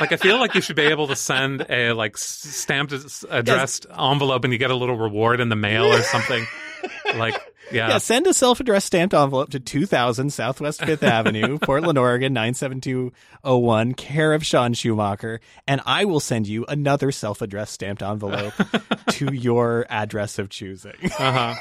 [0.00, 2.92] like I feel like you should be able to send a like stamped
[3.30, 6.46] addressed envelope, and you get a little reward in the mail or something.
[7.16, 7.34] like
[7.70, 7.88] yeah.
[7.88, 14.32] Yeah, send a self-addressed stamped envelope to 2000 Southwest Fifth Avenue, Portland, Oregon 97201, care
[14.32, 18.54] of Sean Schumacher, and I will send you another self-addressed stamped envelope
[19.10, 20.96] to your address of choosing.
[21.18, 21.54] Uh-huh.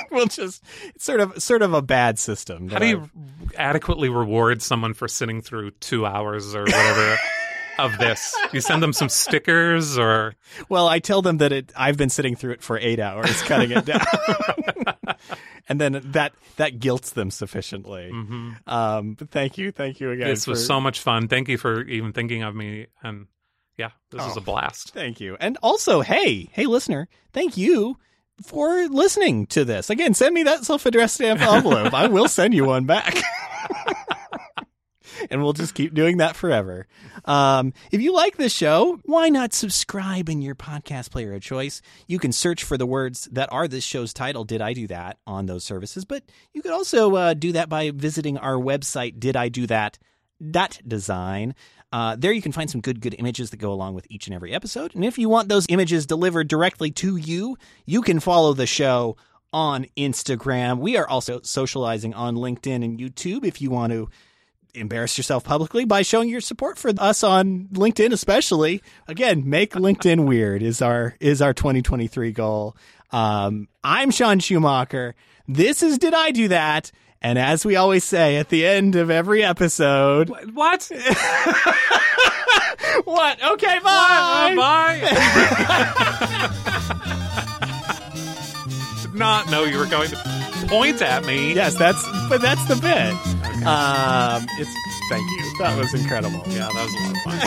[0.10, 2.68] we'll just it's sort of sort of a bad system.
[2.68, 3.10] How do you
[3.56, 7.16] adequately reward someone for sitting through two hours or whatever?
[7.78, 8.34] Of this?
[8.52, 10.34] You send them some stickers or
[10.68, 11.72] Well, I tell them that it.
[11.76, 14.04] I've been sitting through it for eight hours, cutting it down,
[15.68, 18.10] and then that that guilts them sufficiently.
[18.66, 20.24] Um, but thank you, thank you again.
[20.26, 20.30] Mm-hmm.
[20.32, 21.28] this was so much fun.
[21.28, 23.26] Thank you for even thinking of me and
[23.78, 24.40] yeah, this was Oh.
[24.40, 24.90] a blast.
[24.92, 25.36] Thank you.
[25.40, 27.96] And also, hey, hey, listener, thank you
[28.44, 29.88] for listening to this.
[29.88, 31.94] Again, send me that self addressed stamp envelope.
[31.94, 33.16] I will send you one back.
[35.30, 36.86] and we'll just keep doing that forever.
[37.24, 41.82] Um, if you like this show, why not subscribe in your podcast player of choice?
[42.06, 45.18] You can search for the words that are this show's title, Did I Do That,
[45.26, 46.04] on those services.
[46.04, 49.98] But you could also uh, do that by visiting our website, Did I Do That?
[50.50, 51.54] Dot design.
[51.92, 54.34] Uh, there you can find some good, good images that go along with each and
[54.34, 54.94] every episode.
[54.94, 59.16] And if you want those images delivered directly to you, you can follow the show
[59.52, 60.78] on Instagram.
[60.78, 64.08] We are also socializing on LinkedIn and YouTube if you want to
[64.74, 68.82] embarrass yourself publicly by showing your support for us on LinkedIn especially.
[69.06, 72.76] Again, make LinkedIn weird is our is our 2023 goal.
[73.10, 75.14] Um, I'm Sean Schumacher.
[75.46, 76.90] This is Did I Do That?
[77.20, 80.90] And as we always say at the end of every episode, What?
[83.04, 83.42] what?
[83.52, 84.54] Okay, bye.
[84.56, 84.98] Bye.
[89.02, 90.16] Did not know you were going to
[90.68, 91.54] point at me.
[91.54, 93.14] Yes, that's but that's the bit.
[93.60, 94.74] Um, it's
[95.08, 95.58] thank you.
[95.58, 96.42] That was incredible.
[96.48, 97.38] Yeah, that was a lot of fun.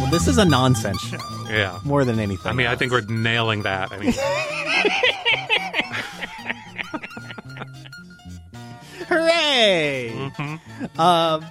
[0.00, 1.78] Well, this is a nonsense show Yeah.
[1.84, 2.50] more than anything.
[2.50, 3.92] I mean, I think we're nailing that.
[3.92, 4.12] I mean,
[9.08, 10.12] hooray.
[10.14, 10.98] mhm.
[10.98, 11.44] Um,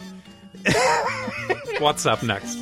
[1.80, 2.58] what's up next?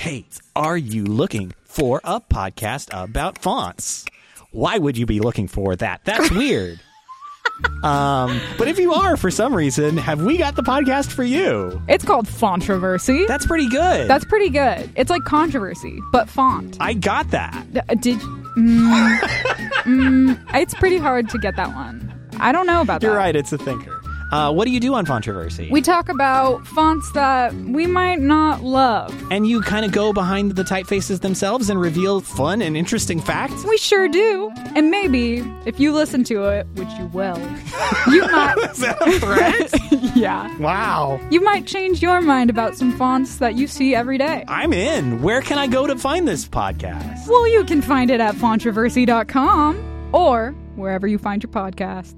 [0.00, 0.24] Hey,
[0.56, 4.06] are you looking for a podcast about fonts?
[4.50, 6.06] Why would you be looking for that?
[6.06, 6.80] That's weird.
[7.82, 11.82] um, but if you are for some reason, have we got the podcast for you?
[11.86, 13.28] It's called Fontroversy.
[13.28, 14.08] That's pretty good.
[14.08, 14.90] That's pretty good.
[14.96, 16.78] It's like controversy, but font.
[16.80, 17.66] I got that.
[17.70, 19.18] D- uh, Did mm,
[19.84, 22.10] mm, it's pretty hard to get that one.
[22.40, 23.06] I don't know about that.
[23.06, 23.36] You're right.
[23.36, 23.99] It's a thinker.
[24.32, 25.70] Uh, what do you do on Fontroversy?
[25.70, 29.12] We talk about fonts that we might not love.
[29.32, 33.64] and you kind of go behind the typefaces themselves and reveal fun and interesting facts.
[33.64, 34.50] We sure do.
[34.76, 37.38] And maybe if you listen to it, which you will,
[38.10, 38.56] you might.
[38.70, 40.14] Is that a threat?
[40.16, 40.56] yeah.
[40.58, 41.20] wow.
[41.30, 44.44] You might change your mind about some fonts that you see every day.
[44.46, 45.22] I'm in.
[45.22, 47.26] Where can I go to find this podcast?
[47.28, 52.14] Well, you can find it at fontroversy.com or wherever you find your podcast.